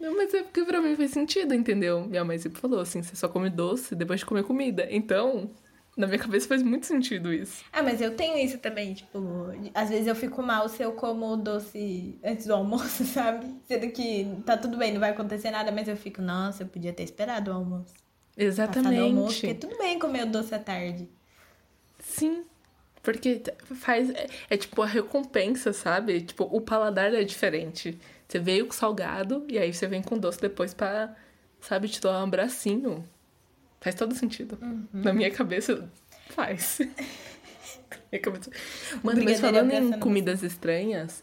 Não, 0.00 0.16
mas 0.16 0.32
é 0.32 0.42
porque 0.42 0.64
pra 0.64 0.80
mim 0.80 0.96
faz 0.96 1.10
sentido, 1.10 1.52
entendeu? 1.54 2.06
Minha 2.06 2.24
mãe 2.24 2.38
sempre 2.38 2.60
falou 2.60 2.80
assim, 2.80 3.02
você 3.02 3.16
só 3.16 3.28
come 3.28 3.50
doce 3.50 3.94
depois 3.94 4.20
de 4.20 4.26
comer 4.26 4.44
comida. 4.44 4.86
Então, 4.90 5.50
na 5.98 6.06
minha 6.06 6.18
cabeça 6.18 6.46
faz 6.46 6.62
muito 6.62 6.86
sentido 6.86 7.32
isso. 7.32 7.64
Ah, 7.72 7.82
mas 7.82 8.00
eu 8.00 8.14
tenho 8.14 8.38
isso 8.38 8.56
também, 8.58 8.94
tipo, 8.94 9.18
às 9.74 9.88
vezes 9.88 10.06
eu 10.06 10.14
fico 10.14 10.40
mal 10.42 10.68
se 10.68 10.80
eu 10.80 10.92
como 10.92 11.36
doce 11.36 12.16
antes 12.24 12.46
do 12.46 12.54
almoço, 12.54 13.04
sabe? 13.04 13.46
Sendo 13.66 13.90
que 13.90 14.26
tá 14.46 14.56
tudo 14.56 14.76
bem, 14.76 14.92
não 14.92 15.00
vai 15.00 15.10
acontecer 15.10 15.50
nada, 15.50 15.72
mas 15.72 15.88
eu 15.88 15.96
fico, 15.96 16.22
nossa, 16.22 16.62
eu 16.62 16.68
podia 16.68 16.92
ter 16.92 17.02
esperado 17.02 17.50
o 17.50 17.54
almoço. 17.54 17.92
Passado 18.36 18.94
o 18.94 19.02
almoço, 19.02 19.34
porque 19.34 19.46
Exatamente. 19.46 19.58
tudo 19.58 19.78
bem 19.78 19.98
comer 19.98 20.22
o 20.22 20.30
doce 20.30 20.54
à 20.54 20.60
tarde. 20.60 21.08
Sim. 21.98 22.44
Porque 23.02 23.42
faz. 23.74 24.10
É, 24.10 24.28
é 24.50 24.56
tipo 24.56 24.80
a 24.82 24.86
recompensa, 24.86 25.72
sabe? 25.72 26.20
Tipo, 26.20 26.44
o 26.44 26.60
paladar 26.60 27.12
é 27.12 27.24
diferente. 27.24 27.98
Você 28.28 28.38
veio 28.38 28.66
com 28.66 28.72
salgado 28.72 29.44
e 29.48 29.58
aí 29.58 29.72
você 29.72 29.86
vem 29.86 30.02
com 30.02 30.18
doce 30.18 30.40
depois 30.40 30.74
pra, 30.74 31.16
sabe, 31.60 31.88
te 31.88 32.00
dar 32.00 32.20
um 32.20 32.24
abracinho. 32.24 33.04
Faz 33.80 33.94
todo 33.94 34.14
sentido. 34.14 34.58
Uhum. 34.60 34.86
Na 34.92 35.12
minha 35.12 35.30
cabeça, 35.30 35.88
faz. 36.30 36.78
Na 36.80 36.86
minha 38.10 38.22
cabeça. 38.22 38.50
Mano, 39.02 39.22
mas 39.24 39.40
falando 39.40 39.72
em 39.72 39.98
comidas 39.98 40.42
estranhas, 40.42 41.22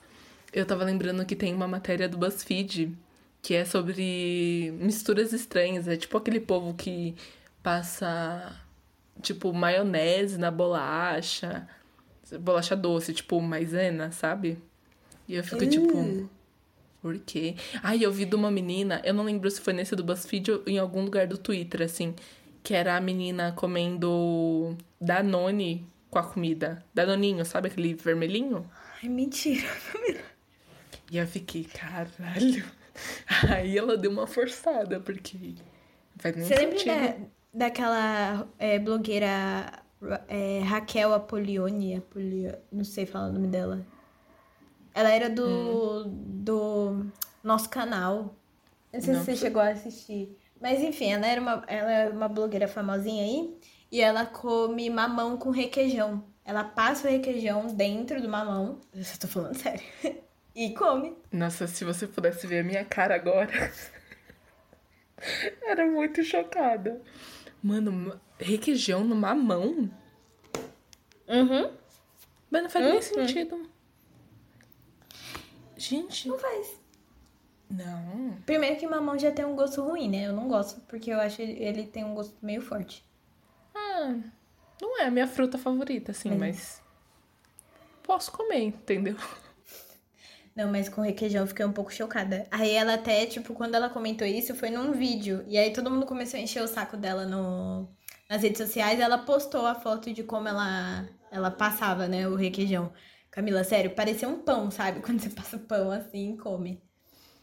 eu 0.54 0.66
tava 0.66 0.84
lembrando 0.84 1.26
que 1.26 1.36
tem 1.36 1.54
uma 1.54 1.68
matéria 1.68 2.08
do 2.08 2.18
BuzzFeed 2.18 2.96
que 3.42 3.54
é 3.54 3.64
sobre 3.64 4.74
misturas 4.80 5.32
estranhas. 5.32 5.88
É 5.88 5.96
tipo 5.96 6.18
aquele 6.18 6.40
povo 6.40 6.74
que 6.74 7.14
passa, 7.62 8.60
tipo, 9.22 9.54
maionese 9.54 10.40
na 10.40 10.50
bolacha, 10.50 11.68
bolacha 12.40 12.76
doce, 12.76 13.14
tipo 13.14 13.40
maisena, 13.40 14.12
sabe? 14.12 14.58
E 15.28 15.36
eu 15.36 15.44
fico 15.44 15.64
tipo, 15.68 15.96
Uh. 15.96 16.30
por 17.02 17.20
quê? 17.20 17.56
Ai, 17.84 18.04
eu 18.04 18.12
vi 18.12 18.26
de 18.26 18.36
uma 18.36 18.50
menina, 18.50 19.00
eu 19.04 19.14
não 19.14 19.24
lembro 19.24 19.50
se 19.52 19.62
foi 19.62 19.74
nesse 19.74 19.96
do 19.96 20.04
BuzzFeed 20.04 20.52
ou 20.52 20.64
em 20.66 20.80
algum 20.80 21.04
lugar 21.04 21.28
do 21.28 21.38
Twitter, 21.38 21.84
assim, 21.84 22.16
que 22.66 22.74
era 22.74 22.98
a 22.98 23.02
menina 23.02 23.54
comendo 23.54 24.76
Danone 25.00 25.88
com 26.10 26.20
a 26.20 26.24
comida. 26.24 26.84
Danoninho, 26.94 27.46
sabe 27.46 27.68
aquele 27.70 27.94
vermelhinho? 27.94 28.70
Ai, 29.02 29.10
mentira. 29.10 29.68
E 31.12 31.18
eu 31.18 31.28
fiquei, 31.28 31.64
caralho. 31.66 32.66
Aí 33.50 33.78
ela 33.78 33.98
deu 33.98 34.12
uma 34.12 34.28
forçada, 34.28 35.00
porque 35.00 35.56
faz 36.18 36.36
nem 36.36 36.46
Você 36.48 36.56
lembra 36.56 36.80
sentido. 36.80 37.14
da, 37.54 37.68
daquela 37.68 38.48
é, 38.58 38.80
blogueira 38.80 39.84
é, 40.28 40.60
Raquel 40.62 41.14
Apolioni? 41.14 41.96
Apolio, 41.98 42.58
não 42.72 42.84
sei 42.84 43.06
falar 43.06 43.30
o 43.30 43.34
nome 43.34 43.48
dela. 43.48 43.86
Ela 44.94 45.12
era 45.12 45.30
do, 45.30 46.06
do 46.06 47.06
nosso 47.44 47.70
canal. 47.70 48.36
Não 48.94 49.02
sei 49.02 49.14
Não 49.14 49.20
se 49.20 49.26
você 49.26 49.36
chegou 49.36 49.62
a 49.62 49.70
assistir. 49.70 50.38
Mas 50.66 50.82
enfim, 50.82 51.12
ela 51.14 51.28
era 51.28 51.40
uma, 51.40 51.64
ela 51.68 51.92
é 51.92 52.10
uma 52.10 52.28
blogueira 52.28 52.68
famosinha 52.68 53.24
aí. 53.24 53.56
E 53.92 54.02
ela 54.02 54.26
come 54.26 54.90
mamão 54.90 55.38
com 55.38 55.52
requeijão. 55.52 56.26
Ela 56.44 56.64
passa 56.64 57.08
o 57.08 57.12
requeijão 57.12 57.68
dentro 57.68 58.20
do 58.20 58.28
mamão. 58.28 58.82
Eu 58.92 59.04
só 59.04 59.16
tô 59.20 59.28
falando 59.28 59.54
sério. 59.62 59.84
E 60.56 60.74
come. 60.74 61.16
Nossa, 61.32 61.68
se 61.68 61.86
você 61.86 62.08
pudesse 62.08 62.48
ver 62.48 62.62
a 62.62 62.64
minha 62.64 62.84
cara 62.84 63.14
agora. 63.14 63.72
Era 65.62 65.86
muito 65.86 66.24
chocada. 66.24 67.00
Mano, 67.62 67.92
ma- 67.92 68.20
requeijão 68.40 69.04
no 69.04 69.16
mamão? 69.16 69.88
Uhum. 71.28 71.72
Mas 72.50 72.64
não 72.64 72.70
faz 72.72 72.86
nem 72.86 72.96
Uhum. 72.96 73.02
sentido. 73.04 73.70
Gente, 75.78 76.28
Não 76.28 76.40
faz. 76.40 76.80
Não. 77.70 78.38
Primeiro 78.46 78.78
que 78.78 78.88
mamão 78.88 79.18
já 79.18 79.32
tem 79.32 79.46
um 79.46 79.56
gosto 79.56 79.82
ruim, 79.82 80.10
né? 80.10 80.28
Eu 80.28 80.34
não 80.34 80.48
gosto, 80.48 80.82
porque 80.82 81.12
eu 81.12 81.20
acho 81.20 81.42
ele, 81.42 81.54
ele 81.64 81.88
tem 81.88 82.04
um 82.04 82.14
gosto 82.16 82.36
meio 82.42 82.62
forte. 82.62 83.04
Ah, 83.74 84.16
não 84.82 85.00
é 85.00 85.06
a 85.06 85.12
minha 85.12 85.28
fruta 85.28 85.58
favorita, 85.58 86.12
assim, 86.12 86.30
Mas- 86.30 86.40
mas. 86.40 86.86
Posso 88.04 88.32
comer, 88.32 88.60
entendeu? 88.62 89.16
Não, 90.56 90.72
mas 90.72 90.88
com 90.88 91.02
requeijão 91.02 91.42
eu 91.42 91.48
fiquei 91.48 91.66
um 91.66 91.74
pouco 91.74 91.92
chocada. 91.92 92.48
Aí 92.50 92.72
ela 92.72 92.94
até, 92.94 93.26
tipo, 93.26 93.54
quando 93.54 93.76
ela 93.76 93.90
comentou 93.90 94.26
isso, 94.26 94.56
foi 94.56 94.70
num 94.70 94.94
vídeo. 94.94 95.44
E 95.48 95.58
aí 95.58 95.74
todo 95.74 95.92
mundo 95.92 96.06
começou 96.06 96.40
a 96.40 96.44
encher 96.44 96.64
o 96.64 96.68
saco 96.68 96.96
dela 96.96 97.26
no, 97.26 97.90
nas 98.30 98.42
redes 98.42 98.60
sociais. 98.60 99.00
Ela 99.00 99.18
postou 99.18 99.66
a 99.66 99.76
foto 99.76 100.14
de 100.14 100.24
como 100.24 100.48
ela, 100.48 101.10
ela 101.32 101.52
passava, 101.52 102.08
né, 102.08 102.28
o 102.28 102.36
requeijão. 102.36 102.94
Camila, 103.32 103.66
sério, 103.66 103.92
parecia 103.96 104.30
um 104.30 104.40
pão, 104.44 104.72
sabe? 104.72 105.02
Quando 105.04 105.20
você 105.20 105.30
passa 105.30 105.58
o 105.58 105.60
pão 105.60 105.92
assim 105.92 106.36
e 106.36 106.38
come. 106.38 106.82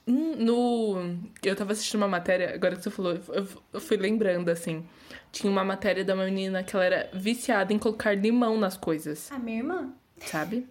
Hum, 0.07 0.35
No. 0.37 1.19
Eu 1.43 1.55
tava 1.55 1.73
assistindo 1.73 2.01
uma 2.01 2.09
matéria, 2.09 2.55
agora 2.55 2.77
que 2.77 2.83
você 2.83 2.91
falou, 2.91 3.19
eu, 3.73 3.81
fui 3.81 3.97
lembrando, 3.97 4.49
assim. 4.49 4.85
Tinha 5.31 5.51
uma 5.51 5.65
matéria 5.65 6.05
da 6.05 6.15
uma 6.15 6.25
menina 6.25 6.63
que 6.63 6.75
ela 6.75 6.85
era 6.85 7.11
viciada 7.13 7.73
em 7.73 7.79
colocar 7.79 8.15
limão 8.15 8.59
nas 8.59 8.77
coisas. 8.77 9.31
Ah, 9.33 9.39
minha 9.39 9.59
irmã? 9.59 9.93
sabe? 10.27 10.67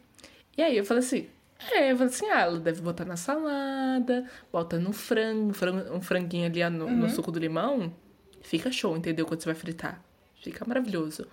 E 0.58 0.62
aí 0.62 0.78
eu 0.78 0.86
falei 0.86 1.04
assim, 1.04 1.28
é, 1.72 1.92
eu 1.92 1.98
falei 1.98 2.14
assim, 2.14 2.26
ah, 2.28 2.42
ela 2.42 2.60
deve 2.60 2.82
botar 2.82 3.06
na 3.06 3.16
salada, 3.18 4.30
bota 4.52 4.80
no 4.80 4.94
frango, 4.94 5.54
um 5.94 6.02
franguinho 6.02 6.46
ali 6.46 6.64
no, 6.70 6.90
no 6.90 7.10
suco 7.10 7.32
do 7.32 7.40
limão, 7.40 7.94
fica 8.42 8.72
show, 8.72 8.96
entendeu? 8.96 9.26
Quando 9.26 9.42
você 9.42 9.46
vai 9.48 9.56
fritar. 9.56 10.02
Fica 10.42 10.66
maravilhoso. 10.66 11.28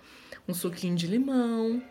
Um 0.47 0.53
suquinho 0.53 0.95
de 0.95 1.07
limão. 1.07 1.81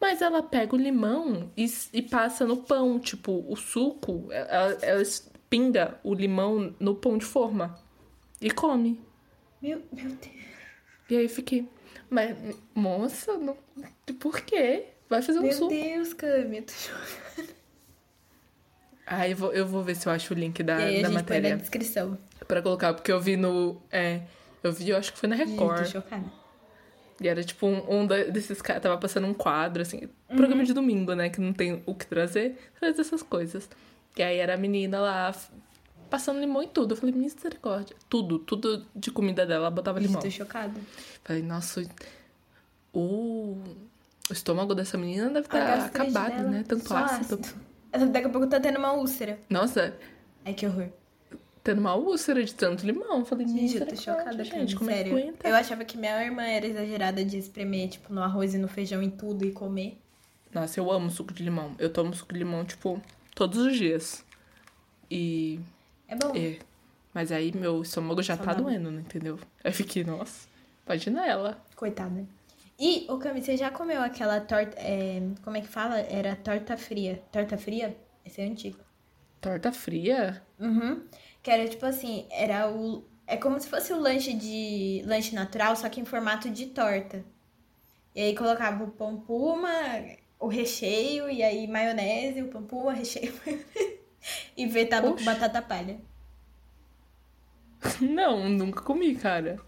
Mas 0.00 0.22
ela 0.22 0.42
pega 0.42 0.74
o 0.76 0.78
limão 0.78 1.50
e, 1.56 1.66
e 1.92 2.02
passa 2.02 2.46
no 2.46 2.58
pão, 2.58 2.98
tipo, 3.00 3.44
o 3.48 3.56
suco, 3.56 4.28
ela, 4.30 4.78
ela 4.82 5.02
pinga 5.50 5.98
o 6.02 6.14
limão 6.14 6.74
no 6.78 6.94
pão 6.94 7.16
de 7.18 7.24
forma 7.24 7.78
e 8.40 8.50
come. 8.50 9.00
Meu, 9.62 9.82
meu 9.92 10.08
Deus. 10.10 10.48
E 11.10 11.16
aí 11.16 11.24
eu 11.24 11.28
fiquei, 11.28 11.66
mas, 12.10 12.36
moça, 12.74 13.36
não, 13.38 13.56
por 14.20 14.40
quê? 14.40 14.84
Vai 15.08 15.22
fazer 15.22 15.38
um 15.38 15.42
Meu 15.42 15.52
suco. 15.52 15.68
Deus, 15.70 16.12
Cami, 16.12 16.58
eu 16.58 16.62
tô 16.64 16.72
chocada. 16.72 17.58
Ah, 19.06 19.26
eu 19.26 19.34
vou, 19.36 19.52
eu 19.54 19.66
vou 19.66 19.82
ver 19.82 19.96
se 19.96 20.06
eu 20.06 20.12
acho 20.12 20.34
o 20.34 20.36
link 20.36 20.62
da, 20.62 20.78
E 20.80 20.84
aí 20.84 20.98
a 20.98 21.02
da 21.02 21.08
gente 21.08 21.08
põe 21.08 21.12
matéria 21.14 21.50
na 21.50 21.56
descrição. 21.56 22.18
pra 22.46 22.60
colocar, 22.60 22.92
porque 22.92 23.10
eu 23.10 23.18
vi 23.18 23.36
no. 23.38 23.80
É, 23.90 24.20
eu 24.62 24.70
vi, 24.70 24.90
eu 24.90 24.98
acho 24.98 25.12
que 25.14 25.18
foi 25.18 25.28
na 25.30 25.36
Gente, 25.36 25.56
tô 25.56 25.66
Record. 25.66 25.86
chocada. 25.88 26.30
E 27.20 27.26
era 27.26 27.42
tipo 27.42 27.66
um, 27.66 28.00
um 28.02 28.06
desses 28.06 28.60
caras. 28.60 28.82
Tava 28.82 28.98
passando 28.98 29.26
um 29.26 29.32
quadro, 29.34 29.80
assim. 29.80 30.08
Uhum. 30.28 30.36
Programa 30.36 30.62
de 30.62 30.74
domingo, 30.74 31.14
né? 31.14 31.30
Que 31.30 31.40
não 31.40 31.54
tem 31.54 31.82
o 31.86 31.94
que 31.94 32.06
trazer. 32.06 32.56
Traz 32.78 32.98
essas 32.98 33.22
coisas. 33.22 33.68
E 34.18 34.22
aí 34.22 34.38
era 34.38 34.54
a 34.54 34.56
menina 34.56 35.00
lá 35.00 35.34
passando 36.10 36.40
limão 36.40 36.62
em 36.62 36.68
tudo. 36.68 36.92
Eu 36.94 36.96
falei, 36.96 37.14
misericórdia. 37.14 37.94
Tudo, 38.08 38.38
tudo 38.38 38.84
de 38.94 39.10
comida 39.10 39.46
dela, 39.46 39.62
ela 39.66 39.70
botava 39.70 39.98
limão. 40.00 40.20
tô 40.20 40.30
chocada. 40.30 40.80
Falei, 41.24 41.42
nossa, 41.42 41.82
o, 42.92 43.56
o 44.28 44.32
estômago 44.32 44.74
dessa 44.74 44.96
menina 44.98 45.28
deve 45.28 45.46
estar 45.46 45.58
gastrite 45.60 45.96
acabado, 46.16 46.36
dela, 46.36 46.48
né? 46.50 46.64
Tanto 46.66 46.94
ácido. 46.94 47.40
Ela 47.92 48.06
Daqui 48.06 48.26
a 48.26 48.30
pouco 48.30 48.46
tá 48.46 48.60
tendo 48.60 48.78
uma 48.78 48.92
úlcera. 48.92 49.38
Nossa, 49.48 49.94
Ai, 50.44 50.52
que 50.54 50.66
horror. 50.66 50.88
tendo 51.62 51.78
uma 51.80 51.94
úlcera 51.94 52.42
de 52.42 52.54
tanto 52.54 52.84
limão. 52.84 53.20
Eu 53.20 53.24
falei, 53.24 53.46
Gente, 53.46 53.76
eu 53.78 53.86
tô 53.86 53.96
chocada, 53.96 54.42
gente, 54.44 54.74
como 54.76 54.90
é 54.90 54.94
que 54.94 54.98
sério. 55.10 55.18
aguenta? 55.18 55.48
Eu 55.48 55.54
achava 55.54 55.84
que 55.84 55.96
minha 55.96 56.22
irmã 56.24 56.42
era 56.42 56.66
exagerada 56.66 57.24
de 57.24 57.38
espremer, 57.38 57.88
tipo, 57.88 58.12
no 58.12 58.22
arroz 58.22 58.54
e 58.54 58.58
no 58.58 58.68
feijão 58.68 59.02
em 59.02 59.10
tudo 59.10 59.44
e 59.44 59.52
comer. 59.52 60.00
Nossa, 60.52 60.80
eu 60.80 60.90
amo 60.90 61.10
suco 61.10 61.32
de 61.32 61.42
limão. 61.42 61.74
Eu 61.78 61.90
tomo 61.92 62.14
suco 62.14 62.32
de 62.32 62.38
limão, 62.38 62.64
tipo, 62.64 63.00
todos 63.38 63.58
os 63.58 63.76
dias. 63.76 64.24
E. 65.08 65.60
É 66.08 66.16
bom. 66.16 66.32
É. 66.34 66.58
Mas 67.14 67.30
aí 67.30 67.52
meu 67.56 67.82
estômago 67.82 68.20
já 68.20 68.36
tá 68.36 68.52
doendo, 68.52 68.90
né? 68.90 69.00
Entendeu? 69.00 69.38
Aí 69.62 69.70
eu 69.70 69.72
fiquei, 69.72 70.02
nossa, 70.02 70.48
imagina 70.84 71.24
ela. 71.24 71.64
Coitada. 71.76 72.26
E, 72.76 73.06
ô 73.08 73.16
Cami, 73.18 73.40
você 73.40 73.56
já 73.56 73.70
comeu 73.70 74.02
aquela 74.02 74.40
torta. 74.40 74.76
é, 74.78 75.20
como 75.44 75.56
é 75.56 75.60
que 75.60 75.68
fala? 75.68 76.00
Era 76.00 76.34
torta 76.34 76.76
fria. 76.76 77.22
Torta 77.30 77.56
fria? 77.56 77.96
Esse 78.24 78.40
é 78.40 78.44
antigo. 78.44 78.78
Torta 79.40 79.70
fria? 79.72 80.42
Uhum. 80.58 81.04
Que 81.40 81.50
era 81.50 81.68
tipo 81.68 81.86
assim, 81.86 82.26
era 82.30 82.68
o, 82.68 83.04
É 83.26 83.36
como 83.36 83.58
se 83.60 83.68
fosse 83.68 83.92
o 83.92 84.00
lanche 84.00 84.32
de 84.34 85.02
lanche 85.06 85.34
natural, 85.34 85.76
só 85.76 85.88
que 85.88 86.00
em 86.00 86.04
formato 86.04 86.50
de 86.50 86.66
torta. 86.66 87.24
E 88.14 88.20
aí 88.20 88.34
colocava 88.34 88.82
o 88.82 88.90
pão 88.90 89.16
puma, 89.20 89.70
o 90.38 90.46
recheio, 90.46 91.28
e 91.28 91.42
aí 91.42 91.66
maionese, 91.66 92.42
o 92.42 92.48
pão 92.48 92.62
puma, 92.62 92.92
recheio. 92.92 93.32
e 94.56 94.66
vetava 94.66 95.12
com 95.12 95.24
batata 95.24 95.60
palha. 95.60 96.00
Não, 98.00 98.48
nunca 98.48 98.82
comi, 98.82 99.14
cara. 99.14 99.58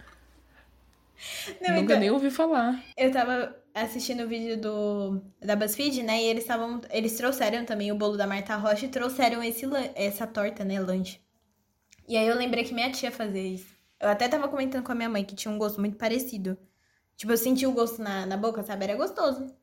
Não, 1.60 1.74
nunca 1.74 1.82
então, 1.82 1.98
nem 1.98 2.10
ouvi 2.10 2.30
falar. 2.30 2.82
Eu 2.96 3.12
tava 3.12 3.54
assistindo 3.74 4.24
o 4.24 4.28
vídeo 4.28 4.60
do, 4.60 5.22
da 5.40 5.54
BuzzFeed, 5.54 6.02
né? 6.02 6.22
E 6.22 6.26
eles 6.26 6.44
estavam. 6.44 6.80
Eles 6.90 7.16
trouxeram 7.16 7.64
também 7.64 7.92
o 7.92 7.96
bolo 7.96 8.16
da 8.16 8.26
Marta 8.26 8.56
Rocha 8.56 8.86
e 8.86 8.88
trouxeram 8.88 9.42
esse, 9.42 9.66
essa 9.94 10.26
torta, 10.26 10.64
né? 10.64 10.80
Lanche. 10.80 11.20
E 12.08 12.16
aí 12.16 12.26
eu 12.26 12.36
lembrei 12.36 12.64
que 12.64 12.74
minha 12.74 12.90
tia 12.90 13.12
fazia 13.12 13.42
isso. 13.42 13.68
Eu 14.00 14.08
até 14.08 14.28
tava 14.28 14.48
comentando 14.48 14.82
com 14.82 14.92
a 14.92 14.94
minha 14.94 15.08
mãe 15.08 15.24
que 15.24 15.34
tinha 15.34 15.52
um 15.52 15.58
gosto 15.58 15.78
muito 15.78 15.96
parecido. 15.96 16.58
Tipo, 17.16 17.32
eu 17.32 17.36
senti 17.36 17.66
o 17.66 17.72
gosto 17.72 18.02
na, 18.02 18.24
na 18.24 18.36
boca, 18.36 18.62
sabe? 18.62 18.84
Era 18.84 18.96
gostoso. 18.96 19.54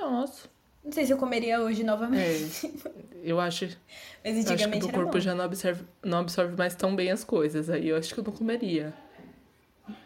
Nossa. 0.00 0.48
Não 0.82 0.92
sei 0.92 1.04
se 1.04 1.12
eu 1.12 1.18
comeria 1.18 1.60
hoje 1.60 1.84
novamente. 1.84 2.66
É, 2.66 2.70
eu 3.22 3.38
acho. 3.38 3.68
Mas 4.24 4.38
antigamente 4.38 4.84
acho 4.84 4.88
que 4.88 4.98
o 4.98 4.98
corpo 4.98 5.12
bom. 5.12 5.20
já 5.20 5.34
não 5.34 5.44
absorve, 5.44 5.84
não 6.02 6.18
absorve 6.18 6.56
mais 6.56 6.74
tão 6.74 6.96
bem 6.96 7.10
as 7.10 7.22
coisas. 7.22 7.68
Aí 7.68 7.88
eu 7.88 7.96
acho 7.96 8.14
que 8.14 8.20
eu 8.20 8.24
não 8.24 8.32
comeria. 8.32 8.94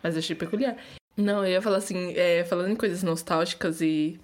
Mas 0.03 0.17
achei 0.17 0.35
peculiar. 0.35 0.77
Não, 1.17 1.45
eu 1.45 1.53
ia 1.53 1.63
falar 1.63 1.77
assim, 1.77 2.13
é, 2.17 2.45
falando 2.45 2.71
em 2.71 2.77
coisas 2.77 3.03
nostálgicas 3.03 3.81
e 3.81 4.19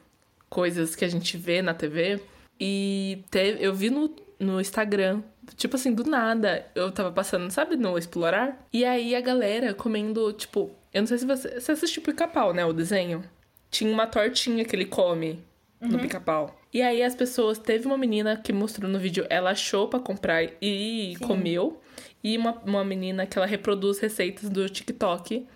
coisas 0.48 0.96
que 0.96 1.04
a 1.04 1.08
gente 1.08 1.36
vê 1.36 1.62
na 1.62 1.72
TV. 1.72 2.20
E 2.58 3.22
teve, 3.30 3.64
eu 3.64 3.72
vi 3.72 3.88
no, 3.88 4.14
no 4.38 4.60
Instagram, 4.60 5.22
tipo 5.56 5.76
assim, 5.76 5.94
do 5.94 6.04
nada, 6.04 6.66
eu 6.74 6.90
tava 6.90 7.12
passando, 7.12 7.50
sabe, 7.50 7.76
no 7.76 7.96
Explorar? 7.96 8.66
E 8.72 8.84
aí 8.84 9.14
a 9.14 9.20
galera 9.20 9.72
comendo, 9.72 10.32
tipo, 10.32 10.70
eu 10.92 11.02
não 11.02 11.06
sei 11.06 11.18
se 11.18 11.26
você. 11.26 11.60
Você 11.60 11.72
assistiu 11.72 12.02
pica-pau, 12.02 12.52
né? 12.52 12.64
O 12.66 12.72
desenho? 12.72 13.22
Tinha 13.70 13.92
uma 13.92 14.06
tortinha 14.06 14.64
que 14.64 14.74
ele 14.74 14.86
come 14.86 15.40
no 15.80 15.98
pica-pau. 15.98 16.58
E 16.72 16.82
aí 16.82 17.02
as 17.02 17.14
pessoas. 17.14 17.58
Teve 17.58 17.86
uma 17.86 17.96
menina 17.96 18.36
que 18.36 18.52
mostrou 18.52 18.88
no 18.90 18.98
vídeo, 18.98 19.26
ela 19.30 19.50
achou 19.50 19.88
pra 19.88 19.98
comprar 19.98 20.44
e 20.60 21.14
Sim. 21.18 21.26
comeu. 21.26 21.80
E 22.22 22.36
uma, 22.36 22.52
uma 22.66 22.84
menina 22.84 23.26
que 23.26 23.38
ela 23.38 23.46
reproduz 23.46 23.98
receitas 23.98 24.48
do 24.50 24.68
TikTok 24.68 25.46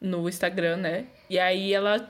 no 0.00 0.28
Instagram, 0.28 0.76
né? 0.76 1.06
E 1.28 1.38
aí 1.38 1.72
ela. 1.72 2.08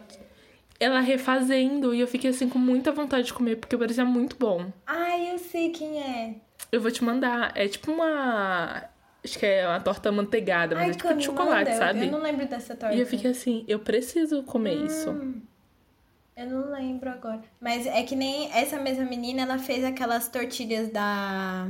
Ela 0.81 0.99
refazendo, 0.99 1.95
e 1.95 2.01
eu 2.01 2.07
fiquei 2.07 2.31
assim 2.31 2.49
com 2.49 2.59
muita 2.59 2.91
vontade 2.91 3.29
de 3.29 3.33
comer, 3.33 3.57
porque 3.57 3.79
parecia 3.79 4.05
muito 4.05 4.37
bom. 4.37 4.73
Ai, 4.85 5.33
eu 5.33 5.39
sei 5.39 5.71
quem 5.71 6.03
é. 6.03 6.35
Eu 6.73 6.81
vou 6.81 6.91
te 6.91 7.03
mandar. 7.05 7.53
É 7.55 7.69
tipo 7.69 7.93
uma. 7.93 8.85
Acho 9.25 9.39
que 9.39 9.47
é 9.47 9.67
uma 9.67 9.81
torta 9.81 10.11
manteigada, 10.11 10.75
mas 10.75 10.85
Ai, 10.85 10.91
é 10.91 10.95
tipo 10.95 11.15
de 11.15 11.25
chocolate, 11.25 11.71
manda. 11.71 11.79
sabe? 11.79 12.07
Eu 12.07 12.11
não 12.11 12.21
lembro 12.21 12.47
dessa 12.47 12.75
torta. 12.75 12.95
E 12.95 13.01
eu 13.01 13.07
fiquei 13.07 13.31
assim, 13.31 13.65
eu 13.69 13.79
preciso 13.79 14.43
comer 14.43 14.75
isso. 14.75 15.11
Eu 16.37 16.47
não 16.47 16.73
lembro 16.73 17.11
agora. 17.11 17.43
Mas 17.61 17.87
é 17.87 18.03
que 18.03 18.17
nem 18.17 18.51
essa 18.53 18.79
mesma 18.79 19.05
menina, 19.05 19.43
ela 19.43 19.59
fez 19.59 19.85
aquelas 19.85 20.29
tortilhas 20.29 20.89
da. 20.91 21.69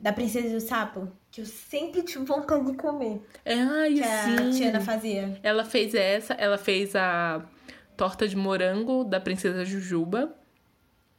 Da 0.00 0.12
Princesa 0.12 0.54
do 0.54 0.60
Sapo. 0.60 1.10
Que 1.30 1.40
eu 1.40 1.46
sempre 1.46 2.02
tive 2.02 2.24
vontade 2.24 2.66
de 2.66 2.76
comer. 2.76 3.20
É, 3.44 3.54
ai, 3.54 3.94
Que 3.94 4.02
a 4.02 4.24
sim. 4.24 4.50
Tiana 4.52 4.80
fazia. 4.80 5.38
Ela 5.42 5.64
fez 5.64 5.94
essa, 5.94 6.34
ela 6.34 6.56
fez 6.56 6.94
a 6.94 7.42
torta 7.96 8.28
de 8.28 8.36
morango 8.36 9.02
da 9.02 9.18
Princesa 9.18 9.64
Jujuba, 9.64 10.32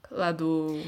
lá 0.09 0.32
do. 0.32 0.82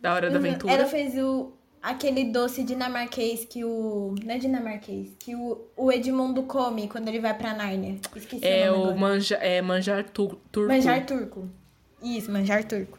Da 0.00 0.12
Hora 0.12 0.28
da 0.28 0.38
Aventura. 0.38 0.72
Ela 0.72 0.86
fez 0.86 1.16
o. 1.16 1.52
Aquele 1.86 2.24
doce 2.32 2.64
dinamarquês 2.64 3.44
que 3.44 3.62
o. 3.62 4.14
Não 4.24 4.34
é 4.34 4.38
dinamarquês. 4.38 5.10
Que 5.18 5.34
o, 5.36 5.66
o 5.76 5.92
Edmundo 5.92 6.42
come 6.44 6.88
quando 6.88 7.08
ele 7.08 7.20
vai 7.20 7.36
pra 7.36 7.52
Nárnia. 7.52 7.98
Esqueci 8.16 8.42
É 8.42 8.72
o 8.72 8.88
o 8.92 8.98
manja, 8.98 9.34
é 9.36 9.60
manjar 9.60 10.02
tu, 10.08 10.38
turco. 10.50 10.72
Manjar 10.72 11.04
turco. 11.04 11.46
Isso, 12.02 12.32
manjar 12.32 12.64
turco. 12.64 12.98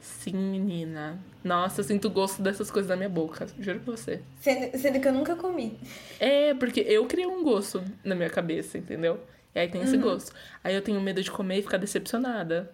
Sim, 0.00 0.32
menina. 0.36 1.18
Nossa, 1.42 1.80
eu 1.80 1.84
sinto 1.84 2.06
o 2.06 2.10
gosto 2.10 2.40
dessas 2.40 2.70
coisas 2.70 2.88
na 2.88 2.94
minha 2.96 3.08
boca. 3.08 3.48
Juro 3.58 3.80
pra 3.80 3.96
você. 3.96 4.20
Sendo, 4.40 4.78
sendo 4.78 5.00
que 5.00 5.08
eu 5.08 5.12
nunca 5.12 5.34
comi. 5.34 5.76
É, 6.20 6.54
porque 6.54 6.80
eu 6.80 7.04
criei 7.06 7.26
um 7.26 7.42
gosto 7.42 7.82
na 8.04 8.14
minha 8.14 8.30
cabeça, 8.30 8.78
entendeu? 8.78 9.18
E 9.52 9.58
aí 9.58 9.68
tem 9.68 9.82
esse 9.82 9.96
Uhum. 9.96 10.02
gosto. 10.02 10.32
Aí 10.62 10.72
eu 10.72 10.82
tenho 10.82 11.00
medo 11.00 11.20
de 11.20 11.30
comer 11.32 11.58
e 11.58 11.62
ficar 11.62 11.78
decepcionada. 11.78 12.72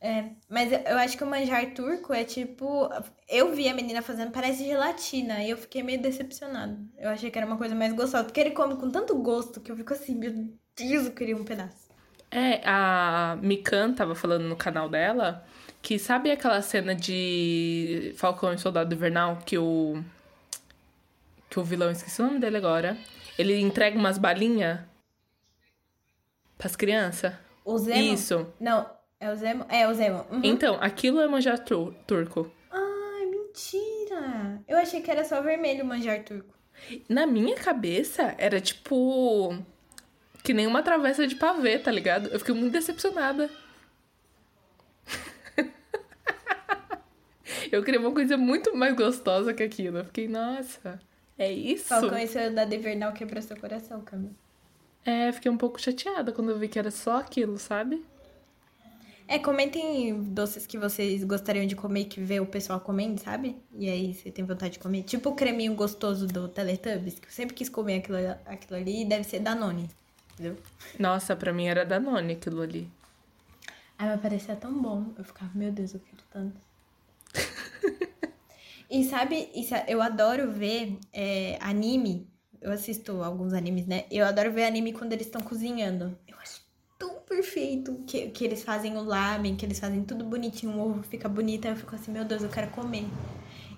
É, 0.00 0.30
mas 0.48 0.70
eu, 0.72 0.98
acho 0.98 1.16
que 1.16 1.24
o 1.24 1.26
manjar 1.26 1.72
turco 1.74 2.12
é 2.12 2.22
tipo. 2.22 2.88
Eu 3.28 3.54
vi 3.54 3.68
a 3.68 3.74
menina 3.74 4.02
fazendo, 4.02 4.30
parece 4.30 4.64
gelatina, 4.64 5.42
e 5.42 5.50
eu 5.50 5.56
fiquei 5.56 5.82
meio 5.82 6.00
decepcionada. 6.00 6.78
Eu 6.98 7.08
achei 7.10 7.30
que 7.30 7.38
era 7.38 7.46
uma 7.46 7.56
coisa 7.56 7.74
mais 7.74 7.92
gostosa, 7.92 8.24
porque 8.24 8.40
ele 8.40 8.50
come 8.50 8.76
com 8.76 8.90
tanto 8.90 9.16
gosto 9.16 9.60
que 9.60 9.72
eu 9.72 9.76
fico 9.76 9.94
assim, 9.94 10.14
meu 10.14 10.32
Deus, 10.76 11.06
eu 11.06 11.12
queria 11.12 11.36
um 11.36 11.44
pedaço. 11.44 11.86
É, 12.30 12.60
a 12.64 13.38
Mikan 13.40 13.94
tava 13.94 14.14
falando 14.14 14.44
no 14.44 14.56
canal 14.56 14.88
dela 14.88 15.44
que 15.80 15.98
sabe 15.98 16.30
aquela 16.30 16.60
cena 16.62 16.94
de 16.94 18.12
Falcão 18.16 18.52
e 18.52 18.58
Soldado 18.58 18.94
Invernal 18.94 19.38
que 19.46 19.56
o. 19.56 20.02
que 21.48 21.58
o 21.58 21.64
vilão, 21.64 21.90
esqueci 21.90 22.20
o 22.20 22.26
nome 22.26 22.40
dele 22.40 22.56
agora. 22.56 22.98
Ele 23.38 23.58
entrega 23.60 23.98
umas 23.98 24.18
balinhas 24.18 24.80
pras 26.58 26.74
crianças? 26.74 27.32
O 27.64 27.78
Zemo? 27.78 28.14
Isso. 28.14 28.46
Não, 28.58 28.86
é 29.26 29.32
o 29.32 29.36
Zemo? 29.36 29.66
É 29.68 29.88
o 29.88 29.94
Zemo. 29.94 30.26
Uhum. 30.30 30.40
Então, 30.42 30.78
aquilo 30.80 31.20
é 31.20 31.26
manjar 31.26 31.58
tur- 31.58 31.94
turco. 32.06 32.50
Ai, 32.70 33.26
mentira! 33.26 34.60
Eu 34.68 34.78
achei 34.78 35.00
que 35.00 35.10
era 35.10 35.24
só 35.24 35.40
vermelho 35.42 35.84
manjar 35.84 36.22
turco. 36.24 36.54
Na 37.08 37.26
minha 37.26 37.56
cabeça, 37.56 38.34
era 38.38 38.60
tipo. 38.60 39.56
Que 40.42 40.54
nem 40.54 40.66
uma 40.66 40.82
travessa 40.82 41.26
de 41.26 41.34
pavê, 41.34 41.78
tá 41.78 41.90
ligado? 41.90 42.28
Eu 42.28 42.38
fiquei 42.38 42.54
muito 42.54 42.72
decepcionada. 42.72 43.50
Eu 47.70 47.82
queria 47.82 48.00
uma 48.00 48.12
coisa 48.12 48.36
muito 48.36 48.76
mais 48.76 48.94
gostosa 48.94 49.52
que 49.54 49.62
aquilo. 49.62 49.98
Eu 49.98 50.04
fiquei, 50.04 50.28
nossa, 50.28 51.00
é 51.38 51.50
isso? 51.50 51.86
Falcão 51.86 52.18
e 52.18 52.26
Soldado 52.28 52.74
Invernal 52.74 53.12
quebrou 53.12 53.42
seu 53.42 53.56
coração, 53.56 54.00
Camila. 54.02 54.32
É, 55.04 55.30
fiquei 55.32 55.50
um 55.50 55.56
pouco 55.56 55.80
chateada 55.80 56.32
quando 56.32 56.50
eu 56.50 56.58
vi 56.58 56.68
que 56.68 56.78
era 56.78 56.90
só 56.90 57.18
aquilo, 57.18 57.58
sabe? 57.58 58.04
É, 59.28 59.40
comentem 59.40 60.22
doces 60.22 60.66
que 60.66 60.78
vocês 60.78 61.24
gostariam 61.24 61.66
de 61.66 61.74
comer 61.74 62.04
que 62.04 62.20
vê 62.20 62.38
o 62.38 62.46
pessoal 62.46 62.78
comendo, 62.78 63.20
sabe? 63.20 63.56
E 63.76 63.88
aí 63.90 64.14
você 64.14 64.30
tem 64.30 64.44
vontade 64.44 64.74
de 64.74 64.78
comer. 64.78 65.02
Tipo 65.02 65.30
o 65.30 65.34
creminho 65.34 65.74
gostoso 65.74 66.26
do 66.28 66.48
Teletubbies, 66.48 67.18
que 67.18 67.26
eu 67.26 67.32
sempre 67.32 67.54
quis 67.54 67.68
comer 67.68 67.96
aquilo, 67.96 68.18
aquilo 68.46 68.76
ali, 68.76 69.04
deve 69.04 69.24
ser 69.24 69.40
Danone. 69.40 69.90
Entendeu? 70.34 70.56
Nossa, 70.98 71.34
pra 71.34 71.52
mim 71.52 71.66
era 71.66 71.84
Danone 71.84 72.34
aquilo 72.34 72.60
ali. 72.60 72.88
Ai, 73.98 74.08
mas 74.08 74.20
parecia 74.20 74.54
tão 74.54 74.80
bom. 74.80 75.06
Eu 75.18 75.24
ficava, 75.24 75.50
meu 75.54 75.72
Deus, 75.72 75.94
eu 75.94 76.00
quero 76.00 76.22
tanto. 76.30 76.60
e 78.88 79.02
sabe, 79.04 79.50
isso, 79.54 79.74
eu 79.88 80.00
adoro 80.00 80.52
ver 80.52 80.98
é, 81.12 81.58
anime. 81.60 82.28
Eu 82.60 82.70
assisto 82.70 83.22
alguns 83.22 83.52
animes, 83.52 83.86
né? 83.86 84.04
Eu 84.10 84.24
adoro 84.24 84.52
ver 84.52 84.66
anime 84.66 84.92
quando 84.92 85.12
eles 85.12 85.26
estão 85.26 85.40
cozinhando. 85.40 86.16
Eu 86.28 86.38
acho 86.38 86.60
perfeito 87.26 88.02
que, 88.06 88.28
que 88.28 88.44
eles 88.44 88.62
fazem 88.62 88.96
o 88.96 89.02
lamen, 89.02 89.56
que 89.56 89.66
eles 89.66 89.78
fazem 89.78 90.04
tudo 90.04 90.24
bonitinho, 90.24 90.72
o 90.72 90.80
ovo 90.80 91.02
fica 91.02 91.28
bonito. 91.28 91.66
Aí 91.66 91.72
eu 91.72 91.76
fico 91.76 91.94
assim, 91.94 92.12
meu 92.12 92.24
Deus, 92.24 92.42
eu 92.42 92.48
quero 92.48 92.70
comer. 92.70 93.04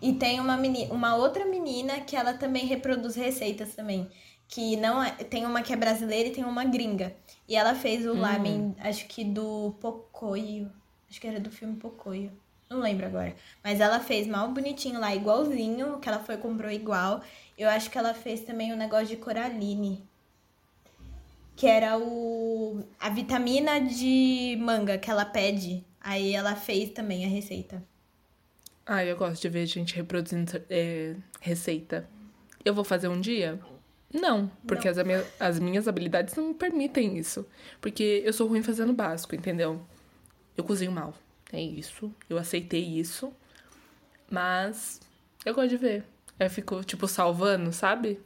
E 0.01 0.13
tem 0.13 0.39
uma, 0.39 0.57
menina, 0.57 0.93
uma 0.93 1.17
outra 1.17 1.45
menina 1.45 2.01
que 2.01 2.15
ela 2.15 2.35
também 2.35 2.67
reproduz 2.67 3.17
receitas 3.17 3.75
também. 3.75 4.09
Que 4.47 4.77
não 4.77 5.03
é, 5.03 5.11
tem 5.11 5.45
uma 5.45 5.63
que 5.63 5.73
é 5.73 5.77
brasileira 5.77 6.29
e 6.29 6.33
tem 6.33 6.45
uma 6.45 6.65
gringa. 6.65 7.15
E 7.49 7.57
ela 7.57 7.75
fez 7.75 8.07
o 8.07 8.15
lamen, 8.15 8.75
acho 8.81 9.07
que 9.07 9.25
do 9.25 9.75
Pocoyo. 9.81 10.71
Acho 11.11 11.21
que 11.21 11.27
era 11.27 11.41
do 11.41 11.51
filme 11.51 11.77
Pocoyo. 11.77 12.31
Não 12.69 12.81
lembro 12.81 13.07
agora. 13.07 13.35
Mas 13.65 13.81
ela 13.81 13.99
fez 13.99 14.27
mal 14.27 14.49
bonitinho 14.53 15.01
lá, 15.01 15.15
igualzinho, 15.15 15.99
que 15.99 16.09
ela 16.09 16.19
foi 16.19 16.35
e 16.35 16.39
comprou 16.39 16.71
igual. 16.71 17.23
Eu 17.57 17.69
acho 17.69 17.91
que 17.91 17.99
ela 17.99 18.15
fez 18.15 18.43
também 18.43 18.73
um 18.73 18.77
negócio 18.77 19.07
de 19.07 19.17
coraline. 19.17 20.08
Que 21.59 21.67
era 21.67 21.99
o 21.99 22.85
a 23.01 23.11
vitamina 23.11 23.81
de 23.81 24.57
manga 24.61 24.97
que 24.97 25.11
ela 25.11 25.25
pede. 25.25 25.85
Aí 26.01 26.33
ela 26.33 26.55
fez 26.55 26.91
também 26.91 27.25
a 27.25 27.29
receita. 27.29 27.83
Ah, 28.87 29.05
eu 29.05 29.17
gosto 29.17 29.43
de 29.43 29.49
ver 29.49 29.67
gente 29.67 29.95
reproduzindo 29.97 30.63
é, 30.71 31.17
receita. 31.41 32.09
Eu 32.65 32.73
vou 32.73 32.85
fazer 32.85 33.09
um 33.09 33.21
dia? 33.21 33.59
Não, 34.15 34.51
porque 34.67 34.89
As, 34.89 34.97
minha- 35.05 35.27
as 35.39 35.59
minhas 35.59 35.87
habilidades 35.89 36.35
não 36.37 36.49
me 36.49 36.55
permitem 36.55 37.19
isso. 37.19 37.45
Porque 37.81 38.23
eu 38.25 38.33
sou 38.33 38.47
ruim 38.47 38.63
fazendo 38.63 38.93
básico, 38.93 39.35
entendeu? 39.35 39.83
Eu 40.57 40.63
cozinho 40.65 40.93
mal. 40.93 41.13
É 41.53 41.61
isso. 41.61 42.15
Eu 42.31 42.39
aceitei 42.39 42.83
isso. 42.83 43.33
Mas 44.31 45.01
eu 45.45 45.55
gosto 45.55 45.71
de 45.71 45.77
ver. 45.77 46.05
Eu 46.39 46.49
fico, 46.49 46.83
tipo, 46.85 47.09
salvando, 47.09 47.73
sabe? 47.73 48.21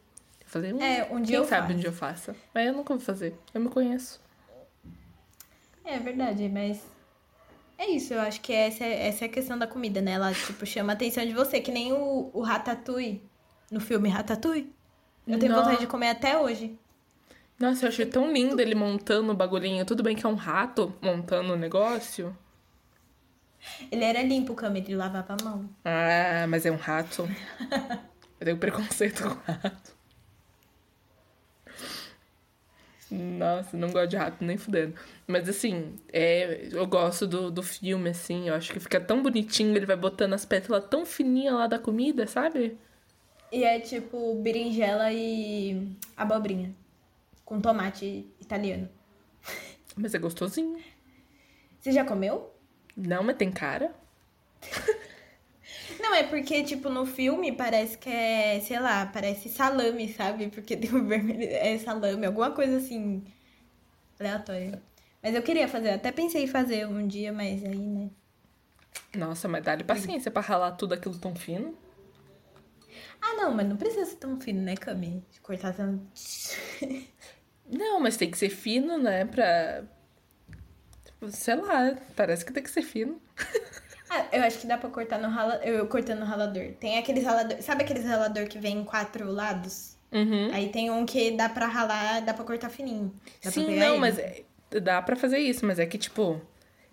Fazer, 0.53 0.75
hum, 0.75 0.81
É, 0.81 1.09
um 1.11 1.21
dia 1.23 1.37
quem 1.37 1.37
eu 1.39 1.45
sabe 1.47 1.69
faço. 1.69 1.75
um 1.75 1.81
dia 1.81 1.89
eu 1.89 1.93
faça. 1.93 2.37
Mas 2.55 2.67
eu 2.67 2.73
nunca 2.75 2.95
vou 2.95 3.03
fazer. 3.03 3.35
Eu 3.55 3.61
me 3.61 3.69
conheço. 3.71 4.21
É 5.85 5.99
verdade, 5.99 6.49
mas 6.49 6.81
é 7.79 7.89
isso, 7.91 8.15
eu 8.15 8.21
acho 8.21 8.41
que 8.41 8.53
essa, 8.53 8.85
é- 8.85 9.09
essa 9.09 9.25
é 9.25 9.29
a 9.29 9.31
questão 9.33 9.59
da 9.59 9.67
comida, 9.67 10.01
né? 10.01 10.13
Ela, 10.13 10.33
tipo, 10.35 10.65
chama 10.67 10.93
a 10.93 10.95
atenção 10.95 11.25
de 11.27 11.33
você, 11.35 11.61
que 11.61 11.73
nem 11.73 11.93
o, 11.93 12.31
o 12.33 12.43
Ratatouille, 12.43 13.23
no 13.71 13.81
filme 13.81 14.09
Ratatouille. 14.09 14.73
Eu 15.27 15.39
tenho 15.39 15.53
Nossa. 15.53 15.65
vontade 15.65 15.81
de 15.81 15.87
comer 15.89 16.11
até 16.11 16.39
hoje. 16.39 16.79
Nossa, 17.59 17.85
eu 17.85 17.89
achei 17.91 18.07
tão 18.07 18.33
lindo 18.33 18.61
ele 18.61 18.75
montando 18.75 19.33
o 19.33 19.37
bagulhinho. 19.37 19.85
Tudo 19.87 20.03
bem 20.03 20.17
que 20.17 20.27
é 20.27 20.29
um 20.29 20.35
rato 20.35 20.95
montando 21.01 21.53
o 21.53 21.57
negócio. 21.57 22.37
Ele 23.91 24.05
era 24.05 24.23
limpo, 24.23 24.55
Cami, 24.55 24.81
ele 24.81 24.97
lavava 24.97 25.35
a 25.35 25.45
mão. 25.45 25.69
Ah, 25.85 26.47
mas 26.49 26.67
é 26.67 26.71
um 26.73 26.77
rato. 26.77 27.29
Eu 28.41 28.45
tenho 28.47 28.59
preconceito 28.59 29.23
com 29.23 29.53
rato. 29.53 29.97
Nossa, 33.13 33.77
não 33.77 33.91
gosto 33.91 34.09
de 34.09 34.17
rato 34.17 34.43
nem 34.43 34.57
fudendo. 34.57 34.95
Mas 35.27 35.47
assim, 35.47 35.97
é, 36.11 36.69
eu 36.73 36.87
gosto 36.87 37.27
do, 37.27 37.51
do 37.51 37.63
filme, 37.63 38.09
assim. 38.09 38.49
Eu 38.49 38.55
acho 38.55 38.73
que 38.73 38.81
fica 38.81 38.99
tão 38.99 39.23
bonitinho, 39.23 39.77
ele 39.77 39.85
vai 39.85 39.97
botando 39.97 40.33
as 40.33 40.47
pétalas 40.47 40.87
tão 40.89 41.05
fininhas 41.05 41.55
lá 41.55 41.67
da 41.67 41.79
comida, 41.79 42.27
sabe? 42.27 42.79
E 43.53 43.65
é 43.65 43.79
tipo 43.79 44.35
berinjela 44.37 45.13
e 45.13 45.95
abobrinha. 46.17 46.75
Com 47.45 47.61
tomate 47.61 48.27
italiano. 48.41 48.89
Mas 49.95 50.15
é 50.15 50.19
gostosinho. 50.19 50.81
Você 51.79 51.93
já 51.93 52.05
comeu? 52.05 52.51
Não, 52.97 53.23
mas 53.23 53.37
tem 53.37 53.53
cara. 53.53 53.95
Não, 56.13 56.19
é 56.19 56.25
porque, 56.25 56.63
tipo, 56.63 56.91
no 56.91 57.07
filme 57.07 57.53
parece 57.53 57.97
que 57.97 58.11
é, 58.11 58.61
sei 58.61 58.79
lá, 58.79 59.07
parece 59.07 59.49
salame, 59.49 60.13
sabe? 60.13 60.49
Porque 60.49 60.77
tem 60.77 60.95
o 60.95 61.07
vermelho, 61.07 61.49
é 61.51 61.79
salame, 61.79 62.27
alguma 62.27 62.51
coisa 62.51 62.77
assim, 62.77 63.25
aleatória. 64.21 64.83
Mas 65.23 65.35
eu 65.35 65.43
queria 65.43 65.67
fazer, 65.67 65.89
até 65.89 66.13
pensei 66.13 66.45
em 66.45 66.47
fazer 66.47 66.87
um 66.87 67.07
dia, 67.07 67.33
mas 67.33 67.65
aí, 67.65 67.79
né? 67.79 68.11
Nossa, 69.17 69.49
mas 69.49 69.65
dá-lhe 69.65 69.85
paciência 69.85 70.31
pra 70.31 70.43
ralar 70.43 70.73
tudo 70.73 70.93
aquilo 70.93 71.17
tão 71.17 71.35
fino. 71.35 71.75
Ah, 73.19 73.33
não, 73.37 73.55
mas 73.55 73.67
não 73.67 73.79
precisa 73.79 74.05
ser 74.05 74.17
tão 74.17 74.39
fino, 74.39 74.61
né, 74.61 74.77
Cami? 74.77 75.25
De 75.31 75.41
cortar 75.41 75.73
tanto. 75.73 76.05
Não, 77.65 78.01
mas 78.01 78.19
tem 78.19 78.31
que 78.31 78.37
ser 78.37 78.51
fino, 78.51 78.99
né? 78.99 79.25
Pra. 79.25 79.85
Sei 81.31 81.55
lá, 81.55 81.97
parece 82.15 82.45
que 82.45 82.53
tem 82.53 82.63
que 82.63 82.71
ser 82.71 82.83
fino. 82.83 83.19
Ah, 84.15 84.27
eu 84.31 84.43
acho 84.43 84.59
que 84.59 84.67
dá 84.67 84.77
pra 84.77 84.91
cortar 84.91 85.19
no 85.19 85.29
ralador. 85.31 85.65
Eu 85.67 85.87
cortando 85.87 86.19
no 86.21 86.27
ralador. 86.27 86.73
Tem 86.79 86.99
aqueles 86.99 87.25
ralador. 87.25 87.63
Sabe 87.63 87.83
aqueles 87.85 88.05
ralador 88.05 88.47
que 88.47 88.59
vem 88.59 88.79
em 88.81 88.85
quatro 88.85 89.31
lados? 89.31 89.97
Uhum. 90.13 90.51
Aí 90.53 90.69
tem 90.71 90.91
um 90.91 91.07
que 91.07 91.31
dá 91.31 91.49
pra 91.49 91.67
ralar, 91.67 92.21
dá 92.21 92.35
pra 92.35 92.45
cortar 92.45 92.69
fininho. 92.69 93.15
Dá 93.43 93.51
Sim, 93.51 93.75
não, 93.79 93.93
ele. 93.93 93.99
mas 93.99 94.19
é- 94.19 94.45
dá 94.83 95.01
pra 95.01 95.17
fazer 95.17 95.39
isso, 95.39 95.65
mas 95.65 95.79
é 95.79 95.87
que, 95.87 95.97
tipo, 95.97 96.39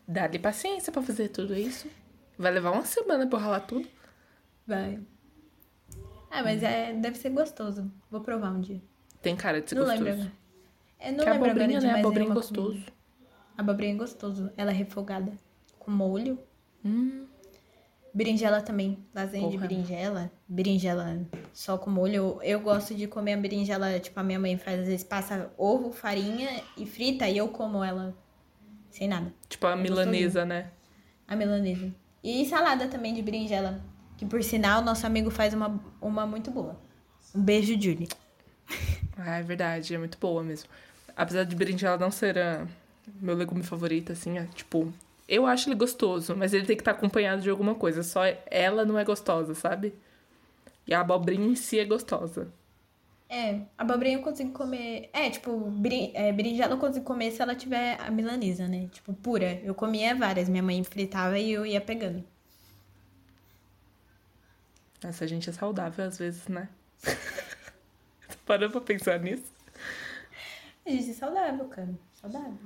dá-lhe 0.08 0.40
paciência 0.40 0.94
pra 0.94 1.02
fazer 1.02 1.28
tudo 1.28 1.54
isso. 1.56 1.88
Vai 2.38 2.52
levar 2.54 2.72
uma 2.72 2.86
semana 2.86 3.28
pra 3.28 3.38
eu 3.38 3.44
ralar 3.44 3.60
tudo. 3.62 3.86
Vai. 4.66 5.00
Ah, 6.32 6.42
mas 6.42 6.64
é, 6.64 6.94
deve 6.94 7.18
ser 7.18 7.32
gostoso. 7.32 7.92
Vou 8.10 8.22
provar 8.22 8.52
um 8.52 8.62
dia. 8.62 8.82
Tem 9.22 9.36
cara 9.36 9.60
de 9.62 9.70
ser 9.70 9.76
não 9.76 9.84
gostoso. 9.84 10.04
lembro 10.06 10.22
agora. 10.22 10.34
Eu 11.02 11.12
não 11.12 11.18
que 11.24 11.30
lembro 11.30 11.36
agora 11.36 11.52
abobrinha, 11.52 11.80
de 11.80 11.88
né? 11.88 12.00
Abobrinha 12.00 12.30
é 12.30 12.34
gostoso. 12.34 12.70
comida. 12.70 12.92
Abobrinha 13.58 13.94
é 13.94 13.98
gostoso. 13.98 14.52
Ela 14.56 14.72
é 14.72 14.74
refogada. 14.74 15.34
Com 15.78 15.92
molho. 15.92 16.40
Hum, 16.84 17.26
Berinjela 18.14 18.62
também. 18.62 18.98
Lasanha 19.14 19.48
de 19.50 19.58
Porra. 19.58 19.68
berinjela. 19.68 20.32
Berinjela 20.48 21.22
só 21.54 21.78
com 21.78 21.90
molho. 21.90 22.14
Eu, 22.16 22.42
eu 22.44 22.60
gosto 22.60 22.96
de 22.96 23.08
comer 23.08 23.34
a 23.34 23.38
berinjela, 23.38 24.00
tipo, 24.00 24.20
a 24.20 24.24
minha 24.24 24.40
mãe 24.40 24.58
faz, 24.58 24.80
às 24.82 24.88
vezes 24.88 25.04
passa 25.04 25.52
ovo, 25.58 25.92
farinha 25.92 26.50
e 26.76 26.86
frita, 26.86 27.28
e 27.28 27.38
eu 27.38 27.48
como 27.50 27.84
ela 27.84 28.16
sem 28.90 29.08
nada. 29.08 29.32
tipo 29.48 29.66
a 29.68 29.76
milanesa, 29.76 30.46
né? 30.46 30.72
A 31.28 31.36
milanesa. 31.36 31.94
E 32.24 32.46
salada 32.46 32.88
também 32.88 33.14
de 33.14 33.22
berinjela. 33.22 33.80
Que 34.18 34.26
por 34.26 34.44
sinal, 34.44 34.82
nosso 34.82 35.06
amigo 35.06 35.30
faz 35.30 35.54
uma, 35.54 35.80
uma 36.02 36.26
muito 36.26 36.52
boa. 36.52 36.80
Um 37.34 37.42
beijo, 37.42 37.80
Julie. 37.80 38.08
Ah, 39.22 39.36
é 39.40 39.44
verdade, 39.44 39.94
é 39.94 39.98
muito 39.98 40.18
boa 40.18 40.42
mesmo. 40.42 40.70
Apesar 41.14 41.44
de 41.44 41.54
berinjela 41.54 41.98
não 41.98 42.10
ser 42.10 42.38
ah, 42.38 42.66
meu 43.20 43.36
legume 43.36 43.64
favorito, 43.64 44.14
assim, 44.14 44.38
é, 44.38 44.46
tipo, 44.56 44.94
eu 45.30 45.46
acho 45.46 45.70
ele 45.70 45.76
gostoso, 45.76 46.36
mas 46.36 46.54
ele 46.54 46.66
tem 46.66 46.76
que 46.76 46.82
estar 46.82 46.92
acompanhado 46.92 47.42
de 47.42 47.50
alguma 47.50 47.76
coisa. 47.76 48.04
Só 48.04 48.22
ela 48.48 48.86
não 48.86 48.98
é 49.00 49.06
gostosa, 49.06 49.54
sabe? 49.56 49.94
E 50.88 50.94
a 50.94 51.02
abobrinha 51.02 51.48
em 51.48 51.56
si 51.56 51.80
é 51.80 51.86
gostosa. 51.86 52.52
É, 53.30 53.62
abobrinha 53.78 54.18
eu 54.18 54.24
consigo 54.24 54.52
comer. 54.52 55.10
É, 55.14 55.30
tipo, 55.30 55.56
beri- 55.72 56.12
é, 56.16 56.32
berinjela 56.34 56.74
eu 56.74 56.80
consigo 56.80 57.06
comer 57.06 57.32
se 57.32 57.42
ela 57.42 57.56
tiver 57.56 57.98
a 58.02 58.10
milanesa, 58.10 58.68
né? 58.68 58.88
Tipo, 58.92 59.14
pura. 59.14 59.60
Eu 59.64 59.76
comia 59.76 60.16
várias. 60.16 60.50
Minha 60.50 60.64
mãe 60.64 60.84
fritava 60.84 61.38
e 61.38 61.52
eu 61.52 61.66
ia 61.66 61.80
pegando. 61.80 62.24
Essa 65.04 65.28
gente 65.28 65.50
é 65.50 65.54
saudável 65.54 66.06
às 66.06 66.18
vezes, 66.18 66.48
né? 66.48 66.68
Parando 68.46 68.72
pra 68.74 68.82
pensar 68.82 69.20
nisso. 69.20 69.46
A 70.86 70.90
gente 70.90 71.12
é 71.12 71.14
saudável, 71.14 71.66
cara. 71.68 71.94
Saudável. 72.14 72.58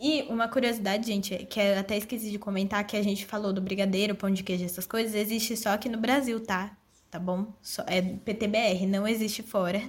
E 0.00 0.22
uma 0.30 0.48
curiosidade, 0.48 1.06
gente, 1.06 1.36
que 1.46 1.60
eu 1.60 1.78
até 1.78 1.96
esqueci 1.98 2.30
de 2.30 2.38
comentar, 2.38 2.82
que 2.86 2.96
a 2.96 3.02
gente 3.02 3.26
falou 3.26 3.52
do 3.52 3.60
brigadeiro, 3.60 4.14
pão 4.14 4.30
de 4.30 4.42
queijo, 4.42 4.64
essas 4.64 4.86
coisas, 4.86 5.14
existe 5.14 5.56
só 5.56 5.70
aqui 5.70 5.88
no 5.90 5.98
Brasil, 5.98 6.40
tá? 6.40 6.74
Tá 7.10 7.18
bom? 7.18 7.52
Só, 7.60 7.84
é 7.86 8.00
PTBR, 8.00 8.86
não 8.86 9.06
existe 9.06 9.42
fora. 9.42 9.82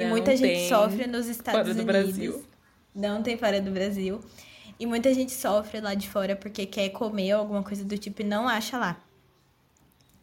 e 0.00 0.04
Não 0.04 0.08
muita 0.08 0.36
gente 0.36 0.68
sofre 0.68 1.06
nos 1.06 1.26
Estados 1.28 1.60
fora 1.60 1.74
do 1.74 1.82
Unidos. 1.82 1.84
Brasil. 1.84 2.44
Não 2.94 3.22
tem 3.22 3.36
fora 3.36 3.60
do 3.60 3.70
Brasil. 3.70 4.20
E 4.80 4.86
muita 4.86 5.12
gente 5.12 5.32
sofre 5.32 5.80
lá 5.80 5.94
de 5.94 6.08
fora 6.08 6.36
porque 6.36 6.66
quer 6.66 6.88
comer 6.90 7.32
alguma 7.32 7.62
coisa 7.62 7.84
do 7.84 7.98
tipo 7.98 8.22
e 8.22 8.24
não 8.24 8.48
acha 8.48 8.78
lá. 8.78 9.04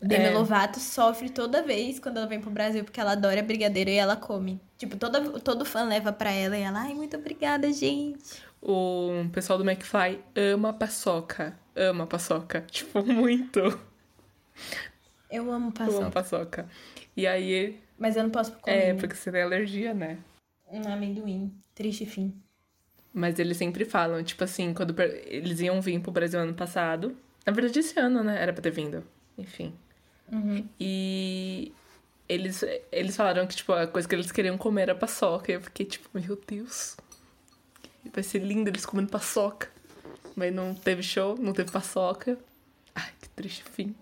Demi 0.01 0.25
É. 0.25 0.29
Lovato 0.29 0.79
sofre 0.79 1.29
toda 1.29 1.63
vez 1.63 1.99
quando 1.99 2.17
ela 2.17 2.27
vem 2.27 2.39
pro 2.39 2.51
Brasil 2.51 2.83
porque 2.83 2.99
ela 2.99 3.13
adora 3.13 3.41
brigadeiro 3.43 3.89
e 3.89 3.95
ela 3.95 4.15
come. 4.15 4.61
Tipo, 4.77 4.97
toda, 4.97 5.39
todo 5.39 5.65
fã 5.65 5.83
leva 5.83 6.13
pra 6.13 6.31
ela 6.31 6.57
e 6.57 6.61
ela, 6.61 6.81
ai, 6.81 6.93
muito 6.93 7.17
obrigada, 7.17 7.71
gente. 7.73 8.44
O 8.67 9.29
pessoal 9.31 9.59
do 9.59 9.69
McFly 9.69 10.19
ama 10.35 10.73
paçoca. 10.73 11.55
Ama 11.75 12.07
paçoca. 12.07 12.61
Tipo, 12.67 13.05
muito. 13.05 13.59
Eu 15.29 15.51
amo 15.51 15.51
Eu 15.51 15.53
amo 15.53 15.71
paçoca, 15.71 16.11
paçoca. 16.11 16.69
E 17.15 17.27
aí, 17.27 17.79
mas 17.95 18.15
eu 18.15 18.23
não 18.23 18.31
posso 18.31 18.53
comer 18.53 18.75
é, 18.75 18.93
porque 18.95 19.15
você 19.15 19.31
tem 19.31 19.43
alergia, 19.43 19.93
né? 19.93 20.17
um 20.71 20.91
amendoim. 20.91 21.53
Triste 21.75 22.07
fim. 22.07 22.33
Mas 23.13 23.37
eles 23.37 23.55
sempre 23.55 23.85
falam, 23.85 24.23
tipo 24.23 24.43
assim, 24.43 24.73
quando 24.73 24.99
eles 24.99 25.59
iam 25.61 25.79
vir 25.79 25.99
pro 26.01 26.11
Brasil 26.11 26.39
ano 26.39 26.53
passado. 26.53 27.15
Na 27.45 27.53
verdade, 27.53 27.79
esse 27.79 27.99
ano, 27.99 28.23
né? 28.23 28.41
Era 28.41 28.51
pra 28.51 28.63
ter 28.63 28.71
vindo. 28.71 29.03
Enfim. 29.37 29.73
Uhum. 30.31 30.67
E 30.79 31.71
eles, 32.27 32.65
eles 32.91 33.15
falaram 33.15 33.45
que, 33.45 33.55
tipo, 33.55 33.71
a 33.73 33.85
coisa 33.85 34.07
que 34.07 34.15
eles 34.15 34.31
queriam 34.31 34.57
comer 34.57 34.83
era 34.83 34.95
paçoca. 34.95 35.51
E 35.51 35.55
eu 35.55 35.61
fiquei, 35.61 35.85
tipo, 35.85 36.09
meu 36.13 36.41
Deus. 36.47 36.97
Vai 38.13 38.23
ser 38.23 38.39
lindo 38.39 38.69
eles 38.69 38.85
comendo 38.85 39.09
paçoca. 39.09 39.69
Mas 40.35 40.53
não 40.53 40.73
teve 40.73 41.01
show, 41.03 41.35
não 41.39 41.53
teve 41.53 41.71
paçoca. 41.71 42.37
Ai, 42.93 43.09
que 43.21 43.29
triste 43.29 43.63
fim. 43.63 43.95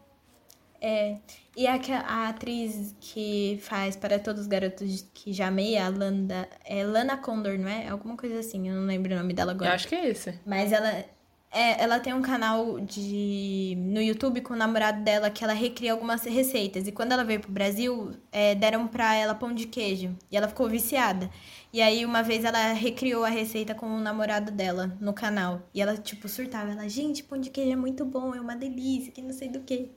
É, 0.82 1.16
e 1.56 1.66
a, 1.66 1.80
que- 1.80 1.92
a 1.94 2.28
atriz 2.28 2.94
que 3.00 3.58
faz 3.62 3.96
para 3.96 4.20
todos 4.20 4.42
os 4.42 4.48
garotos 4.48 5.06
que 5.14 5.32
já 5.32 5.48
amei, 5.48 5.78
a 5.78 5.88
Landa, 5.88 6.48
é 6.66 6.84
Lana 6.84 7.16
Condor, 7.16 7.58
não 7.58 7.70
é? 7.70 7.88
Alguma 7.88 8.18
coisa 8.18 8.40
assim, 8.40 8.68
eu 8.68 8.76
não 8.76 8.86
lembro 8.86 9.14
o 9.14 9.18
nome 9.18 9.34
dela 9.34 9.52
Eu 9.52 9.56
agora. 9.56 9.74
acho 9.74 9.88
que 9.88 9.96
é 9.96 10.10
esse. 10.10 10.38
Mas 10.46 10.74
ela, 10.74 10.90
é, 10.90 11.82
ela 11.82 12.02
tem 12.02 12.14
um 12.14 12.22
canal 12.22 12.82
de 12.82 13.76
no 13.78 14.02
YouTube 14.02 14.42
com 14.42 14.54
o 14.54 14.58
namorado 14.58 15.02
dela 15.06 15.30
que 15.30 15.42
ela 15.42 15.54
recria 15.54 15.94
algumas 15.94 16.26
receitas. 16.26 16.86
E 16.86 16.92
quando 16.92 17.14
ela 17.14 17.24
veio 17.24 17.40
pro 17.40 17.52
Brasil, 17.52 18.12
é, 18.30 18.54
deram 18.54 18.86
pra 18.86 19.16
ela 19.16 19.34
pão 19.34 19.54
de 19.54 19.68
queijo. 19.68 20.14
E 20.30 20.36
ela 20.36 20.50
ficou 20.50 20.68
viciada. 20.68 21.30
E 21.74 21.82
aí, 21.82 22.06
uma 22.06 22.22
vez, 22.22 22.46
ela 22.46 22.72
recriou 22.74 23.24
a 23.26 23.30
receita 23.30 23.74
com 23.74 23.88
o 23.88 24.00
namorado 24.00 24.52
dela 24.52 24.96
no 25.02 25.12
canal. 25.12 25.68
E 25.74 25.82
ela, 25.82 25.98
tipo, 25.98 26.30
surtava. 26.30 26.72
Ela, 26.72 26.88
gente, 26.88 27.24
pão 27.24 27.40
de 27.40 27.50
queijo 27.50 27.72
é 27.72 27.76
muito 27.76 28.06
bom, 28.06 28.36
é 28.36 28.40
uma 28.40 28.56
delícia, 28.56 29.12
que 29.12 29.24
não 29.24 29.34
sei 29.34 29.50
do 29.50 29.60
que. 29.62 29.90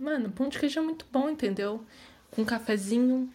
Mano, 0.00 0.30
pão 0.30 0.48
de 0.48 0.58
queijo 0.58 0.80
é 0.80 0.82
muito 0.82 1.06
bom, 1.12 1.30
entendeu? 1.30 1.84
Com 2.32 2.42
um 2.42 2.44
cafezinho. 2.44 3.30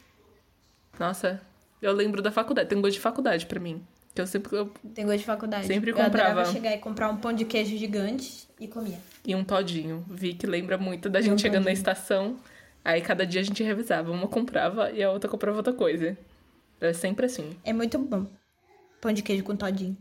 Nossa, 0.99 1.41
eu 1.81 1.93
lembro 1.93 2.21
da 2.21 2.29
faculdade. 2.29 2.67
Tem 2.67 2.81
gosto 2.81 2.95
de 2.95 2.99
faculdade 2.99 3.45
pra 3.45 3.59
mim. 3.59 3.81
Que 4.13 4.19
eu 4.21 4.27
sempre. 4.27 4.55
Eu... 4.55 4.69
Tem 4.93 5.05
gosto 5.05 5.19
de 5.19 5.25
faculdade. 5.25 5.65
Sempre 5.65 5.91
Eu 5.91 5.95
comprava. 5.95 6.43
chegar 6.45 6.73
e 6.73 6.77
comprar 6.77 7.09
um 7.09 7.15
pão 7.15 7.31
de 7.31 7.45
queijo 7.45 7.77
gigante 7.77 8.49
e 8.59 8.67
comia. 8.67 8.99
E 9.25 9.33
um 9.33 9.45
todinho. 9.45 10.05
Vi 10.09 10.33
que 10.33 10.45
lembra 10.45 10.77
muito 10.77 11.09
da 11.09 11.21
gente 11.21 11.33
um 11.33 11.37
chegando 11.37 11.63
na 11.63 11.71
todinho. 11.71 11.77
estação. 11.77 12.37
Aí 12.83 13.01
cada 13.01 13.25
dia 13.25 13.39
a 13.39 13.43
gente 13.43 13.63
revisava. 13.63 14.11
Uma 14.11 14.27
comprava 14.27 14.91
e 14.91 15.01
a 15.01 15.09
outra 15.09 15.29
comprava 15.29 15.55
outra 15.57 15.73
coisa. 15.73 16.17
Era 16.83 16.93
sempre 16.93 17.27
assim. 17.27 17.55
É 17.63 17.71
muito 17.71 17.97
bom. 17.97 18.27
Pão 18.99 19.13
de 19.13 19.23
queijo 19.23 19.41
com 19.45 19.55
todinho. 19.55 19.97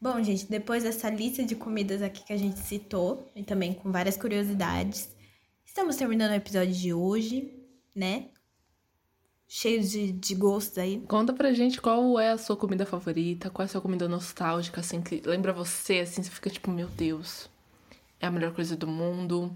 Bom, 0.00 0.22
gente, 0.22 0.46
depois 0.48 0.84
dessa 0.84 1.10
lista 1.10 1.44
de 1.44 1.56
comidas 1.56 2.02
aqui 2.02 2.24
que 2.24 2.32
a 2.32 2.36
gente 2.36 2.60
citou, 2.60 3.28
e 3.34 3.42
também 3.42 3.74
com 3.74 3.90
várias 3.90 4.16
curiosidades, 4.16 5.10
estamos 5.66 5.96
terminando 5.96 6.30
o 6.30 6.34
episódio 6.34 6.72
de 6.72 6.94
hoje, 6.94 7.52
né? 7.96 8.28
Cheios 9.48 9.90
de, 9.90 10.12
de 10.12 10.34
gostos 10.36 10.78
aí. 10.78 11.00
Conta 11.00 11.32
pra 11.32 11.52
gente 11.52 11.80
qual 11.80 12.16
é 12.20 12.30
a 12.30 12.38
sua 12.38 12.56
comida 12.56 12.86
favorita, 12.86 13.50
qual 13.50 13.64
é 13.64 13.66
a 13.66 13.68
sua 13.68 13.80
comida 13.80 14.08
nostálgica, 14.08 14.80
assim, 14.80 15.02
que 15.02 15.20
lembra 15.26 15.52
você, 15.52 15.98
assim, 15.98 16.22
você 16.22 16.30
fica 16.30 16.48
tipo, 16.48 16.70
meu 16.70 16.86
Deus, 16.86 17.50
é 18.20 18.28
a 18.28 18.30
melhor 18.30 18.54
coisa 18.54 18.76
do 18.76 18.86
mundo. 18.86 19.52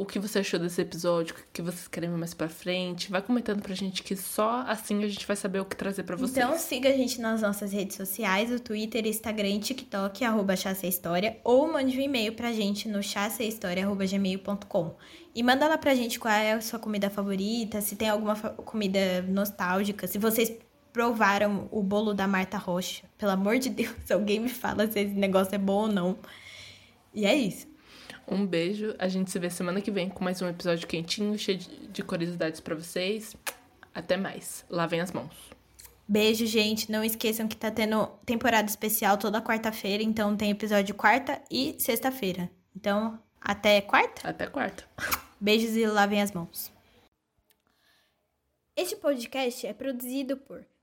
O 0.00 0.06
que 0.06 0.18
você 0.18 0.38
achou 0.38 0.58
desse 0.58 0.80
episódio, 0.80 1.34
o 1.34 1.38
que 1.52 1.60
vocês 1.60 1.86
querem 1.86 2.08
ver 2.08 2.16
mais 2.16 2.32
pra 2.32 2.48
frente. 2.48 3.10
Vai 3.10 3.20
comentando 3.20 3.60
pra 3.60 3.74
gente 3.74 4.02
que 4.02 4.16
só 4.16 4.64
assim 4.66 5.04
a 5.04 5.08
gente 5.08 5.26
vai 5.26 5.36
saber 5.36 5.60
o 5.60 5.64
que 5.66 5.76
trazer 5.76 6.04
pra 6.04 6.16
vocês. 6.16 6.38
Então 6.38 6.58
siga 6.58 6.88
a 6.88 6.96
gente 6.96 7.20
nas 7.20 7.42
nossas 7.42 7.70
redes 7.70 7.96
sociais, 7.96 8.50
o 8.50 8.58
Twitter, 8.58 9.06
Instagram 9.06 9.60
TikTok, 9.60 10.24
arroba 10.24 10.54
História, 10.54 11.36
ou 11.44 11.70
mande 11.70 11.98
um 11.98 12.00
e-mail 12.00 12.32
pra 12.32 12.50
gente 12.50 12.88
no 12.88 13.02
chassehistoria.gmail.com. 13.02 14.96
E 15.34 15.42
manda 15.42 15.68
lá 15.68 15.76
pra 15.76 15.94
gente 15.94 16.18
qual 16.18 16.32
é 16.32 16.54
a 16.54 16.62
sua 16.62 16.78
comida 16.78 17.10
favorita, 17.10 17.82
se 17.82 17.94
tem 17.94 18.08
alguma 18.08 18.36
comida 18.36 19.20
nostálgica, 19.28 20.06
se 20.06 20.16
vocês 20.16 20.50
provaram 20.94 21.68
o 21.70 21.82
bolo 21.82 22.14
da 22.14 22.26
Marta 22.26 22.56
Rocha. 22.56 23.04
Pelo 23.18 23.32
amor 23.32 23.58
de 23.58 23.68
Deus, 23.68 23.94
alguém 24.10 24.40
me 24.40 24.48
fala 24.48 24.90
se 24.90 24.98
esse 24.98 25.12
negócio 25.12 25.54
é 25.54 25.58
bom 25.58 25.82
ou 25.82 25.88
não. 25.88 26.18
E 27.12 27.26
é 27.26 27.34
isso. 27.34 27.69
Um 28.30 28.46
beijo. 28.46 28.94
A 28.96 29.08
gente 29.08 29.28
se 29.30 29.38
vê 29.40 29.50
semana 29.50 29.80
que 29.80 29.90
vem 29.90 30.08
com 30.08 30.22
mais 30.22 30.40
um 30.40 30.48
episódio 30.48 30.86
quentinho, 30.86 31.36
cheio 31.36 31.58
de 31.58 32.02
curiosidades 32.02 32.60
para 32.60 32.76
vocês. 32.76 33.34
Até 33.92 34.16
mais. 34.16 34.64
Lavem 34.70 35.00
as 35.00 35.10
mãos. 35.10 35.34
Beijo, 36.06 36.46
gente. 36.46 36.92
Não 36.92 37.02
esqueçam 37.02 37.48
que 37.48 37.56
tá 37.56 37.72
tendo 37.72 38.06
temporada 38.24 38.68
especial 38.68 39.18
toda 39.18 39.42
quarta-feira, 39.42 40.02
então 40.02 40.36
tem 40.36 40.50
episódio 40.50 40.94
quarta 40.94 41.42
e 41.50 41.74
sexta-feira. 41.80 42.48
Então, 42.74 43.18
até 43.40 43.80
quarta? 43.80 44.28
Até 44.28 44.46
quarta. 44.46 44.84
Beijos 45.40 45.76
e 45.76 45.84
lavem 45.86 46.22
as 46.22 46.30
mãos. 46.30 46.72
Este 48.76 48.94
podcast 48.94 49.66
é 49.66 49.72
produzido 49.72 50.36
por 50.36 50.64